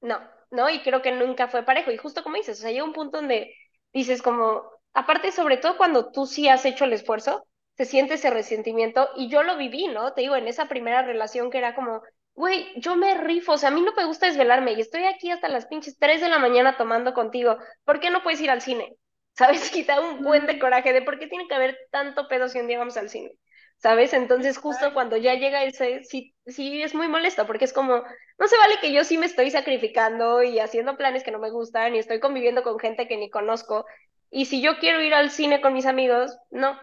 No, 0.00 0.18
¿no? 0.50 0.70
Y 0.70 0.80
creo 0.80 1.02
que 1.02 1.12
nunca 1.12 1.48
fue 1.48 1.62
parejo. 1.62 1.90
Y 1.90 1.98
justo 1.98 2.22
como 2.22 2.36
dices, 2.36 2.58
o 2.58 2.62
sea, 2.62 2.70
llega 2.70 2.84
un 2.84 2.94
punto 2.94 3.18
donde 3.18 3.54
dices 3.92 4.22
como, 4.22 4.62
aparte, 4.94 5.32
sobre 5.32 5.58
todo 5.58 5.76
cuando 5.76 6.12
tú 6.12 6.24
sí 6.26 6.48
has 6.48 6.64
hecho 6.64 6.86
el 6.86 6.94
esfuerzo, 6.94 7.46
se 7.76 7.84
siente 7.84 8.14
ese 8.14 8.30
resentimiento 8.30 9.08
y 9.16 9.28
yo 9.28 9.42
lo 9.42 9.56
viví, 9.56 9.88
¿no? 9.88 10.12
Te 10.12 10.22
digo, 10.22 10.36
en 10.36 10.48
esa 10.48 10.68
primera 10.68 11.02
relación 11.02 11.50
que 11.50 11.58
era 11.58 11.74
como, 11.74 12.02
güey, 12.34 12.68
yo 12.76 12.96
me 12.96 13.14
rifo, 13.14 13.52
o 13.52 13.58
sea, 13.58 13.70
a 13.70 13.72
mí 13.72 13.80
no 13.82 13.92
me 13.96 14.04
gusta 14.04 14.26
desvelarme 14.26 14.72
y 14.72 14.80
estoy 14.80 15.04
aquí 15.04 15.30
hasta 15.30 15.48
las 15.48 15.66
pinches 15.66 15.98
3 15.98 16.20
de 16.20 16.28
la 16.28 16.38
mañana 16.38 16.76
tomando 16.76 17.14
contigo, 17.14 17.58
¿por 17.84 18.00
qué 18.00 18.10
no 18.10 18.22
puedes 18.22 18.40
ir 18.40 18.50
al 18.50 18.62
cine? 18.62 18.96
¿Sabes? 19.34 19.70
Quita 19.70 20.00
un 20.00 20.22
buen 20.22 20.46
de 20.46 20.58
coraje 20.58 20.92
de 20.92 21.02
por 21.02 21.18
qué 21.18 21.26
tiene 21.26 21.48
que 21.48 21.54
haber 21.54 21.78
tanto 21.90 22.28
pedo 22.28 22.48
si 22.48 22.60
un 22.60 22.66
día 22.66 22.78
vamos 22.78 22.96
al 22.96 23.08
cine. 23.08 23.32
¿Sabes? 23.78 24.12
Entonces 24.12 24.58
justo 24.58 24.94
cuando 24.94 25.16
ya 25.16 25.34
llega 25.34 25.64
ese, 25.64 26.04
sí, 26.04 26.34
sí 26.46 26.82
es 26.82 26.94
muy 26.94 27.08
molesto 27.08 27.46
porque 27.48 27.64
es 27.64 27.72
como, 27.72 28.04
no 28.38 28.46
se 28.48 28.56
vale 28.56 28.76
que 28.80 28.92
yo 28.92 29.02
sí 29.02 29.18
me 29.18 29.26
estoy 29.26 29.50
sacrificando 29.50 30.42
y 30.42 30.60
haciendo 30.60 30.96
planes 30.96 31.24
que 31.24 31.32
no 31.32 31.40
me 31.40 31.50
gustan 31.50 31.94
y 31.96 31.98
estoy 31.98 32.20
conviviendo 32.20 32.62
con 32.62 32.78
gente 32.78 33.08
que 33.08 33.16
ni 33.16 33.28
conozco. 33.30 33.84
Y 34.30 34.44
si 34.46 34.62
yo 34.62 34.78
quiero 34.78 35.02
ir 35.02 35.14
al 35.14 35.30
cine 35.30 35.60
con 35.60 35.72
mis 35.74 35.86
amigos, 35.86 36.36
no, 36.50 36.78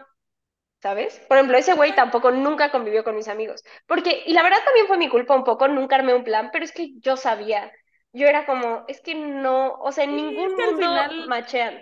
¿sabes? 0.82 1.20
Por 1.28 1.36
ejemplo, 1.36 1.58
ese 1.58 1.74
güey 1.74 1.94
tampoco 1.94 2.30
nunca 2.30 2.70
convivió 2.70 3.04
con 3.04 3.16
mis 3.16 3.28
amigos. 3.28 3.62
Porque, 3.86 4.22
y 4.26 4.32
la 4.32 4.42
verdad 4.42 4.58
también 4.64 4.86
fue 4.86 4.98
mi 4.98 5.08
culpa 5.08 5.34
un 5.34 5.44
poco, 5.44 5.68
nunca 5.68 5.96
armé 5.96 6.14
un 6.14 6.24
plan, 6.24 6.50
pero 6.52 6.64
es 6.64 6.72
que 6.72 6.92
yo 7.00 7.16
sabía. 7.16 7.70
Yo 8.12 8.26
era 8.26 8.46
como, 8.46 8.84
es 8.88 9.00
que 9.00 9.14
no, 9.14 9.74
o 9.74 9.92
sea, 9.92 10.04
en 10.04 10.16
ningún 10.16 10.56
mundo 10.56 10.76
final... 10.76 11.26
machean. 11.28 11.80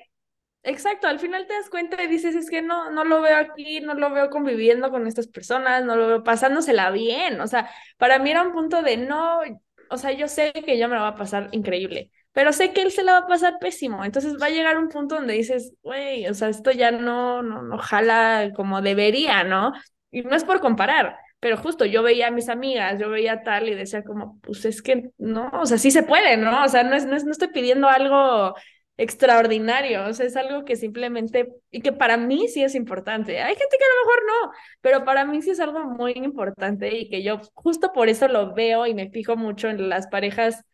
Exacto, 0.64 1.06
al 1.06 1.20
final 1.20 1.46
te 1.46 1.54
das 1.54 1.70
cuenta 1.70 2.02
y 2.02 2.08
dices, 2.08 2.34
es 2.34 2.50
que 2.50 2.60
no, 2.60 2.90
no 2.90 3.04
lo 3.04 3.22
veo 3.22 3.36
aquí, 3.36 3.80
no 3.80 3.94
lo 3.94 4.10
veo 4.10 4.28
conviviendo 4.28 4.90
con 4.90 5.06
estas 5.06 5.28
personas, 5.28 5.84
no 5.84 5.96
lo 5.96 6.08
veo 6.08 6.24
pasándosela 6.24 6.90
bien. 6.90 7.40
O 7.40 7.46
sea, 7.46 7.70
para 7.96 8.18
mí 8.18 8.30
era 8.30 8.42
un 8.42 8.52
punto 8.52 8.82
de 8.82 8.96
no, 8.96 9.40
o 9.88 9.96
sea, 9.96 10.12
yo 10.12 10.28
sé 10.28 10.52
que 10.52 10.76
yo 10.78 10.88
me 10.88 10.96
lo 10.96 11.02
va 11.02 11.08
a 11.08 11.14
pasar 11.14 11.48
increíble 11.52 12.10
pero 12.38 12.52
sé 12.52 12.72
que 12.72 12.82
él 12.82 12.92
se 12.92 13.02
la 13.02 13.14
va 13.14 13.18
a 13.18 13.26
pasar 13.26 13.58
pésimo. 13.58 14.04
Entonces 14.04 14.36
va 14.40 14.46
a 14.46 14.50
llegar 14.50 14.78
un 14.78 14.88
punto 14.88 15.16
donde 15.16 15.34
dices, 15.34 15.74
güey, 15.82 16.24
o 16.28 16.34
sea, 16.34 16.48
esto 16.48 16.70
ya 16.70 16.92
no, 16.92 17.42
no, 17.42 17.62
no 17.62 17.78
jala 17.78 18.52
como 18.54 18.80
debería, 18.80 19.42
¿no? 19.42 19.72
Y 20.12 20.22
no 20.22 20.36
es 20.36 20.44
por 20.44 20.60
comparar, 20.60 21.16
pero 21.40 21.56
justo 21.56 21.84
yo 21.84 22.04
veía 22.04 22.28
a 22.28 22.30
mis 22.30 22.48
amigas, 22.48 23.00
yo 23.00 23.10
veía 23.10 23.42
tal 23.42 23.68
y 23.68 23.74
decía 23.74 24.04
como, 24.04 24.38
pues 24.40 24.64
es 24.66 24.82
que 24.82 25.10
no, 25.18 25.50
o 25.52 25.66
sea, 25.66 25.78
sí 25.78 25.90
se 25.90 26.04
puede, 26.04 26.36
¿no? 26.36 26.62
O 26.62 26.68
sea, 26.68 26.84
no, 26.84 26.94
es, 26.94 27.06
no, 27.06 27.16
es, 27.16 27.24
no 27.24 27.32
estoy 27.32 27.48
pidiendo 27.48 27.88
algo 27.88 28.54
extraordinario, 28.96 30.06
o 30.06 30.12
sea, 30.12 30.26
es 30.26 30.36
algo 30.36 30.64
que 30.64 30.76
simplemente, 30.76 31.48
y 31.72 31.80
que 31.80 31.92
para 31.92 32.16
mí 32.16 32.46
sí 32.46 32.62
es 32.62 32.76
importante. 32.76 33.40
Hay 33.42 33.56
gente 33.56 33.76
que 33.76 33.84
a 33.84 33.88
lo 33.88 34.06
mejor 34.06 34.22
no, 34.26 34.52
pero 34.80 35.04
para 35.04 35.24
mí 35.24 35.42
sí 35.42 35.50
es 35.50 35.58
algo 35.58 35.80
muy 35.86 36.12
importante 36.12 36.96
y 36.96 37.10
que 37.10 37.24
yo 37.24 37.40
justo 37.54 37.92
por 37.92 38.08
eso 38.08 38.28
lo 38.28 38.54
veo 38.54 38.86
y 38.86 38.94
me 38.94 39.10
fijo 39.10 39.36
mucho 39.36 39.68
en 39.68 39.88
las 39.88 40.06
parejas 40.06 40.64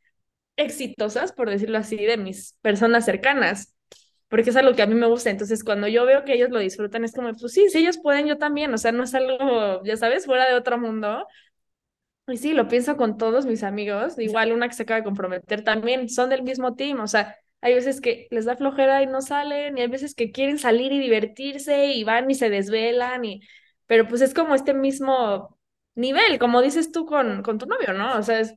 exitosas, 0.56 1.32
por 1.32 1.50
decirlo 1.50 1.78
así, 1.78 1.96
de 1.96 2.16
mis 2.16 2.54
personas 2.62 3.04
cercanas. 3.04 3.74
porque 4.28 4.50
es 4.50 4.56
algo 4.56 4.74
que 4.74 4.82
a 4.82 4.86
mí 4.86 4.94
me 4.94 5.06
gusta. 5.06 5.30
Entonces, 5.30 5.64
cuando 5.64 5.88
yo 5.88 6.04
veo 6.06 6.24
que 6.24 6.34
ellos 6.34 6.50
lo 6.50 6.58
disfrutan, 6.58 7.04
es 7.04 7.12
como, 7.14 7.32
pues 7.34 7.52
sí, 7.52 7.68
si 7.70 7.78
ellos 7.78 7.98
pueden, 8.02 8.26
yo 8.26 8.38
también. 8.38 8.74
O 8.74 8.78
sea, 8.78 8.92
no 8.92 9.04
es 9.04 9.14
algo, 9.14 9.82
ya 9.84 9.96
sabes, 9.96 10.26
fuera 10.26 10.48
de 10.48 10.54
otro 10.54 10.78
mundo. 10.78 11.26
Y 12.26 12.38
sí, 12.38 12.54
lo 12.54 12.68
pienso 12.68 12.96
con 12.96 13.18
todos 13.18 13.44
mis 13.46 13.62
amigos. 13.62 14.18
Igual 14.18 14.52
una 14.52 14.68
que 14.68 14.74
se 14.74 14.84
acaba 14.84 15.00
de 15.00 15.04
comprometer 15.04 15.62
también, 15.62 16.08
son 16.08 16.30
del 16.30 16.42
mismo 16.42 16.74
team. 16.74 17.00
O 17.00 17.06
sea, 17.06 17.36
hay 17.60 17.74
veces 17.74 18.00
que 18.00 18.28
les 18.30 18.46
da 18.46 18.56
flojera 18.56 19.02
y 19.02 19.06
no 19.06 19.20
salen, 19.20 19.76
y 19.76 19.82
hay 19.82 19.88
veces 19.88 20.14
que 20.14 20.32
quieren 20.32 20.58
salir 20.58 20.92
y 20.92 20.98
divertirse 21.00 21.86
y 21.92 22.04
van 22.04 22.30
y 22.30 22.34
se 22.34 22.50
desvelan, 22.50 23.24
y... 23.24 23.40
pero 23.86 24.08
pues 24.08 24.20
es 24.22 24.34
como 24.34 24.54
este 24.54 24.74
mismo 24.74 25.58
nivel, 25.94 26.38
como 26.38 26.62
dices 26.62 26.92
tú 26.92 27.04
con, 27.06 27.42
con 27.42 27.58
tu 27.58 27.66
novio, 27.66 27.92
¿no? 27.92 28.18
O 28.18 28.22
sea, 28.22 28.40
es 28.40 28.54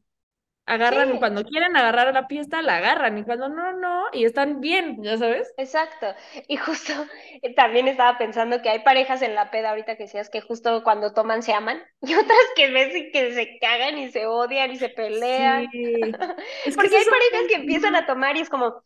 agarran, 0.67 1.17
cuando 1.17 1.43
quieren 1.43 1.75
agarrar 1.75 2.09
a 2.09 2.11
la 2.11 2.27
fiesta, 2.27 2.61
la 2.61 2.77
agarran, 2.77 3.17
y 3.17 3.23
cuando 3.23 3.49
no, 3.49 3.73
no, 3.73 4.03
y 4.11 4.25
están 4.25 4.59
bien, 4.59 5.01
ya 5.01 5.17
sabes. 5.17 5.51
Exacto. 5.57 6.07
Y 6.47 6.57
justo 6.57 6.93
eh, 7.41 7.55
también 7.55 7.87
estaba 7.87 8.17
pensando 8.17 8.61
que 8.61 8.69
hay 8.69 8.79
parejas 8.79 9.21
en 9.21 9.33
la 9.33 9.49
peda 9.49 9.69
ahorita 9.69 9.95
que 9.95 10.03
decías 10.03 10.29
que 10.29 10.41
justo 10.41 10.83
cuando 10.83 11.13
toman 11.13 11.41
se 11.41 11.53
aman, 11.53 11.81
y 12.01 12.13
otras 12.13 12.37
que 12.55 12.69
ves 12.69 12.93
que 13.11 13.33
se 13.33 13.57
cagan 13.59 13.97
y 13.97 14.11
se 14.11 14.27
odian 14.27 14.71
y 14.71 14.77
se 14.77 14.89
pelean. 14.89 15.67
Porque 15.71 16.97
hay 16.97 17.05
parejas 17.05 17.47
que 17.47 17.55
empiezan 17.55 17.95
a 17.95 18.05
tomar 18.05 18.35
y 18.35 18.41
es 18.41 18.49
como, 18.49 18.83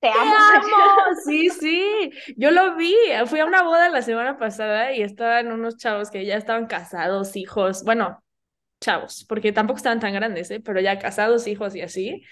te 0.00 0.08
amo. 0.08 0.20
Te 0.20 0.56
amo. 0.56 0.66
Sí, 1.24 1.50
sí. 1.50 2.10
Yo 2.36 2.50
lo 2.50 2.74
vi. 2.74 2.94
Fui 3.26 3.38
a 3.38 3.46
una 3.46 3.62
boda 3.62 3.88
la 3.88 4.02
semana 4.02 4.36
pasada 4.36 4.92
y 4.92 5.02
estaban 5.02 5.52
unos 5.52 5.76
chavos 5.76 6.10
que 6.10 6.26
ya 6.26 6.36
estaban 6.36 6.66
casados, 6.66 7.36
hijos. 7.36 7.84
Bueno, 7.84 8.20
chavos, 8.82 9.24
porque 9.28 9.52
tampoco 9.52 9.78
estaban 9.78 10.00
tan 10.00 10.12
grandes, 10.12 10.50
¿eh? 10.50 10.60
pero 10.60 10.80
ya 10.80 10.98
casados, 10.98 11.46
hijos 11.46 11.74
y 11.74 11.80
así. 11.80 12.24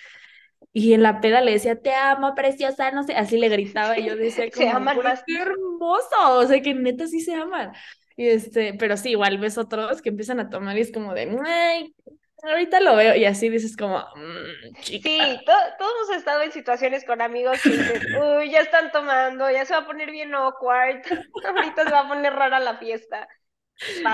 Y 0.72 0.92
en 0.92 1.02
la 1.02 1.20
peda 1.20 1.40
le 1.40 1.52
decía, 1.52 1.80
te 1.80 1.94
amo, 1.94 2.34
preciosa, 2.34 2.90
no 2.90 3.02
sé, 3.02 3.14
así 3.14 3.38
le 3.38 3.48
gritaba 3.48 3.98
y 3.98 4.04
yo 4.04 4.16
decía, 4.16 4.50
como, 4.50 4.66
se 4.66 4.68
aman 4.68 4.98
más. 5.02 5.24
qué 5.26 5.38
hermoso, 5.38 6.38
o 6.38 6.46
sea, 6.46 6.60
que 6.60 6.74
neta 6.74 7.06
sí 7.06 7.20
se 7.20 7.34
aman. 7.34 7.72
Y 8.16 8.28
este, 8.28 8.74
pero 8.74 8.96
sí, 8.96 9.10
igual 9.10 9.38
ves 9.38 9.56
otros 9.56 10.02
que 10.02 10.10
empiezan 10.10 10.40
a 10.40 10.50
tomar 10.50 10.76
y 10.76 10.82
es 10.82 10.92
como 10.92 11.14
de, 11.14 11.34
ay, 11.46 11.94
ahorita 12.42 12.80
lo 12.80 12.96
veo 12.96 13.16
y 13.16 13.24
así 13.24 13.48
dices 13.48 13.76
como, 13.76 13.98
mmm, 13.98 14.74
chica. 14.80 15.08
Sí, 15.08 15.40
todos 15.46 15.92
hemos 15.96 16.16
estado 16.16 16.42
en 16.42 16.52
situaciones 16.52 17.04
con 17.04 17.22
amigos 17.22 17.62
que 17.62 17.70
dices, 17.70 18.02
uy, 18.38 18.50
ya 18.50 18.60
están 18.60 18.92
tomando, 18.92 19.50
ya 19.50 19.64
se 19.64 19.74
va 19.74 19.80
a 19.80 19.86
poner 19.86 20.10
bien 20.10 20.34
awkward, 20.34 21.02
ahorita 21.46 21.84
se 21.84 21.90
va 21.90 22.00
a 22.00 22.08
poner 22.08 22.32
rara 22.32 22.60
la 22.60 22.76
fiesta. 22.76 23.26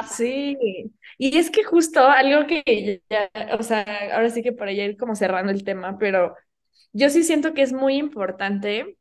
Sí, 0.09 0.57
y 1.19 1.39
es 1.39 1.51
que 1.51 1.65
justo 1.65 2.01
algo 2.01 2.47
que 2.47 3.03
ya, 3.11 3.31
o 3.59 3.63
sea, 3.63 3.83
ahora 4.15 4.31
sí 4.31 4.43
que 4.43 4.53
para 4.53 4.73
ya 4.73 4.85
ir 4.85 4.97
como 4.97 5.15
cerrando 5.15 5.53
el 5.53 5.65
tema, 5.65 5.99
pero 5.99 6.35
yo 6.93 7.11
sí 7.11 7.23
siento 7.25 7.55
que 7.55 7.63
es 7.63 7.73
muy 7.73 7.97
importante, 7.97 8.99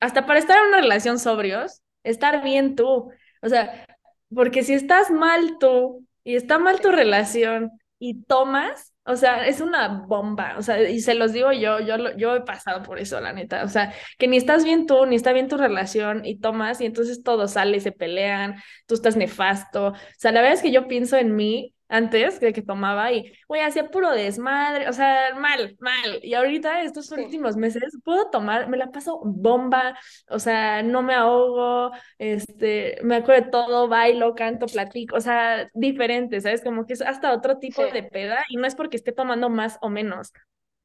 hasta 0.00 0.26
para 0.26 0.38
estar 0.40 0.56
en 0.58 0.68
una 0.68 0.80
relación 0.82 1.18
sobrios, 1.18 1.82
estar 2.04 2.42
bien 2.44 2.76
tú, 2.76 3.10
o 3.42 3.48
sea, 3.48 3.86
porque 4.34 4.62
si 4.64 4.74
estás 4.74 5.10
mal 5.10 5.58
tú 5.60 6.06
y 6.24 6.36
está 6.36 6.58
mal 6.58 6.80
tu 6.80 6.90
relación 6.92 7.72
y 7.98 8.22
tomas, 8.24 8.92
o 9.04 9.16
sea, 9.16 9.46
es 9.46 9.60
una 9.60 9.88
bomba, 10.06 10.56
o 10.58 10.62
sea, 10.62 10.88
y 10.88 11.00
se 11.00 11.14
los 11.14 11.32
digo 11.32 11.52
yo, 11.52 11.80
yo, 11.80 11.96
yo 12.16 12.36
he 12.36 12.40
pasado 12.42 12.82
por 12.82 12.98
eso, 12.98 13.20
la 13.20 13.32
neta, 13.32 13.64
o 13.64 13.68
sea, 13.68 13.94
que 14.18 14.28
ni 14.28 14.36
estás 14.36 14.64
bien 14.64 14.86
tú, 14.86 15.06
ni 15.06 15.16
está 15.16 15.32
bien 15.32 15.48
tu 15.48 15.56
relación, 15.56 16.24
y 16.24 16.38
tomas, 16.40 16.80
y 16.80 16.86
entonces 16.86 17.22
todo 17.22 17.48
sale 17.48 17.78
y 17.78 17.80
se 17.80 17.92
pelean, 17.92 18.56
tú 18.86 18.94
estás 18.94 19.16
nefasto, 19.16 19.88
o 19.88 19.94
sea, 20.18 20.32
la 20.32 20.40
verdad 20.40 20.56
es 20.56 20.62
que 20.62 20.72
yo 20.72 20.88
pienso 20.88 21.16
en 21.16 21.36
mí 21.36 21.74
antes 21.88 22.40
de 22.40 22.52
que 22.52 22.62
tomaba 22.62 23.12
y, 23.12 23.32
güey, 23.48 23.62
hacía 23.62 23.90
puro 23.90 24.10
desmadre, 24.10 24.88
o 24.88 24.92
sea, 24.92 25.34
mal, 25.36 25.76
mal. 25.80 26.20
Y 26.22 26.34
ahorita, 26.34 26.82
estos 26.82 27.10
últimos 27.12 27.56
meses, 27.56 27.82
puedo 28.04 28.30
tomar, 28.30 28.68
me 28.68 28.76
la 28.76 28.90
paso 28.90 29.20
bomba, 29.24 29.98
o 30.28 30.38
sea, 30.38 30.82
no 30.82 31.02
me 31.02 31.14
ahogo, 31.14 31.92
este, 32.18 32.98
me 33.02 33.16
acuerdo 33.16 33.44
de 33.44 33.50
todo, 33.50 33.88
bailo, 33.88 34.34
canto, 34.34 34.66
platico, 34.66 35.16
o 35.16 35.20
sea, 35.20 35.70
diferente, 35.74 36.40
¿sabes? 36.40 36.62
Como 36.62 36.86
que 36.86 36.94
es 36.94 37.02
hasta 37.02 37.32
otro 37.32 37.58
tipo 37.58 37.84
de 37.86 38.02
peda 38.02 38.44
y 38.48 38.56
no 38.56 38.66
es 38.66 38.74
porque 38.74 38.96
esté 38.96 39.12
tomando 39.12 39.48
más 39.48 39.78
o 39.80 39.88
menos, 39.88 40.32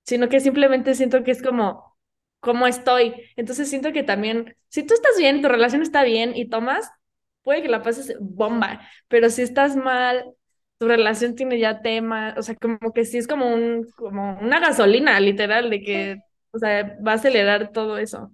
sino 0.04 0.30
que 0.30 0.40
simplemente 0.40 0.96
siento 0.96 1.24
que 1.24 1.32
es 1.32 1.42
como, 1.42 1.98
como 2.40 2.68
estoy. 2.68 3.16
Entonces 3.36 3.70
siento 3.70 3.92
que 3.94 4.04
también, 4.04 4.56
si 4.70 4.84
tú 4.84 4.94
estás 4.94 5.18
bien, 5.18 5.42
tu 5.42 5.48
relación 5.48 5.82
está 5.82 6.04
bien 6.04 6.36
y 6.36 6.50
tomas, 6.50 6.92
puede 7.44 7.62
que 7.62 7.70
la 7.70 7.82
pases 7.82 8.16
bomba, 8.20 8.82
pero 9.08 9.30
si 9.30 9.42
estás 9.42 9.76
mal, 9.76 10.36
tu 10.82 10.88
relación 10.88 11.36
tiene 11.36 11.60
ya 11.60 11.80
temas, 11.84 12.36
o 12.40 12.42
sea, 12.42 12.56
como 12.56 12.92
que 12.92 13.06
sí 13.06 13.20
es 13.20 13.28
como 13.28 13.54
un, 13.54 13.86
como 13.96 14.40
una 14.40 14.60
gasolina, 14.60 15.20
literal, 15.20 15.70
de 15.70 15.84
que, 15.84 16.18
o 16.52 16.58
sea, 16.58 16.98
va 17.06 17.12
a 17.12 17.16
acelerar 17.16 17.72
todo 17.72 18.00
eso. 18.00 18.32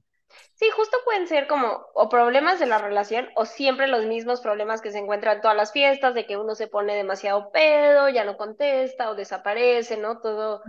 Sí, 0.53 0.69
justo 0.73 0.95
pueden 1.03 1.27
ser 1.27 1.45
como 1.47 1.87
o 1.93 2.07
problemas 2.07 2.57
de 2.57 2.65
la 2.65 2.77
relación 2.77 3.27
o 3.35 3.43
siempre 3.43 3.89
los 3.89 4.05
mismos 4.05 4.39
problemas 4.39 4.81
que 4.81 4.91
se 4.91 4.99
encuentran 4.99 5.35
en 5.35 5.41
todas 5.41 5.57
las 5.57 5.73
fiestas, 5.73 6.15
de 6.15 6.25
que 6.25 6.37
uno 6.37 6.55
se 6.55 6.69
pone 6.69 6.95
demasiado 6.95 7.51
pedo, 7.51 8.07
ya 8.07 8.23
no 8.23 8.37
contesta 8.37 9.09
o 9.09 9.15
desaparece, 9.15 9.97
¿no? 9.97 10.21
Todo, 10.21 10.61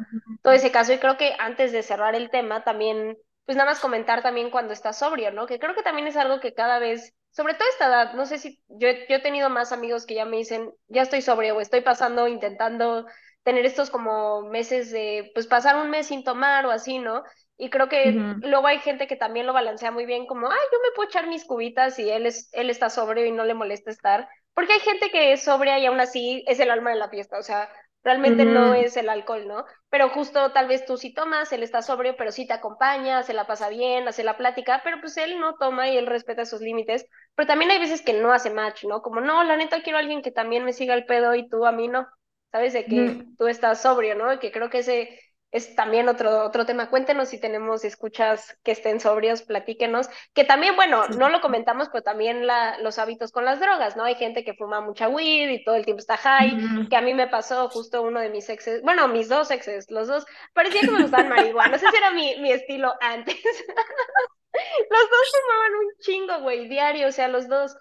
todo 0.42 0.52
ese 0.52 0.72
caso. 0.72 0.92
Y 0.92 0.98
creo 0.98 1.16
que 1.16 1.36
antes 1.38 1.70
de 1.70 1.84
cerrar 1.84 2.16
el 2.16 2.28
tema, 2.30 2.64
también, 2.64 3.16
pues 3.46 3.56
nada 3.56 3.70
más 3.70 3.78
comentar 3.78 4.20
también 4.20 4.50
cuando 4.50 4.72
estás 4.72 4.98
sobrio, 4.98 5.30
¿no? 5.30 5.46
Que 5.46 5.60
creo 5.60 5.76
que 5.76 5.84
también 5.84 6.08
es 6.08 6.16
algo 6.16 6.40
que 6.40 6.54
cada 6.54 6.80
vez 6.80 7.14
sobre 7.38 7.54
todo 7.54 7.68
esta 7.68 7.86
edad, 7.86 8.14
no 8.14 8.26
sé 8.26 8.38
si 8.38 8.60
yo, 8.66 8.88
yo 9.08 9.14
he 9.14 9.20
tenido 9.20 9.48
más 9.48 9.70
amigos 9.70 10.06
que 10.06 10.14
ya 10.14 10.24
me 10.24 10.38
dicen, 10.38 10.72
ya 10.88 11.02
estoy 11.02 11.22
sobrio 11.22 11.56
o 11.56 11.60
estoy 11.60 11.82
pasando, 11.82 12.26
intentando 12.26 13.06
tener 13.44 13.64
estos 13.64 13.90
como 13.90 14.42
meses 14.42 14.90
de, 14.90 15.30
pues 15.34 15.46
pasar 15.46 15.76
un 15.76 15.88
mes 15.88 16.08
sin 16.08 16.24
tomar 16.24 16.66
o 16.66 16.72
así, 16.72 16.98
¿no? 16.98 17.22
Y 17.56 17.70
creo 17.70 17.88
que 17.88 18.10
luego 18.42 18.66
hay 18.66 18.80
gente 18.80 19.06
que 19.06 19.14
también 19.14 19.46
lo 19.46 19.52
balancea 19.52 19.92
muy 19.92 20.04
bien, 20.04 20.26
como, 20.26 20.50
ay, 20.50 20.58
yo 20.72 20.78
me 20.80 20.90
puedo 20.96 21.08
echar 21.08 21.28
mis 21.28 21.44
cubitas 21.44 22.00
y 22.00 22.10
él, 22.10 22.26
es, 22.26 22.48
él 22.50 22.70
está 22.70 22.90
sobrio 22.90 23.24
y 23.24 23.30
no 23.30 23.44
le 23.44 23.54
molesta 23.54 23.92
estar. 23.92 24.28
Porque 24.52 24.72
hay 24.72 24.80
gente 24.80 25.12
que 25.12 25.32
es 25.32 25.44
sobria 25.44 25.78
y 25.78 25.86
aún 25.86 26.00
así 26.00 26.42
es 26.48 26.58
el 26.58 26.72
alma 26.72 26.90
de 26.90 26.96
la 26.96 27.08
fiesta, 27.08 27.38
o 27.38 27.44
sea, 27.44 27.68
Realmente 28.04 28.44
no 28.44 28.74
es 28.74 28.96
el 28.96 29.08
alcohol, 29.08 29.46
¿no? 29.46 29.64
Pero 29.90 30.08
justo 30.10 30.52
tal 30.52 30.68
vez 30.68 30.84
tú 30.86 30.96
sí 30.96 31.12
tomas, 31.12 31.52
él 31.52 31.62
está 31.62 31.82
sobrio, 31.82 32.16
pero 32.16 32.32
sí 32.32 32.46
te 32.46 32.54
acompaña, 32.54 33.22
se 33.22 33.34
la 33.34 33.46
pasa 33.46 33.68
bien, 33.68 34.08
hace 34.08 34.24
la 34.24 34.36
plática, 34.36 34.80
pero 34.84 35.00
pues 35.00 35.16
él 35.16 35.38
no 35.40 35.54
toma 35.56 35.88
y 35.90 35.96
él 35.98 36.06
respeta 36.06 36.44
sus 36.46 36.60
límites. 36.60 37.06
Pero 37.34 37.46
también 37.46 37.70
hay 37.70 37.78
veces 37.78 38.02
que 38.02 38.14
no 38.14 38.32
hace 38.32 38.50
match, 38.50 38.84
¿no? 38.84 39.02
Como, 39.02 39.20
no, 39.20 39.44
la 39.44 39.56
neta 39.56 39.82
quiero 39.82 39.98
a 39.98 40.00
alguien 40.00 40.22
que 40.22 40.30
también 40.30 40.64
me 40.64 40.72
siga 40.72 40.94
el 40.94 41.06
pedo 41.06 41.34
y 41.34 41.48
tú 41.48 41.66
a 41.66 41.72
mí 41.72 41.88
no. 41.88 42.06
¿Sabes? 42.50 42.72
De 42.72 42.88
que 42.88 43.26
tú 43.36 43.46
estás 43.46 43.82
sobrio, 43.82 44.14
¿no? 44.14 44.32
Y 44.32 44.38
que 44.38 44.50
creo 44.52 44.70
que 44.70 44.78
ese 44.78 45.20
es 45.50 45.74
también 45.74 46.08
otro, 46.08 46.44
otro 46.44 46.66
tema. 46.66 46.90
Cuéntenos 46.90 47.30
si 47.30 47.40
tenemos 47.40 47.84
escuchas 47.84 48.58
que 48.62 48.72
estén 48.72 49.00
sobrios, 49.00 49.42
platíquenos. 49.42 50.08
Que 50.34 50.44
también, 50.44 50.76
bueno, 50.76 51.08
no 51.08 51.30
lo 51.30 51.40
comentamos, 51.40 51.88
pero 51.90 52.02
también 52.02 52.46
la, 52.46 52.78
los 52.80 52.98
hábitos 52.98 53.32
con 53.32 53.44
las 53.44 53.58
drogas, 53.58 53.96
¿no? 53.96 54.04
Hay 54.04 54.16
gente 54.16 54.44
que 54.44 54.54
fuma 54.54 54.80
mucha 54.80 55.08
weed 55.08 55.48
y 55.50 55.64
todo 55.64 55.76
el 55.76 55.84
tiempo 55.84 56.00
está 56.00 56.16
high, 56.18 56.88
que 56.88 56.96
a 56.96 57.00
mí 57.00 57.14
me 57.14 57.28
pasó 57.28 57.68
justo 57.70 58.02
uno 58.02 58.20
de 58.20 58.28
mis 58.28 58.48
exes, 58.50 58.82
bueno, 58.82 59.08
mis 59.08 59.28
dos 59.28 59.50
exes, 59.50 59.90
los 59.90 60.08
dos, 60.08 60.26
parecía 60.52 60.82
que 60.82 60.90
me 60.90 61.02
gustaban 61.02 61.28
marihuana, 61.28 61.68
no 61.72 61.78
sé 61.78 61.86
si 61.90 61.96
era 61.96 62.10
mi, 62.10 62.36
mi 62.40 62.52
estilo 62.52 62.92
antes. 63.00 63.36
los 64.90 65.10
dos 65.10 65.32
fumaban 65.32 65.74
un 65.74 65.92
chingo, 66.00 66.40
güey, 66.40 66.68
diario, 66.68 67.08
o 67.08 67.12
sea, 67.12 67.28
los 67.28 67.48
dos 67.48 67.76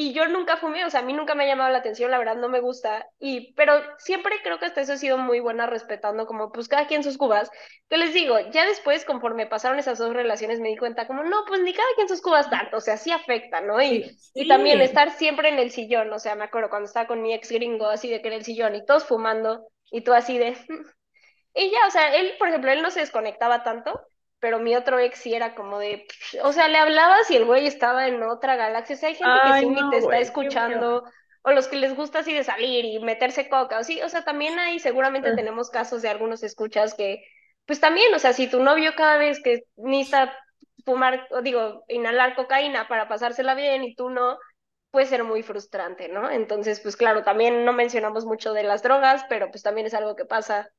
y 0.00 0.12
yo 0.12 0.28
nunca 0.28 0.56
fumé, 0.56 0.84
o 0.84 0.90
sea, 0.90 1.00
a 1.00 1.02
mí 1.02 1.12
nunca 1.12 1.34
me 1.34 1.42
ha 1.42 1.48
llamado 1.48 1.72
la 1.72 1.78
atención, 1.78 2.12
la 2.12 2.18
verdad 2.18 2.36
no 2.36 2.48
me 2.48 2.60
gusta, 2.60 3.08
y, 3.18 3.52
pero 3.54 3.72
siempre 3.98 4.36
creo 4.44 4.60
que 4.60 4.66
hasta 4.66 4.80
eso 4.80 4.92
ha 4.92 4.96
sido 4.96 5.18
muy 5.18 5.40
buena 5.40 5.66
respetando 5.66 6.24
como 6.24 6.52
pues 6.52 6.68
cada 6.68 6.86
quien 6.86 7.02
sus 7.02 7.18
cubas, 7.18 7.50
que 7.90 7.96
les 7.96 8.14
digo, 8.14 8.38
ya 8.52 8.64
después 8.64 9.04
conforme 9.04 9.48
pasaron 9.48 9.80
esas 9.80 9.98
dos 9.98 10.14
relaciones 10.14 10.60
me 10.60 10.68
di 10.68 10.76
cuenta 10.76 11.08
como 11.08 11.24
no, 11.24 11.44
pues 11.48 11.62
ni 11.62 11.74
cada 11.74 11.88
quien 11.96 12.08
sus 12.08 12.22
cubas 12.22 12.48
tanto, 12.48 12.76
o 12.76 12.80
sea, 12.80 12.96
sí 12.96 13.10
afecta, 13.10 13.60
¿no? 13.60 13.82
Y, 13.82 14.16
y 14.34 14.46
también 14.46 14.80
estar 14.80 15.10
siempre 15.10 15.48
en 15.48 15.58
el 15.58 15.72
sillón, 15.72 16.12
o 16.12 16.20
sea, 16.20 16.36
me 16.36 16.44
acuerdo 16.44 16.70
cuando 16.70 16.86
estaba 16.86 17.08
con 17.08 17.20
mi 17.20 17.34
ex 17.34 17.50
gringo 17.50 17.88
así 17.88 18.08
de 18.08 18.22
que 18.22 18.28
en 18.28 18.34
el 18.34 18.44
sillón 18.44 18.76
y 18.76 18.86
todos 18.86 19.04
fumando 19.04 19.66
y 19.90 20.02
tú 20.02 20.12
así 20.12 20.38
de... 20.38 20.56
y 21.56 21.72
ya, 21.72 21.88
o 21.88 21.90
sea, 21.90 22.14
él, 22.14 22.34
por 22.38 22.46
ejemplo, 22.46 22.70
él 22.70 22.82
no 22.82 22.92
se 22.92 23.00
desconectaba 23.00 23.64
tanto, 23.64 24.00
pero 24.40 24.58
mi 24.58 24.76
otro 24.76 24.98
ex 24.98 25.18
sí 25.18 25.34
era 25.34 25.54
como 25.54 25.78
de, 25.78 26.06
o 26.42 26.52
sea, 26.52 26.68
le 26.68 26.78
hablabas 26.78 27.30
y 27.30 27.36
el 27.36 27.44
güey 27.44 27.66
estaba 27.66 28.06
en 28.06 28.22
otra 28.22 28.56
galaxia. 28.56 28.96
O 28.96 28.98
sea, 28.98 29.08
hay 29.08 29.14
gente 29.14 29.38
que 29.44 29.60
sí 29.60 29.66
ni 29.66 29.90
te 29.90 29.98
está 29.98 30.18
escuchando, 30.18 31.04
o 31.42 31.50
los 31.52 31.68
que 31.68 31.76
les 31.76 31.96
gusta 31.96 32.20
así 32.20 32.32
de 32.32 32.44
salir 32.44 32.84
y 32.84 32.98
meterse 33.00 33.48
coca, 33.48 33.78
o 33.78 33.84
sí, 33.84 34.00
o 34.02 34.08
sea, 34.08 34.24
también 34.24 34.58
hay, 34.58 34.78
seguramente 34.78 35.34
tenemos 35.34 35.70
casos 35.70 36.02
de 36.02 36.08
algunos 36.08 36.42
escuchas 36.42 36.94
que, 36.94 37.24
pues 37.66 37.80
también, 37.80 38.12
o 38.14 38.18
sea, 38.18 38.32
si 38.32 38.48
tu 38.48 38.62
novio 38.62 38.92
cada 38.96 39.18
vez 39.18 39.42
que 39.42 39.64
necesita 39.76 40.36
fumar, 40.84 41.26
o 41.30 41.42
digo, 41.42 41.84
inhalar 41.88 42.34
cocaína 42.34 42.88
para 42.88 43.08
pasársela 43.08 43.54
bien 43.54 43.84
y 43.84 43.94
tú 43.94 44.08
no, 44.10 44.38
puede 44.90 45.06
ser 45.06 45.24
muy 45.24 45.42
frustrante, 45.42 46.08
¿no? 46.08 46.30
Entonces, 46.30 46.80
pues 46.80 46.96
claro, 46.96 47.22
también 47.22 47.64
no 47.64 47.72
mencionamos 47.72 48.24
mucho 48.24 48.52
de 48.52 48.62
las 48.62 48.82
drogas, 48.82 49.24
pero 49.28 49.50
pues 49.50 49.62
también 49.62 49.86
es 49.86 49.94
algo 49.94 50.16
que 50.16 50.24
pasa 50.24 50.70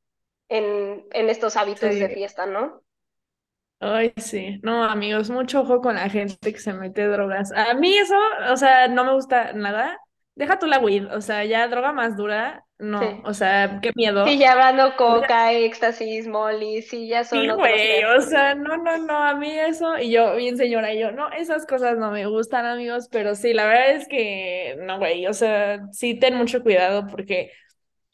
en, 0.48 1.06
en 1.12 1.30
estos 1.30 1.56
hábitos 1.58 1.96
de 1.96 2.10
fiesta, 2.10 2.46
¿no? 2.46 2.82
Ay, 3.82 4.14
sí, 4.18 4.60
no, 4.62 4.84
amigos, 4.84 5.30
mucho 5.30 5.62
ojo 5.62 5.80
con 5.82 5.96
la 5.96 6.10
gente 6.10 6.52
que 6.54 6.60
se 6.60 6.74
mete 6.74 7.08
drogas. 7.08 7.52
A 7.54 7.74
mí 7.76 7.96
eso, 7.98 8.16
o 8.52 8.58
sea, 8.58 8.90
no 8.90 9.06
me 9.06 9.14
gusta 9.14 9.54
nada, 9.54 9.98
deja 10.36 10.60
tú 10.60 10.68
la 10.68 10.80
weed, 10.80 11.06
o 11.16 11.22
sea, 11.22 11.46
ya 11.46 11.66
droga 11.70 11.94
más 11.94 12.18
dura, 12.18 12.66
no, 12.78 13.00
Sí. 13.00 13.24
o 13.24 13.34
sea, 13.34 13.80
qué 13.82 13.92
miedo. 13.96 14.26
Sí, 14.26 14.38
ya 14.38 14.52
hablando 14.54 14.96
coca, 14.98 15.52
éxtasis, 15.54 16.28
molly, 16.28 16.82
sí, 16.82 17.08
ya 17.08 17.24
son 17.24 17.40
Sí, 17.40 17.50
otros 17.50 17.58
güey, 17.60 18.04
o 18.06 18.22
sea, 18.22 18.56
no, 18.56 18.78
no, 18.78 18.98
no, 18.98 19.18
a 19.24 19.36
mí 19.36 19.52
eso, 19.52 20.00
y 20.00 20.12
yo, 20.12 20.36
bien 20.36 20.58
señora, 20.58 20.92
y 20.94 21.00
yo, 21.00 21.12
no, 21.12 21.30
esas 21.32 21.66
cosas 21.68 21.98
no 21.98 22.10
me 22.12 22.26
gustan, 22.26 22.66
amigos, 22.66 23.08
pero 23.12 23.36
sí, 23.36 23.54
la 23.54 23.66
verdad 23.66 23.92
es 23.92 24.08
que, 24.08 24.76
no, 24.82 24.98
güey, 24.98 25.28
o 25.28 25.34
sea, 25.34 25.80
sí, 25.92 26.16
ten 26.18 26.36
mucho 26.36 26.64
cuidado, 26.64 27.06
porque 27.08 27.52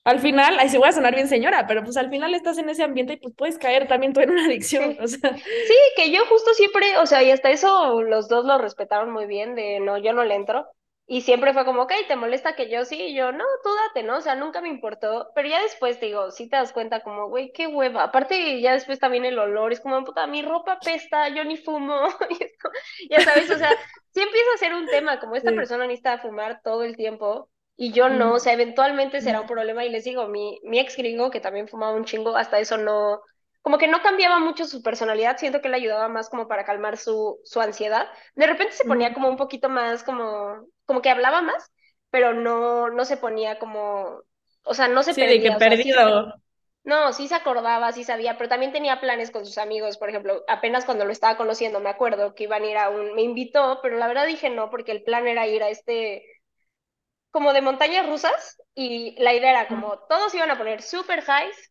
al 0.06 0.20
final, 0.22 0.58
ay, 0.60 0.70
sí 0.70 0.78
voy 0.78 0.90
a 0.90 0.94
sonar 0.94 1.16
bien 1.16 1.28
señora, 1.28 1.68
pero 1.68 1.84
pues 1.84 1.98
al 1.98 2.10
final 2.10 2.34
estás 2.36 2.58
en 2.60 2.70
ese 2.70 2.84
ambiente 2.84 3.14
y 3.14 3.18
pues 3.18 3.34
puedes 3.36 3.58
caer 3.60 3.88
también 3.88 4.14
tú 4.14 4.22
en 4.22 4.32
una 4.32 4.46
adicción, 4.46 4.96
Sí. 4.96 5.00
o 5.02 5.08
sea, 5.08 5.44
Sí, 5.64 5.74
que 5.96 6.12
yo 6.12 6.26
justo 6.28 6.54
siempre, 6.54 6.98
o 6.98 7.06
sea, 7.06 7.24
y 7.24 7.32
hasta 7.32 7.50
eso 7.52 8.02
los 8.04 8.28
dos 8.30 8.46
lo 8.46 8.58
respetaron 8.58 9.12
muy 9.12 9.26
bien, 9.26 9.56
de 9.56 9.80
no, 9.80 9.98
yo 9.98 10.14
no 10.14 10.24
le 10.26 10.36
entro. 10.36 10.68
Y 11.08 11.22
siempre 11.22 11.54
fue 11.54 11.66
como, 11.66 11.84
ok, 11.84 11.94
¿te 12.08 12.16
molesta 12.16 12.56
que 12.56 12.70
yo 12.70 12.84
sí? 12.84 12.98
Y 13.00 13.16
yo, 13.16 13.32
no, 13.32 13.44
tú 13.64 13.70
date, 13.88 14.02
¿no? 14.04 14.18
O 14.18 14.22
sea, 14.22 14.36
nunca 14.36 14.60
me 14.62 14.70
importó. 14.70 15.30
Pero 15.36 15.48
ya 15.50 15.62
después, 15.62 16.00
digo, 16.00 16.32
sí 16.32 16.50
te 16.50 16.56
das 16.58 16.74
cuenta 16.74 17.02
como, 17.04 17.30
güey, 17.30 17.52
qué 17.54 17.68
hueva. 17.68 18.04
Aparte, 18.04 18.60
ya 18.62 18.74
después 18.74 19.00
también 19.00 19.24
el 19.26 19.38
olor, 19.38 19.72
es 19.72 19.82
como, 19.82 20.04
puta, 20.04 20.26
mi 20.28 20.42
ropa 20.42 20.80
pesta, 20.84 21.30
yo 21.30 21.44
ni 21.46 21.58
fumo. 21.58 21.96
Ya 23.10 23.22
sabes, 23.22 23.50
o 23.52 23.58
sea, 23.58 23.78
sí 24.14 24.22
empieza 24.22 24.50
a 24.56 24.58
ser 24.58 24.74
un 24.74 24.90
tema, 24.90 25.20
como 25.20 25.36
esta 25.36 25.52
Sí. 25.52 25.56
persona 25.56 25.86
necesita 25.88 26.18
fumar 26.20 26.62
todo 26.64 26.84
el 26.84 26.96
tiempo 26.98 27.50
y 27.78 27.92
yo 27.92 28.10
no, 28.10 28.34
o 28.34 28.40
sea, 28.40 28.54
eventualmente 28.54 29.22
será 29.22 29.42
un 29.42 29.48
problema. 29.48 29.86
Y 29.86 29.90
les 29.90 30.04
digo, 30.06 30.28
mi, 30.28 30.60
mi 30.64 30.80
ex 30.80 30.96
gringo, 30.98 31.32
que 31.32 31.40
también 31.42 31.68
fumaba 31.68 31.94
un 31.96 32.06
chingo, 32.06 32.36
hasta 32.38 32.60
eso 32.60 32.78
no 32.78 33.22
como 33.62 33.78
que 33.80 33.88
no 33.88 34.02
cambiaba 34.04 34.38
mucho 34.40 34.66
su 34.66 34.84
personalidad, 34.84 35.38
siento 35.38 35.60
que 35.62 35.70
le 35.70 35.78
ayudaba 35.78 36.08
más 36.08 36.30
como 36.30 36.48
para 36.48 36.66
calmar 36.66 36.98
su, 36.98 37.40
su 37.44 37.60
ansiedad. 37.62 38.08
De 38.36 38.46
repente 38.46 38.74
se 38.74 38.86
ponía 38.86 39.12
como 39.14 39.28
un 39.28 39.38
poquito 39.38 39.70
más 39.70 40.04
como, 40.04 40.68
como 40.86 41.02
que 41.02 41.10
hablaba 41.10 41.42
más, 41.42 41.72
pero 42.12 42.34
no, 42.34 42.90
no 42.92 43.06
se 43.06 43.18
ponía 43.18 43.58
como, 43.58 44.22
o 44.64 44.74
sea, 44.76 44.88
no 44.88 45.02
se 45.04 45.16
sí, 45.16 45.26
de 45.28 45.42
que 45.42 45.50
perdía, 45.50 45.60
sea, 45.62 45.78
sí 45.82 45.98
se- 45.98 46.04
perdido, 46.04 46.34
no, 46.84 47.14
sí 47.14 47.28
se 47.28 47.36
acordaba, 47.36 47.92
sí 47.92 48.04
sabía, 48.04 48.38
pero 48.38 48.50
también 48.50 48.72
tenía 48.74 49.02
planes 49.02 49.32
con 49.32 49.46
sus 49.46 49.58
amigos, 49.58 49.98
por 49.98 50.10
ejemplo, 50.10 50.44
apenas 50.48 50.86
cuando 50.86 51.06
lo 51.06 51.12
estaba 51.12 51.38
conociendo, 51.38 51.80
me 51.80 51.90
acuerdo 51.90 52.36
que 52.36 52.44
iban 52.46 52.64
a 52.64 52.68
ir 52.68 52.78
a 52.78 52.90
un, 52.90 53.16
me 53.16 53.24
invitó, 53.24 53.80
pero 53.82 53.98
la 53.98 54.08
verdad 54.08 54.28
dije 54.28 54.50
no, 54.52 54.70
porque 54.70 54.92
el 54.92 55.04
plan 55.04 55.28
era 55.28 55.48
ir 55.48 55.64
a 55.64 55.70
este, 55.70 56.26
como 57.36 57.52
de 57.52 57.62
montañas 57.62 58.08
rusas, 58.08 58.62
y 58.74 59.22
la 59.22 59.34
idea 59.34 59.50
era 59.50 59.68
como, 59.68 60.00
todos 60.08 60.34
iban 60.34 60.52
a 60.52 60.58
poner 60.58 60.82
super 60.82 61.20
highs, 61.20 61.70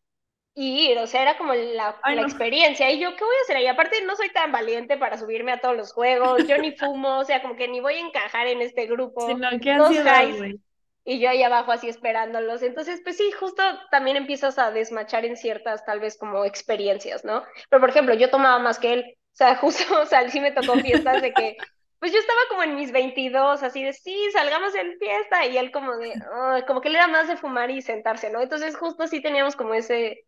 y 0.53 0.91
ir, 0.91 0.99
o 0.99 1.07
sea, 1.07 1.23
era 1.23 1.39
como 1.39 1.55
la, 1.55 1.99
Ay, 2.03 2.17
la 2.17 2.21
no. 2.21 2.27
experiencia. 2.27 2.91
Y 2.91 2.99
yo, 2.99 3.15
¿qué 3.15 3.23
voy 3.23 3.35
a 3.35 3.41
hacer 3.41 3.57
ahí? 3.57 3.65
Aparte, 3.65 4.03
no 4.03 4.15
soy 4.15 4.29
tan 4.29 4.51
valiente 4.51 4.95
para 4.95 5.17
subirme 5.17 5.53
a 5.53 5.59
todos 5.59 5.75
los 5.75 5.91
juegos, 5.91 6.47
yo 6.47 6.59
ni 6.59 6.71
fumo, 6.77 7.17
o 7.17 7.25
sea, 7.25 7.41
como 7.41 7.55
que 7.55 7.67
ni 7.67 7.79
voy 7.79 7.95
a 7.95 7.99
encajar 7.99 8.45
en 8.45 8.61
este 8.61 8.85
grupo. 8.85 9.27
Sí, 9.27 9.33
no, 9.33 9.49
qué 9.59 9.71
ansiedad, 9.71 10.27
highs, 10.27 10.55
y 11.03 11.19
yo 11.19 11.31
ahí 11.31 11.41
abajo 11.41 11.71
así 11.71 11.89
esperándolos. 11.89 12.61
Entonces, 12.61 13.01
pues 13.03 13.17
sí, 13.17 13.31
justo 13.31 13.63
también 13.89 14.17
empiezas 14.17 14.59
a 14.59 14.69
desmachar 14.69 15.25
en 15.25 15.35
ciertas, 15.35 15.83
tal 15.83 15.99
vez 15.99 16.15
como 16.15 16.45
experiencias, 16.45 17.25
¿no? 17.25 17.43
Pero, 17.71 17.79
por 17.79 17.89
ejemplo, 17.89 18.13
yo 18.13 18.29
tomaba 18.29 18.59
más 18.59 18.77
que 18.77 18.93
él. 18.93 19.05
O 19.07 19.35
sea, 19.35 19.55
justo, 19.57 19.99
o 19.99 20.05
sea, 20.05 20.29
sí 20.29 20.39
me 20.39 20.51
tocó 20.51 20.77
fiestas 20.77 21.21
de 21.21 21.33
que, 21.33 21.57
pues 22.05 22.13
yo 22.13 22.19
estaba 22.19 22.39
como 22.49 22.61
en 22.63 22.75
mis 22.75 22.91
22, 22.91 23.63
así 23.63 23.83
de, 23.83 23.91
sí, 23.93 24.15
salgamos 24.31 24.75
en 24.75 24.95
fiesta, 24.99 25.43
y 25.47 25.57
él 25.57 25.71
como 25.71 25.97
de, 25.97 26.15
"Ay", 26.53 26.61
como 26.67 26.79
que 26.79 26.89
él 26.89 26.95
era 26.95 27.07
más 27.07 27.27
de 27.27 27.35
fumar 27.35 27.71
y 27.71 27.81
sentarse, 27.81 28.29
¿no? 28.29 28.41
Entonces, 28.41 28.77
justo 28.77 29.07
sí 29.07 29.21
teníamos 29.21 29.55
como 29.55 29.73
ese 29.73 30.25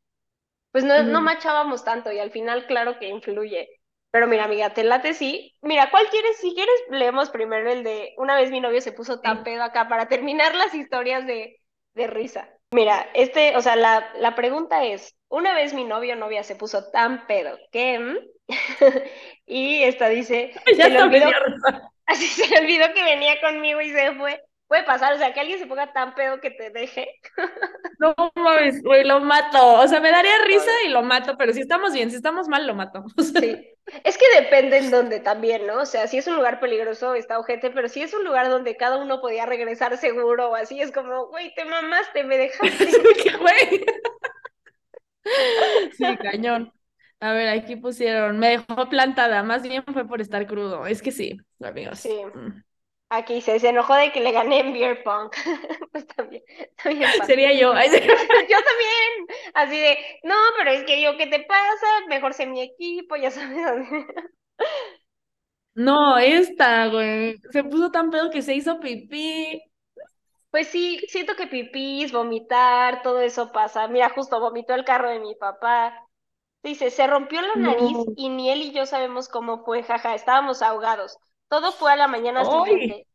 pues 0.71 0.83
no, 0.83 1.03
no 1.03 1.21
machábamos 1.21 1.83
tanto 1.83 2.11
y 2.11 2.19
al 2.19 2.31
final 2.31 2.67
claro 2.67 2.99
que 2.99 3.07
influye. 3.07 3.69
Pero 4.11 4.27
mira, 4.27 4.45
amiga, 4.45 4.73
te 4.73 4.83
late 4.83 5.13
sí. 5.13 5.53
Mira, 5.61 5.89
¿cuál 5.91 6.07
quieres? 6.09 6.37
Si 6.37 6.53
quieres, 6.55 6.75
leemos 6.89 7.29
primero 7.29 7.71
el 7.71 7.83
de 7.83 8.13
una 8.17 8.35
vez 8.35 8.51
mi 8.51 8.59
novio 8.61 8.81
se 8.81 8.91
puso 8.91 9.19
tan 9.21 9.43
pedo 9.43 9.63
acá 9.63 9.87
para 9.87 10.07
terminar 10.07 10.55
las 10.55 10.73
historias 10.73 11.27
de, 11.27 11.59
de 11.95 12.07
risa. 12.07 12.49
Mira, 12.71 13.07
este, 13.13 13.55
o 13.55 13.61
sea, 13.61 13.75
la, 13.75 14.11
la 14.17 14.35
pregunta 14.35 14.85
es, 14.85 15.15
una 15.29 15.53
vez 15.53 15.73
mi 15.73 15.85
novio 15.85 16.13
o 16.13 16.17
novia 16.17 16.43
se 16.43 16.55
puso 16.55 16.91
tan 16.91 17.27
pedo 17.27 17.57
que... 17.71 18.17
mm?" 18.47 18.53
y 19.45 19.83
esta 19.83 20.09
dice, 20.09 20.53
se 20.65 20.89
le 20.89 21.01
olvidó, 21.01 21.27
así 22.05 22.27
se 22.27 22.47
le 22.47 22.59
olvidó 22.59 22.93
que 22.93 23.03
venía 23.03 23.39
conmigo 23.41 23.81
y 23.81 23.91
se 23.91 24.13
fue. 24.15 24.41
Puede 24.67 24.83
pasar, 24.83 25.13
o 25.13 25.17
sea, 25.17 25.33
que 25.33 25.39
alguien 25.39 25.59
se 25.59 25.65
ponga 25.65 25.93
tan 25.93 26.13
pedo 26.13 26.41
que 26.41 26.51
te 26.51 26.69
deje. 26.69 27.07
No 27.99 28.13
mames, 28.35 28.83
güey, 28.83 29.03
lo 29.03 29.19
mato. 29.21 29.79
O 29.79 29.87
sea, 29.87 29.99
me 29.99 30.11
daría 30.11 30.37
risa 30.45 30.69
y 30.85 30.89
lo 30.89 31.01
mato, 31.01 31.35
pero 31.35 31.51
si 31.51 31.61
estamos 31.61 31.93
bien, 31.93 32.11
si 32.11 32.17
estamos 32.17 32.47
mal, 32.47 32.67
lo 32.67 32.75
mato. 32.75 33.03
Sí, 33.17 33.75
es 34.03 34.17
que 34.19 34.25
depende 34.39 34.77
en 34.77 34.91
dónde 34.91 35.19
también, 35.19 35.65
¿no? 35.65 35.81
O 35.81 35.85
sea, 35.87 36.05
si 36.05 36.19
es 36.19 36.27
un 36.27 36.35
lugar 36.35 36.59
peligroso, 36.59 37.15
está 37.15 37.39
ojete, 37.39 37.71
pero 37.71 37.87
si 37.89 38.03
es 38.03 38.13
un 38.13 38.23
lugar 38.23 38.49
donde 38.49 38.77
cada 38.77 38.97
uno 38.97 39.19
podía 39.19 39.47
regresar 39.47 39.97
seguro 39.97 40.51
o 40.51 40.55
así, 40.55 40.79
es 40.79 40.91
como, 40.91 41.25
güey, 41.29 41.51
te 41.55 41.65
mamaste, 41.65 42.23
me 42.23 42.37
dejaste. 42.37 42.87
¿qué 43.23 43.35
güey? 43.37 43.85
Sí, 45.97 46.17
cañón. 46.17 46.71
A 47.19 47.33
ver, 47.33 47.47
aquí 47.49 47.75
pusieron, 47.75 48.37
me 48.37 48.49
dejó 48.49 48.89
plantada, 48.89 49.41
más 49.41 49.63
bien 49.63 49.83
fue 49.91 50.07
por 50.07 50.21
estar 50.21 50.45
crudo. 50.45 50.85
Es 50.85 51.01
que 51.01 51.11
sí, 51.11 51.37
amigos. 51.59 51.99
Sí. 52.01 52.21
Mm. 52.35 52.61
Aquí 53.09 53.41
se, 53.41 53.59
se 53.59 53.69
enojó 53.69 53.95
de 53.95 54.11
que 54.11 54.21
le 54.21 54.31
gané 54.33 54.61
en 54.61 54.73
Beer 54.73 55.03
Pong. 55.03 55.31
Pues 55.91 56.07
también, 56.07 56.43
también. 56.83 57.09
Sería 57.25 57.53
yo. 57.53 57.73
Yo 58.49 58.57
también, 58.63 59.27
así 59.53 59.77
de, 59.79 59.97
no, 60.23 60.35
pero 60.57 60.71
es 60.71 60.83
que 60.85 61.01
yo, 61.01 61.17
¿qué 61.17 61.27
te 61.27 61.39
pasa? 61.41 61.87
Mejor 62.09 62.33
sé 62.33 62.45
mi 62.47 62.61
equipo, 62.61 63.15
ya 63.15 63.31
sabes. 63.31 63.87
No, 65.75 66.17
esta, 66.17 66.87
güey. 66.87 67.37
Se 67.51 67.63
puso 67.63 67.91
tan 67.91 68.09
pedo 68.09 68.29
que 68.31 68.41
se 68.41 68.55
hizo 68.55 68.79
pipí. 68.79 69.61
Pues 70.51 70.67
sí, 70.67 70.99
siento 71.09 71.35
que 71.35 71.47
pipís, 71.47 72.11
vomitar, 72.11 73.01
todo 73.01 73.21
eso 73.21 73.51
pasa. 73.51 73.87
Mira, 73.87 74.09
justo 74.09 74.39
vomitó 74.39 74.73
el 74.75 74.85
carro 74.85 75.09
de 75.09 75.19
mi 75.19 75.35
papá. 75.35 76.06
Dice, 76.63 76.89
se 76.91 77.07
rompió 77.07 77.41
la 77.41 77.55
nariz 77.55 77.97
No. 77.97 78.13
y 78.15 78.29
ni 78.29 78.49
él 78.51 78.61
y 78.61 78.71
yo 78.73 78.85
sabemos 78.85 79.29
cómo 79.29 79.63
fue, 79.63 79.83
jaja, 79.83 80.15
estábamos 80.15 80.61
ahogados. 80.61 81.17
Todo 81.49 81.71
fue 81.71 81.91
a 81.91 81.95
la 81.95 82.07
mañana 82.07 82.43
siguiente. 82.45 83.07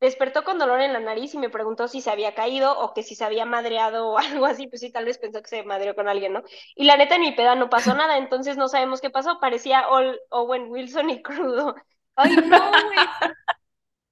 Despertó 0.00 0.44
con 0.44 0.58
dolor 0.58 0.80
en 0.80 0.92
la 0.92 1.00
nariz 1.00 1.34
y 1.34 1.38
me 1.38 1.50
preguntó 1.50 1.88
si 1.88 2.00
se 2.02 2.10
había 2.10 2.34
caído 2.34 2.78
o 2.80 2.94
que 2.94 3.02
si 3.02 3.14
se 3.14 3.24
había 3.24 3.46
madreado 3.46 4.08
o 4.10 4.18
algo 4.18 4.46
así. 4.46 4.66
Pues 4.68 4.80
sí, 4.80 4.92
tal 4.92 5.04
vez 5.06 5.18
pensó 5.18 5.42
que 5.42 5.48
se 5.48 5.62
madreó 5.64 5.94
con 5.94 6.08
alguien, 6.08 6.32
¿no? 6.34 6.42
Y 6.74 6.84
la 6.84 6.96
neta 6.96 7.16
en 7.16 7.22
mi 7.22 7.32
peda 7.32 7.54
no 7.54 7.70
pasó 7.70 7.94
nada, 7.94 8.18
entonces 8.18 8.56
no 8.56 8.68
sabemos 8.68 9.00
qué 9.00 9.10
pasó. 9.10 9.40
Parecía 9.40 9.88
Ol- 9.88 10.20
Owen 10.30 10.70
Wilson 10.70 11.10
y 11.10 11.22
crudo. 11.22 11.74
Ay, 12.16 12.36
no, 12.38 12.76
güey. 12.80 13.10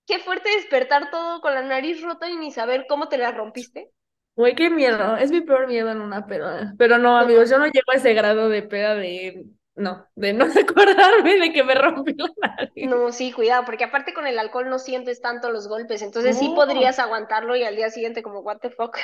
Qué 0.07 0.19
fuerte 0.19 0.49
despertar 0.51 1.11
todo 1.11 1.43
con 1.43 1.53
la 1.55 1.61
nariz 1.63 2.01
rota 2.03 2.29
y 2.31 2.37
ni 2.37 2.51
saber 2.53 2.87
cómo 2.89 3.09
te 3.09 3.19
la 3.19 3.33
rompiste. 3.33 3.91
Güey, 4.37 4.55
qué 4.55 4.71
miedo. 4.71 5.17
Es 5.17 5.31
mi 5.31 5.41
peor 5.41 5.69
miedo 5.69 5.91
en 5.91 6.01
una 6.01 6.27
peda. 6.27 6.75
Pero 6.77 6.99
no, 6.99 7.17
amigos, 7.17 7.51
yo 7.51 7.59
no 7.59 7.67
llego 7.67 7.93
a 7.93 7.97
ese 7.97 8.15
grado 8.15 8.49
de 8.49 8.63
peda 8.63 8.95
de. 8.95 9.45
No, 9.77 10.07
de 10.15 10.33
no 10.33 10.45
acordarme 10.61 11.39
de 11.39 11.53
que 11.53 11.65
me 11.65 11.75
rompí 11.75 12.15
la 12.17 12.31
nariz. 12.41 12.89
No, 12.89 13.11
sí, 13.11 13.33
cuidado, 13.33 13.65
porque 13.65 13.85
aparte 13.85 14.15
con 14.15 14.27
el 14.27 14.39
alcohol 14.39 14.69
no 14.69 14.79
sientes 14.79 15.21
tanto 15.21 15.51
los 15.51 15.69
golpes, 15.69 16.03
entonces 16.03 16.39
sí 16.39 16.53
podrías 16.55 16.99
aguantarlo 16.99 17.57
y 17.57 17.65
al 17.65 17.75
día 17.75 17.91
siguiente 17.91 18.23
como, 18.23 18.41
what 18.41 18.59
the 18.59 18.71
fuck. 18.71 18.97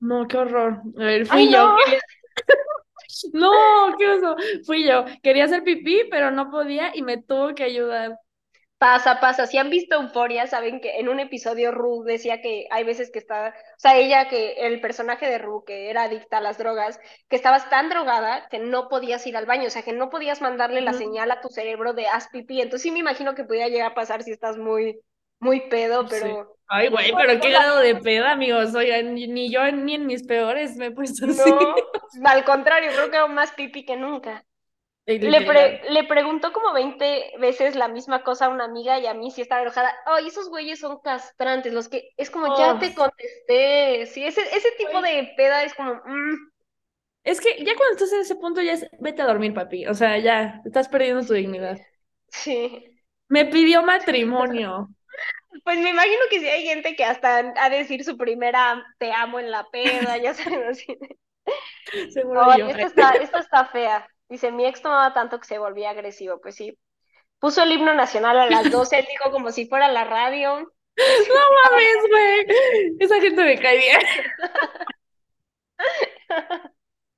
No, 0.00 0.26
qué 0.26 0.38
horror. 0.38 0.82
A 0.98 1.04
ver, 1.04 1.26
fui 1.26 1.42
Ay, 1.42 1.52
yo. 1.52 1.68
no. 1.68 1.76
No, 3.32 3.50
qué 3.98 4.08
oso. 4.08 4.36
Fui 4.64 4.86
yo. 4.86 5.04
Quería 5.22 5.44
hacer 5.44 5.62
pipí, 5.62 6.04
pero 6.10 6.30
no 6.30 6.50
podía 6.50 6.96
y 6.96 7.02
me 7.02 7.18
tuvo 7.22 7.54
que 7.54 7.64
ayudar. 7.64 8.18
Pasa, 8.82 9.20
pasa. 9.20 9.46
Si 9.46 9.58
han 9.58 9.70
visto 9.70 9.94
Euforia, 9.94 10.48
saben 10.48 10.80
que 10.80 10.98
en 10.98 11.08
un 11.08 11.20
episodio 11.20 11.70
Ru 11.70 12.02
decía 12.02 12.40
que 12.40 12.66
hay 12.68 12.82
veces 12.82 13.12
que 13.12 13.20
está, 13.20 13.54
o 13.76 13.78
sea, 13.78 13.96
ella 13.96 14.28
que 14.28 14.54
el 14.54 14.80
personaje 14.80 15.30
de 15.30 15.38
Ru, 15.38 15.62
que 15.64 15.88
era 15.88 16.02
adicta 16.02 16.38
a 16.38 16.40
las 16.40 16.58
drogas, 16.58 16.98
que 17.28 17.36
estabas 17.36 17.70
tan 17.70 17.90
drogada 17.90 18.48
que 18.50 18.58
no 18.58 18.88
podías 18.88 19.24
ir 19.28 19.36
al 19.36 19.46
baño, 19.46 19.68
o 19.68 19.70
sea, 19.70 19.82
que 19.82 19.92
no 19.92 20.10
podías 20.10 20.40
mandarle 20.42 20.80
la 20.80 20.94
señal 20.94 21.30
a 21.30 21.40
tu 21.40 21.48
cerebro 21.48 21.92
de 21.92 22.08
haz 22.08 22.26
pipí. 22.30 22.60
Entonces 22.60 22.82
sí 22.82 22.90
me 22.90 22.98
imagino 22.98 23.36
que 23.36 23.44
podía 23.44 23.68
llegar 23.68 23.92
a 23.92 23.94
pasar 23.94 24.24
si 24.24 24.32
estás 24.32 24.58
muy, 24.58 24.98
muy 25.38 25.60
pedo, 25.68 26.02
Sí. 26.08 26.16
pero 26.18 26.56
Ay, 26.66 26.88
güey, 26.88 27.12
pero 27.16 27.40
qué 27.40 27.50
grado 27.50 27.78
de 27.78 27.94
peda, 27.94 28.32
amigos. 28.32 28.74
Oigan, 28.74 29.14
ni 29.14 29.48
yo 29.48 29.70
ni 29.70 29.94
en 29.94 30.06
mis 30.06 30.26
peores 30.26 30.74
me 30.74 30.86
he 30.86 30.90
puesto 30.90 31.26
así. 31.26 31.48
no, 32.18 32.28
al 32.28 32.44
contrario, 32.44 32.90
creo 32.92 33.12
que 33.12 33.16
hago 33.18 33.28
más 33.28 33.52
pipí 33.52 33.84
que 33.84 33.96
nunca. 33.96 34.44
Le, 35.06 35.40
pre- 35.42 35.82
le 35.90 36.04
preguntó 36.04 36.52
como 36.52 36.72
20 36.72 37.32
veces 37.38 37.76
la 37.76 37.88
misma 37.88 38.24
cosa 38.24 38.46
a 38.46 38.48
una 38.50 38.64
amiga 38.64 38.98
y 38.98 39.06
a 39.06 39.14
mí 39.14 39.30
sí 39.30 39.40
estaba 39.42 39.62
enojada. 39.62 39.94
Ay, 40.06 40.26
esos 40.28 40.48
güeyes 40.48 40.80
son 40.80 41.00
castrantes, 41.00 41.72
los 41.72 41.88
que 41.88 42.10
es 42.16 42.30
como 42.30 42.48
ya 42.56 42.74
Oh. 42.74 42.78
te 42.78 42.94
contesté. 42.94 44.06
Sí, 44.06 44.24
ese, 44.24 44.42
ese 44.56 44.70
tipo 44.78 45.00
de 45.00 45.32
peda 45.36 45.62
es 45.64 45.74
como, 45.74 45.94
mm, 45.94 46.52
Es 47.24 47.40
que 47.40 47.64
ya 47.64 47.74
cuando 47.76 47.92
estás 47.94 48.12
en 48.12 48.20
ese 48.20 48.36
punto 48.36 48.60
ya 48.62 48.72
es, 48.74 48.86
vete 49.00 49.22
a 49.22 49.26
dormir, 49.26 49.54
papi. 49.54 49.86
O 49.86 49.94
sea, 49.94 50.18
ya, 50.18 50.62
estás 50.64 50.88
perdiendo 50.88 51.24
tu 51.26 51.32
dignidad. 51.34 51.78
sí. 52.28 52.88
Me 53.28 53.46
pidió 53.46 53.82
matrimonio. 53.82 54.88
Pues 55.64 55.78
me 55.78 55.90
imagino 55.90 56.20
que 56.30 56.40
sí 56.40 56.48
hay 56.48 56.64
gente 56.66 56.96
que 56.96 57.04
hasta 57.04 57.38
ha 57.38 57.70
de 57.70 57.78
decir 57.78 58.04
su 58.04 58.16
primera 58.16 58.84
te 58.98 59.12
amo 59.12 59.38
en 59.40 59.50
la 59.50 59.68
peda, 59.70 60.16
ya 60.18 60.34
sabes, 60.34 60.60
así. 60.70 60.98
Seguro 62.12 62.44
Ay, 62.44 62.58
yo. 62.58 62.68
esta 62.70 62.86
está, 62.86 63.10
esta 63.12 63.38
está 63.40 63.66
fea. 63.66 64.08
Dice, 64.32 64.50
mi 64.50 64.64
ex 64.64 64.80
tomaba 64.80 65.12
tanto 65.12 65.38
que 65.38 65.46
se 65.46 65.58
volvía 65.58 65.90
agresivo. 65.90 66.40
Pues 66.40 66.54
sí. 66.54 66.78
Puso 67.38 67.62
el 67.64 67.72
himno 67.72 67.92
nacional 67.92 68.38
a 68.38 68.48
las 68.48 68.70
12, 68.70 69.00
él 69.00 69.06
dijo 69.10 69.30
como 69.30 69.50
si 69.50 69.66
fuera 69.66 69.92
la 69.92 70.04
radio. 70.04 70.58
No 70.96 71.40
mames, 71.70 71.96
güey. 72.10 72.96
Esa 72.98 73.20
gente 73.20 73.44
me 73.44 73.58
cae 73.58 73.76
bien. 73.76 74.00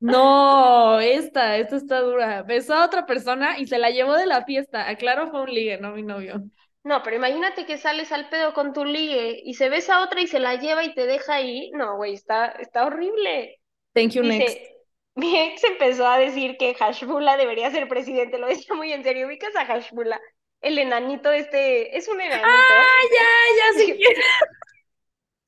No, 0.01 0.99
esta, 0.99 1.57
esta 1.57 1.77
está 1.77 2.01
dura. 2.01 2.43
Besó 2.43 2.75
a 2.75 2.85
otra 2.85 3.07
persona 3.07 3.61
y 3.61 3.67
se 3.69 3.79
la 3.79 3.91
llevó 3.91 4.15
de 4.15 4.27
la 4.27 4.45
fiesta. 4.45 4.89
Aclaro, 4.89 5.31
fue 5.31 5.43
un 5.43 5.55
ligue, 5.55 5.79
no 5.79 5.93
mi 5.93 6.03
novio. 6.03 6.43
No, 6.83 7.03
pero 7.05 7.17
imagínate 7.17 7.65
que 7.65 7.79
sales 7.79 8.11
al 8.11 8.29
pedo 8.29 8.53
con 8.55 8.73
tu 8.73 8.85
ligue 8.85 9.41
y 9.45 9.55
se 9.55 9.69
besa 9.69 9.97
a 9.97 10.05
otra 10.05 10.21
y 10.21 10.27
se 10.27 10.41
la 10.41 10.57
lleva 10.57 10.85
y 10.85 10.95
te 10.95 11.07
deja 11.07 11.35
ahí. 11.35 11.71
No, 11.73 11.97
güey, 11.97 12.15
está, 12.15 12.49
está 12.49 12.85
horrible. 12.85 13.61
Thank 13.95 14.13
you, 14.13 14.23
Dice, 14.23 14.39
next. 14.39 14.74
mi 15.17 15.39
ex 15.39 15.65
empezó 15.65 16.07
a 16.07 16.19
decir 16.19 16.57
que 16.57 16.75
Hashbula 16.75 17.37
debería 17.37 17.71
ser 17.71 17.89
presidente, 17.89 18.39
lo 18.39 18.47
decía 18.47 18.75
muy 18.75 18.93
en 18.93 19.03
serio. 19.03 19.27
¿Ubicas 19.27 19.55
a 19.57 19.67
Hashbula? 19.67 20.21
El 20.61 20.79
enanito 20.79 21.31
este, 21.31 21.97
es 21.97 22.09
un 22.09 22.21
enanito. 22.21 22.49
Ah, 22.49 23.01
ya, 23.13 23.27
ya 23.59 23.85
sí. 23.85 24.01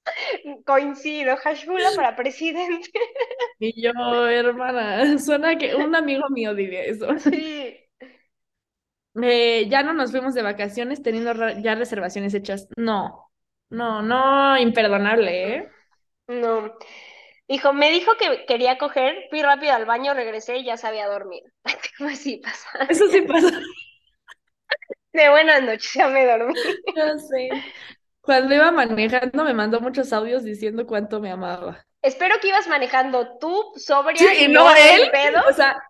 Coincido, 0.64 1.36
Hashbula 1.36 1.90
para 1.96 2.16
presidente. 2.16 2.90
Y 3.58 3.82
yo, 3.82 3.90
hermana, 4.26 5.18
suena 5.18 5.56
que 5.56 5.74
un 5.74 5.94
amigo 5.94 6.28
mío 6.28 6.54
diría 6.54 6.84
eso. 6.84 7.18
Sí. 7.18 7.74
Eh, 9.22 9.66
ya 9.70 9.82
no 9.82 9.94
nos 9.94 10.10
fuimos 10.10 10.34
de 10.34 10.42
vacaciones 10.42 11.02
teniendo 11.02 11.32
ya 11.60 11.74
reservaciones 11.74 12.34
hechas. 12.34 12.68
No, 12.76 13.30
no, 13.70 14.02
no, 14.02 14.58
imperdonable, 14.58 15.54
¿eh? 15.54 15.68
No. 16.28 16.74
Dijo, 17.49 17.72
me 17.72 17.90
dijo 17.90 18.12
que 18.16 18.44
quería 18.47 18.76
coger, 18.78 19.26
fui 19.30 19.40
rápido 19.42 19.72
al 19.72 19.84
baño, 19.86 20.14
regresé 20.14 20.57
y 20.59 20.64
ya 20.64 20.76
se 20.76 20.86
había 20.88 21.07
dormido. 21.07 21.47
Pues 21.99 22.18
sí 22.18 22.38
pasa. 22.38 22.68
Eso 22.88 23.09
sí 23.09 23.22
pasa, 23.22 23.51
De 25.12 25.28
buenas 25.30 25.62
noches, 25.62 25.92
ya 25.94 26.09
me 26.09 26.26
dormí. 26.26 26.55
ya 26.97 27.16
sé. 27.18 27.49
Cuando 28.20 28.55
iba 28.55 28.70
manejando 28.72 29.44
me 29.44 29.55
mandó 29.55 29.80
muchos 29.80 30.12
audios 30.12 30.42
diciendo 30.44 30.86
cuánto 30.86 31.20
me 31.20 31.30
amaba. 31.30 31.84
Espero 32.03 32.36
que 32.40 32.49
ibas 32.49 32.66
manejando 32.68 33.38
tú, 33.38 33.72
sobria, 33.76 34.16
Sí, 34.16 34.44
y 34.44 34.49
no 34.49 34.64
no 34.64 34.74
él, 34.76 35.03
el 35.05 35.11
pedo. 35.11 35.40
o 35.49 35.53
sea, 35.53 35.80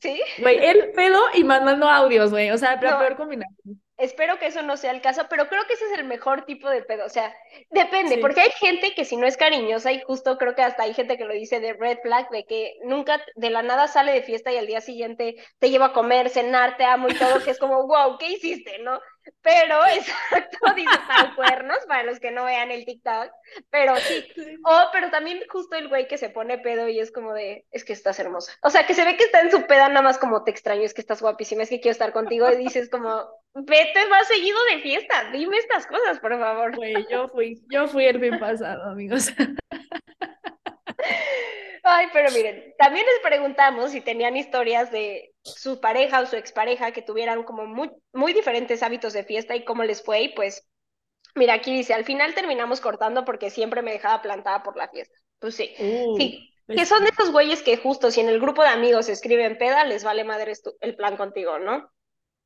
¿Sí? 0.00 0.20
güey, 0.38 0.64
él 0.64 0.92
pedo 0.94 1.20
y 1.34 1.44
mandando 1.44 1.88
audios, 1.88 2.30
güey, 2.30 2.50
o 2.50 2.58
sea, 2.58 2.76
la 2.80 2.92
No. 2.92 2.98
peor 2.98 3.16
combinación. 3.16 3.82
Espero 3.98 4.38
que 4.38 4.46
eso 4.46 4.62
no 4.62 4.76
sea 4.76 4.90
el 4.90 5.00
caso, 5.00 5.26
pero 5.30 5.48
creo 5.48 5.64
que 5.66 5.74
ese 5.74 5.86
es 5.86 5.92
el 5.98 6.04
mejor 6.04 6.44
tipo 6.44 6.68
de 6.68 6.82
pedo. 6.82 7.06
O 7.06 7.08
sea, 7.08 7.34
depende, 7.70 8.16
Sí. 8.16 8.20
porque 8.20 8.42
hay 8.42 8.50
gente 8.50 8.94
que 8.94 9.04
si 9.04 9.16
no 9.16 9.26
es 9.26 9.36
cariñosa, 9.36 9.92
y 9.92 10.00
justo 10.02 10.36
creo 10.36 10.54
que 10.54 10.62
hasta 10.62 10.82
hay 10.82 10.92
gente 10.94 11.16
que 11.16 11.24
lo 11.24 11.32
dice 11.32 11.60
de 11.60 11.72
red 11.72 11.98
flag, 12.02 12.28
de 12.30 12.44
que 12.44 12.74
nunca 12.84 13.24
de 13.36 13.50
la 13.50 13.62
nada 13.62 13.88
sale 13.88 14.12
de 14.12 14.22
fiesta 14.22 14.52
y 14.52 14.58
al 14.58 14.66
día 14.66 14.80
siguiente 14.80 15.36
te 15.58 15.70
lleva 15.70 15.86
a 15.86 15.92
comer, 15.92 16.28
cenar, 16.28 16.76
te 16.76 16.84
amo 16.84 17.08
y 17.08 17.14
todo, 17.14 17.42
que 17.42 17.50
es 17.50 17.58
como, 17.58 17.86
wow, 17.86 18.18
¿qué 18.18 18.28
hiciste, 18.28 18.78
no? 18.80 19.00
Pero, 19.42 19.80
exacto, 19.86 20.58
dice 20.76 20.98
para 21.08 21.34
cuernos, 21.34 21.78
para 21.88 22.02
los 22.04 22.20
que 22.20 22.30
no 22.30 22.44
vean 22.44 22.70
el 22.70 22.84
TikTok, 22.84 23.30
pero 23.70 23.96
sí. 23.96 24.24
Oh, 24.64 24.84
pero 24.92 25.10
también 25.10 25.40
justo 25.48 25.74
el 25.76 25.88
güey 25.88 26.06
que 26.06 26.18
se 26.18 26.30
pone 26.30 26.58
pedo 26.58 26.86
y 26.88 27.00
es 27.00 27.10
como 27.10 27.32
de, 27.32 27.64
es 27.70 27.84
que 27.84 27.92
estás 27.92 28.18
hermosa. 28.20 28.52
O 28.62 28.70
sea, 28.70 28.86
que 28.86 28.94
se 28.94 29.04
ve 29.04 29.16
que 29.16 29.24
está 29.24 29.40
en 29.40 29.50
su 29.50 29.66
peda 29.66 29.88
nada 29.88 30.02
más 30.02 30.18
como 30.18 30.44
te 30.44 30.50
extraño, 30.50 30.82
es 30.82 30.94
que 30.94 31.00
estás 31.00 31.22
guapísima, 31.22 31.62
es 31.62 31.70
que 31.70 31.80
quiero 31.80 31.92
estar 31.92 32.12
contigo 32.12 32.48
y 32.50 32.56
dices 32.56 32.88
como, 32.90 33.26
vete 33.64 34.06
más 34.08 34.28
seguido 34.28 34.58
de 34.72 34.80
fiesta, 34.82 35.30
dime 35.32 35.56
estas 35.58 35.86
cosas, 35.86 36.20
por 36.20 36.38
favor. 36.38 36.74
Güey, 36.74 37.06
yo 37.10 37.28
fui, 37.28 37.62
yo 37.70 37.88
fui 37.88 38.04
el 38.04 38.20
fin 38.20 38.38
pasado, 38.38 38.84
amigos. 38.90 39.32
Ay, 41.82 42.08
pero 42.12 42.30
miren, 42.32 42.74
también 42.78 43.06
les 43.06 43.20
preguntamos 43.20 43.92
si 43.92 44.00
tenían 44.00 44.36
historias 44.36 44.90
de 44.90 45.32
su 45.42 45.80
pareja 45.80 46.20
o 46.20 46.26
su 46.26 46.36
expareja 46.36 46.90
que 46.92 47.02
tuvieran 47.02 47.44
como 47.44 47.64
muy, 47.66 47.90
muy 48.12 48.32
diferentes 48.32 48.82
hábitos 48.82 49.12
de 49.12 49.24
fiesta 49.24 49.54
y 49.54 49.64
cómo 49.64 49.84
les 49.84 50.02
fue. 50.02 50.22
Y 50.22 50.28
pues, 50.30 50.66
mira, 51.34 51.54
aquí 51.54 51.74
dice, 51.74 51.94
al 51.94 52.04
final 52.04 52.34
terminamos 52.34 52.80
cortando 52.80 53.24
porque 53.24 53.50
siempre 53.50 53.82
me 53.82 53.92
dejaba 53.92 54.22
plantada 54.22 54.62
por 54.62 54.76
la 54.76 54.88
fiesta. 54.88 55.16
Pues 55.40 55.56
sí, 55.56 55.74
Uh, 55.78 56.16
sí. 56.16 56.50
pues 56.66 56.78
Que 56.78 56.86
son 56.86 57.04
de 57.04 57.10
esos 57.10 57.32
güeyes 57.32 57.62
que 57.62 57.76
justo 57.76 58.10
si 58.10 58.20
en 58.20 58.28
el 58.30 58.40
grupo 58.40 58.62
de 58.62 58.68
amigos 58.68 59.08
escriben 59.08 59.58
peda, 59.58 59.84
les 59.84 60.04
vale 60.04 60.24
madre 60.24 60.54
el 60.80 60.96
plan 60.96 61.16
contigo, 61.16 61.58
¿no? 61.58 61.90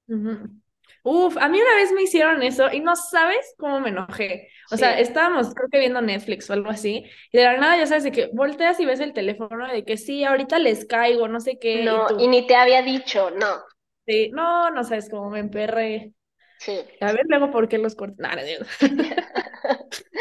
Ujú. 0.08 0.60
Uf, 1.02 1.36
a 1.38 1.48
mí 1.48 1.58
una 1.60 1.76
vez 1.76 1.92
me 1.92 2.02
hicieron 2.02 2.42
eso 2.42 2.70
y 2.72 2.80
no 2.80 2.96
sabes 2.96 3.54
cómo 3.58 3.80
me 3.80 3.90
enojé. 3.90 4.48
O 4.70 4.76
sea, 4.76 4.98
Sí. 4.98 5.00
estábamos 5.00 5.54
creo 5.54 5.68
que 5.70 5.78
viendo 5.78 6.00
Netflix 6.02 6.48
o 6.50 6.52
algo 6.52 6.70
así 6.70 7.04
y 7.32 7.38
de 7.38 7.44
la 7.44 7.56
nada 7.58 7.76
ya 7.78 7.86
sabes 7.86 8.04
de 8.04 8.12
que 8.12 8.30
volteas 8.32 8.78
y 8.80 8.86
ves 8.86 9.00
el 9.00 9.12
teléfono 9.12 9.66
de 9.72 9.84
que 9.84 9.96
sí, 9.96 10.24
ahorita 10.24 10.58
les 10.58 10.84
caigo, 10.86 11.28
no 11.28 11.40
sé 11.40 11.58
qué, 11.58 11.86
y 11.86 11.86
No, 11.86 12.06
tú, 12.06 12.20
y 12.20 12.28
ni 12.28 12.46
te 12.46 12.54
había 12.56 12.82
dicho, 12.82 13.30
no. 13.30 13.62
sí, 14.06 14.30
no, 14.32 14.70
no 14.70 14.84
sabes 14.84 15.08
cómo 15.10 15.30
me 15.30 15.40
emperré. 15.40 16.14
Sí. 16.58 16.78
A 17.00 17.12
ver 17.12 17.22
luego 17.28 17.50
por 17.50 17.68
qué 17.68 17.78
los 17.78 17.94
corté. 17.96 18.22
Digo. 18.46 18.64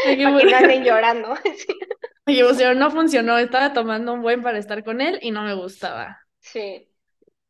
De 0.04 0.18
que, 0.18 0.84
llorando. 0.84 1.36
Oye, 2.28 2.44
o 2.46 2.54
sea, 2.54 2.74
no 2.76 2.92
funcionó, 2.92 3.38
estaba 3.38 3.74
tomando 3.74 4.14
un 4.14 4.22
buen 4.22 4.42
para 4.44 4.58
estar 4.60 4.84
con 4.86 5.02
él 5.02 5.20
y 5.22 5.32
no 5.32 5.44
me 5.44 5.54
gustaba. 5.56 6.20
Sí. 6.42 6.89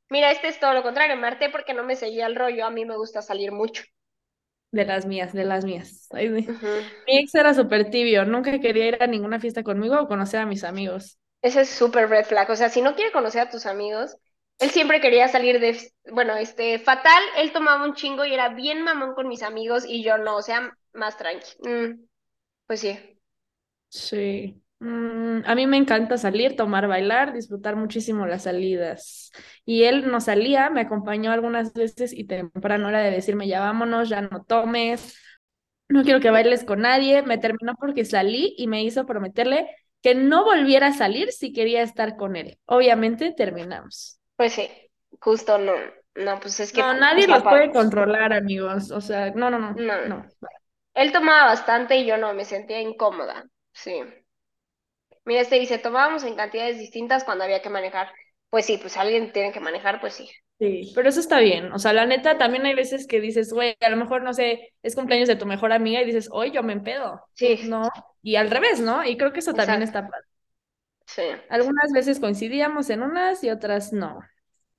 Mira, 0.09 0.31
este 0.31 0.47
es 0.49 0.59
todo 0.59 0.73
lo 0.73 0.83
contrario. 0.83 1.15
Me 1.17 1.27
harté 1.27 1.49
porque 1.49 1.73
no 1.73 1.83
me 1.83 1.95
seguía 1.95 2.27
el 2.27 2.35
rollo. 2.35 2.65
A 2.65 2.69
mí 2.71 2.85
me 2.85 2.97
gusta 2.97 3.21
salir 3.23 3.51
mucho. 3.51 3.83
De 4.71 4.85
las 4.85 5.05
mías, 5.05 5.33
de 5.33 5.45
las 5.45 5.65
mías. 5.65 6.07
Ay, 6.11 6.29
mi 6.29 6.41
Ujú. 6.47 6.91
mi 7.07 7.17
ex 7.19 7.33
era 7.35 7.53
súper 7.55 7.89
tibio, 7.89 8.25
nunca 8.25 8.59
quería 8.59 8.87
ir 8.87 9.01
a 9.01 9.07
ninguna 9.07 9.39
fiesta 9.39 9.63
conmigo 9.63 9.99
o 9.99 10.07
conocer 10.07 10.41
a 10.41 10.45
mis 10.45 10.63
amigos. 10.63 11.17
Ese 11.41 11.61
es 11.61 11.69
súper 11.69 12.09
red 12.09 12.25
flag. 12.25 12.49
O 12.49 12.55
sea, 12.55 12.69
si 12.69 12.81
no 12.81 12.95
quiere 12.95 13.11
conocer 13.11 13.41
a 13.41 13.49
tus 13.49 13.65
amigos, 13.65 14.17
él 14.59 14.69
siempre 14.71 14.99
quería 15.01 15.27
salir 15.27 15.59
de, 15.59 15.77
bueno, 16.11 16.35
este, 16.35 16.79
fatal, 16.79 17.23
él 17.37 17.51
tomaba 17.53 17.85
un 17.85 17.93
chingo 17.95 18.25
y 18.25 18.33
era 18.33 18.49
bien 18.49 18.81
mamón 18.83 19.13
con 19.15 19.27
mis 19.27 19.43
amigos 19.43 19.85
y 19.87 20.03
yo 20.03 20.17
no, 20.17 20.37
o 20.37 20.41
sea, 20.41 20.77
más 20.93 21.17
tranqui. 21.17 21.47
Mm, 21.63 22.05
pues 22.67 22.81
sí. 22.81 22.99
Sí. 23.89 24.61
Mm, 24.79 25.41
a 25.45 25.55
mí 25.55 25.67
me 25.67 25.77
encanta 25.77 26.17
salir, 26.17 26.55
tomar, 26.55 26.87
bailar, 26.87 27.33
disfrutar 27.33 27.75
muchísimo 27.75 28.25
las 28.25 28.43
salidas. 28.43 29.31
Y 29.65 29.83
él 29.83 30.09
no 30.09 30.21
salía, 30.21 30.69
me 30.69 30.81
acompañó 30.81 31.31
algunas 31.31 31.73
veces 31.73 32.13
y 32.13 32.25
temprano 32.25 32.89
era 32.89 32.99
de 33.01 33.11
decirme, 33.11 33.47
ya 33.47 33.59
vámonos, 33.59 34.07
ya 34.09 34.21
no 34.21 34.43
tomes, 34.45 35.17
no 35.89 36.03
quiero 36.03 36.19
que 36.21 36.29
bailes 36.31 36.63
con 36.63 36.81
nadie. 36.81 37.23
Me 37.23 37.37
terminó 37.37 37.75
porque 37.79 38.05
salí 38.05 38.55
y 38.57 38.67
me 38.67 38.83
hizo 38.83 39.05
prometerle 39.05 39.69
que 40.01 40.15
no 40.15 40.45
volviera 40.45 40.87
a 40.87 40.93
salir 40.93 41.31
si 41.31 41.53
quería 41.53 41.81
estar 41.83 42.15
con 42.17 42.35
él. 42.37 42.57
Obviamente 42.65 43.33
terminamos. 43.33 44.19
Pues 44.35 44.53
sí. 44.53 44.69
Justo 45.21 45.57
no. 45.57 45.73
No, 46.15 46.39
pues 46.39 46.59
es 46.59 46.73
que 46.73 46.81
No, 46.81 46.93
nadie 46.93 47.27
los 47.27 47.43
puede 47.43 47.69
padre. 47.69 47.71
controlar, 47.71 48.33
amigos. 48.33 48.91
O 48.91 49.01
sea, 49.01 49.31
no, 49.31 49.49
no, 49.49 49.59
no, 49.59 49.75
No. 49.75 49.95
no. 50.03 50.25
Él 50.93 51.11
tomaba 51.11 51.45
bastante 51.45 51.97
y 51.97 52.05
yo 52.05 52.17
no, 52.17 52.33
me 52.33 52.45
sentía 52.45 52.81
incómoda. 52.81 53.45
Sí. 53.73 54.01
Mira, 55.25 55.41
este 55.41 55.59
dice, 55.59 55.77
tomábamos 55.77 56.23
en 56.23 56.35
cantidades 56.35 56.77
distintas 56.79 57.23
cuando 57.23 57.43
había 57.43 57.61
que 57.61 57.69
manejar. 57.69 58.11
Pues 58.49 58.65
sí, 58.65 58.77
pues 58.77 58.97
alguien 58.97 59.31
tiene 59.31 59.51
que 59.51 59.59
manejar, 59.59 60.01
pues 60.01 60.13
sí. 60.15 60.29
Sí, 60.59 60.91
pero 60.93 61.07
eso 61.07 61.21
está 61.21 61.39
bien. 61.39 61.71
O 61.71 61.79
sea, 61.79 61.93
la 61.93 62.05
neta, 62.05 62.37
también 62.37 62.65
hay 62.65 62.75
veces 62.75 63.07
que 63.07 63.21
dices, 63.21 63.53
güey, 63.53 63.77
a 63.79 63.89
lo 63.89 63.95
mejor, 63.95 64.23
no 64.23 64.33
sé, 64.33 64.73
es 64.83 64.93
cumpleaños 64.95 65.29
de 65.29 65.37
tu 65.37 65.45
mejor 65.45 65.71
amiga 65.71 66.01
y 66.01 66.05
dices, 66.05 66.27
hoy 66.31 66.51
yo 66.51 66.63
me 66.63 66.73
empedo. 66.73 67.21
Sí, 67.33 67.59
No, 67.61 67.89
y 68.21 68.35
al 68.35 68.49
revés, 68.51 68.81
¿no? 68.81 69.05
Y 69.05 69.15
creo 69.17 69.31
que 69.31 69.39
eso 69.39 69.55
también 69.55 69.81
exacto. 69.81 69.83
está 69.83 70.01
padre. 70.09 70.27
Sí. 71.07 71.23
Algunas 71.49 71.91
veces 71.91 72.19
coincidíamos 72.19 72.89
en 72.89 73.03
unas 73.03 73.43
y 73.43 73.49
otras 73.49 73.91
no. 73.93 74.19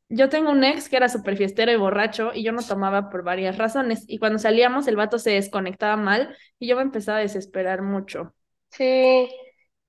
Yo 0.08 0.28
tengo 0.28 0.50
un 0.52 0.64
ex 0.64 0.88
que 0.88 0.96
era 0.96 1.08
súper 1.08 1.36
fiestero 1.36 1.72
y 1.72 1.76
borracho 1.76 2.32
y 2.34 2.44
yo 2.44 2.52
no 2.52 2.62
tomaba 2.62 3.10
por 3.10 3.24
varias 3.24 3.58
razones. 3.58 4.04
Y 4.08 4.18
cuando 4.18 4.38
salíamos, 4.38 4.86
el 4.88 4.96
vato 4.96 5.18
se 5.18 5.30
desconectaba 5.32 5.96
mal 5.96 6.36
y 6.58 6.68
yo 6.68 6.76
me 6.76 6.82
empezaba 6.82 7.18
a 7.18 7.22
desesperar 7.22 7.82
mucho. 7.82 8.34
Sí. 8.70 9.28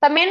También, 0.02 0.28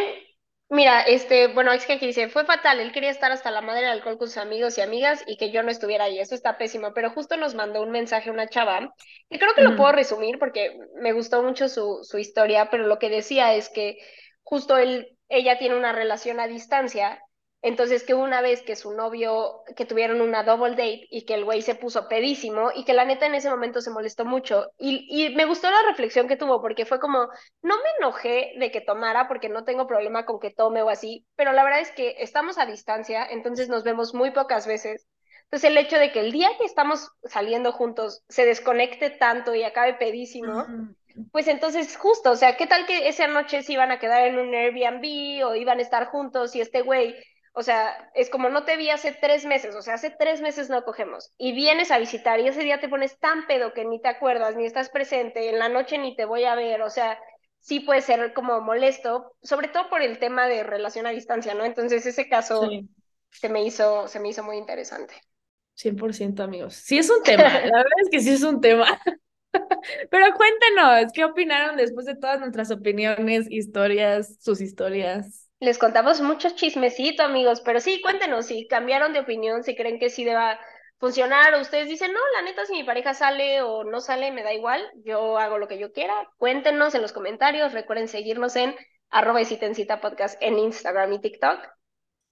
mira, 0.67 1.01
este, 1.03 1.47
bueno, 1.47 1.71
es 1.71 1.85
que 1.85 1.93
aquí 1.93 2.05
dice, 2.05 2.27
fue 2.27 2.43
fatal, 2.43 2.81
él 2.81 2.91
quería 2.91 3.09
estar 3.09 3.31
hasta 3.31 3.51
la 3.51 3.61
madre 3.61 3.83
del 3.83 3.91
alcohol 3.91 4.17
con 4.17 4.27
sus 4.27 4.35
amigos 4.37 4.77
y 4.77 4.81
amigas 4.81 5.23
y 5.27 5.37
que 5.37 5.49
yo 5.49 5.63
no 5.63 5.71
estuviera 5.71 6.03
ahí. 6.05 6.19
Eso 6.19 6.35
está 6.35 6.57
pésimo, 6.57 6.93
pero 6.93 7.11
justo 7.11 7.37
nos 7.37 7.55
mandó 7.55 7.81
un 7.81 7.91
mensaje 7.91 8.29
una 8.29 8.49
chava, 8.49 8.93
que 9.29 9.39
creo 9.39 9.55
que 9.55 9.61
lo 9.61 9.77
puedo 9.77 9.93
resumir 9.93 10.39
porque 10.39 10.77
me 10.95 11.13
gustó 11.13 11.41
mucho 11.41 11.69
su, 11.69 11.99
su 12.03 12.17
historia, 12.17 12.69
pero 12.69 12.85
lo 12.85 12.99
que 12.99 13.09
decía 13.09 13.53
es 13.55 13.69
que 13.69 13.97
justo 14.43 14.77
él, 14.77 15.17
ella 15.29 15.57
tiene 15.57 15.77
una 15.77 15.93
relación 15.93 16.41
a 16.41 16.47
distancia, 16.47 17.23
entonces 17.61 18.03
que 18.03 18.13
una 18.13 18.41
vez 18.41 18.63
que 18.63 18.75
su 18.75 18.91
novio, 18.91 19.61
que 19.75 19.85
tuvieron 19.85 20.21
una 20.21 20.43
double 20.43 20.71
date 20.71 21.07
y 21.09 21.25
que 21.25 21.35
el 21.35 21.45
güey 21.45 21.61
se 21.61 21.75
puso 21.75 22.07
pedísimo 22.07 22.71
y 22.73 22.85
que 22.85 22.93
la 22.93 23.05
neta 23.05 23.27
en 23.27 23.35
ese 23.35 23.49
momento 23.49 23.81
se 23.81 23.91
molestó 23.91 24.25
mucho 24.25 24.71
y, 24.79 25.05
y 25.09 25.35
me 25.35 25.45
gustó 25.45 25.69
la 25.69 25.83
reflexión 25.83 26.27
que 26.27 26.37
tuvo 26.37 26.61
porque 26.61 26.85
fue 26.85 26.99
como, 26.99 27.27
no 27.61 27.75
me 27.77 27.89
enojé 27.99 28.53
de 28.57 28.71
que 28.71 28.81
tomara 28.81 29.27
porque 29.27 29.49
no 29.49 29.63
tengo 29.63 29.85
problema 29.87 30.25
con 30.25 30.39
que 30.39 30.51
tome 30.51 30.81
o 30.81 30.89
así, 30.89 31.25
pero 31.35 31.53
la 31.53 31.63
verdad 31.63 31.81
es 31.81 31.91
que 31.91 32.15
estamos 32.19 32.57
a 32.57 32.65
distancia, 32.65 33.25
entonces 33.29 33.69
nos 33.69 33.83
vemos 33.83 34.13
muy 34.13 34.31
pocas 34.31 34.65
veces. 34.65 35.07
Entonces 35.43 35.69
el 35.69 35.77
hecho 35.77 35.97
de 35.97 36.11
que 36.13 36.21
el 36.21 36.31
día 36.31 36.49
que 36.57 36.63
estamos 36.63 37.09
saliendo 37.25 37.73
juntos 37.73 38.23
se 38.29 38.45
desconecte 38.45 39.09
tanto 39.09 39.53
y 39.53 39.63
acabe 39.63 39.95
pedísimo, 39.95 40.65
pues 41.31 41.47
entonces 41.47 41.97
justo, 41.97 42.31
o 42.31 42.35
sea, 42.35 42.55
¿qué 42.55 42.67
tal 42.67 42.85
que 42.85 43.09
esa 43.09 43.27
noche 43.27 43.61
se 43.61 43.73
iban 43.73 43.91
a 43.91 43.99
quedar 43.99 44.25
en 44.27 44.39
un 44.39 44.53
Airbnb 44.53 45.45
o 45.45 45.55
iban 45.55 45.79
a 45.79 45.81
estar 45.81 46.07
juntos 46.07 46.55
y 46.55 46.61
este 46.61 46.81
güey, 46.81 47.15
O 47.53 47.63
sea, 47.63 48.09
es 48.15 48.29
como 48.29 48.49
no 48.49 48.63
te 48.63 48.77
vi 48.77 48.89
hace 48.89 49.11
tres 49.11 49.45
meses, 49.45 49.75
o 49.75 49.81
sea, 49.81 49.95
hace 49.95 50.09
tres 50.09 50.41
meses 50.41 50.69
no 50.69 50.83
cogemos. 50.83 51.33
Y 51.37 51.51
vienes 51.51 51.91
a 51.91 51.99
visitar 51.99 52.39
y 52.39 52.47
ese 52.47 52.63
día 52.63 52.79
te 52.79 52.87
pones 52.87 53.19
tan 53.19 53.45
pedo 53.45 53.73
que 53.73 53.83
ni 53.83 54.01
te 54.01 54.07
acuerdas, 54.07 54.55
ni 54.55 54.65
estás 54.65 54.89
presente, 54.89 55.49
en 55.49 55.59
la 55.59 55.67
noche 55.67 55.97
ni 55.97 56.15
te 56.15 56.23
voy 56.25 56.45
a 56.45 56.55
ver, 56.55 56.81
o 56.81 56.89
sea, 56.89 57.19
sí 57.59 57.81
puede 57.81 58.01
ser 58.01 58.33
como 58.33 58.61
molesto, 58.61 59.35
sobre 59.41 59.67
todo 59.67 59.89
por 59.89 60.01
el 60.01 60.17
tema 60.17 60.47
de 60.47 60.63
relación 60.63 61.05
a 61.07 61.11
distancia, 61.11 61.53
¿no? 61.53 61.65
Entonces 61.65 62.05
ese 62.05 62.29
caso 62.29 62.69
se, 63.29 63.49
me 63.49 63.63
hizo, 63.63 64.07
se 64.07 64.19
me 64.19 64.29
hizo 64.29 64.43
muy 64.43 64.57
interesante. 64.57 65.13
100% 65.75 66.43
amigos. 66.43 66.75
Sí 66.75 66.97
es 66.97 67.09
un 67.09 67.21
tema, 67.23 67.43
la 67.43 67.59
verdad 67.59 68.01
es 68.03 68.09
que 68.09 68.19
sí 68.21 68.31
es 68.31 68.43
un 68.43 68.61
tema. 68.61 68.85
Pero 70.09 70.25
cuéntenos, 70.35 71.11
¿qué 71.13 71.25
opinaron 71.25 71.75
después 71.75 72.05
de 72.05 72.15
todas 72.15 72.39
nuestras 72.39 72.71
opiniones, 72.71 73.47
historias, 73.49 74.37
sus 74.39 74.61
historias? 74.61 75.50
Les 75.61 75.77
contamos 75.77 76.21
mucho 76.21 76.49
chismecito, 76.49 77.21
amigos, 77.21 77.61
pero 77.61 77.79
sí, 77.79 78.01
cuéntenos 78.01 78.47
si 78.47 78.67
cambiaron 78.67 79.13
de 79.13 79.19
opinión, 79.19 79.63
si 79.63 79.75
creen 79.75 79.99
que 79.99 80.09
sí 80.09 80.23
deba 80.23 80.59
funcionar, 80.97 81.53
o 81.53 81.61
ustedes 81.61 81.87
dicen, 81.87 82.11
no, 82.11 82.19
la 82.33 82.41
neta, 82.41 82.65
si 82.65 82.73
mi 82.73 82.83
pareja 82.83 83.13
sale 83.13 83.61
o 83.61 83.83
no 83.83 84.01
sale, 84.01 84.31
me 84.31 84.41
da 84.41 84.53
igual, 84.53 84.81
yo 85.05 85.37
hago 85.37 85.59
lo 85.59 85.67
que 85.67 85.77
yo 85.77 85.93
quiera. 85.93 86.15
Cuéntenos 86.37 86.95
en 86.95 87.03
los 87.03 87.13
comentarios, 87.13 87.73
recuerden 87.73 88.07
seguirnos 88.07 88.55
en 88.55 88.75
arroba 89.11 89.39
podcast 90.01 90.41
en 90.41 90.57
Instagram 90.57 91.13
y 91.13 91.21
TikTok 91.21 91.59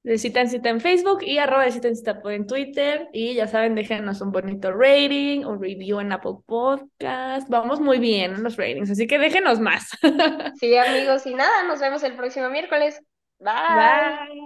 de 0.04 0.18
Cita 0.18 0.42
en 0.42 0.50
Cita 0.50 0.70
en 0.70 0.80
Facebook 0.80 1.20
y 1.24 1.38
arroba 1.40 1.66
de 1.66 1.72
Cita 1.72 1.88
en 1.90 1.96
Cita 1.96 2.22
en 2.26 2.48
Twitter. 2.48 3.10
Y 3.14 3.36
ya 3.36 3.48
saben, 3.48 3.76
déjenos 3.76 4.22
un 4.22 4.32
bonito 4.32 4.72
rating, 4.72 5.46
un 5.46 5.62
review 5.62 6.00
en 6.00 6.12
Apple 6.12 6.38
Podcast. 6.46 7.50
Vamos 7.50 7.82
muy 7.82 8.00
bien 8.00 8.34
en 8.34 8.44
los 8.44 8.58
ratings, 8.58 8.92
así 8.92 9.08
que 9.08 9.20
déjenos 9.20 9.60
más. 9.60 9.90
Sí, 10.60 10.76
amigos, 10.76 11.26
y 11.26 11.36
nada, 11.36 11.64
nos 11.64 11.80
vemos 11.80 12.04
el 12.04 12.16
próximo 12.16 12.50
miércoles. 12.50 13.02
Bye. 13.42 13.54
Bye. 13.76 14.46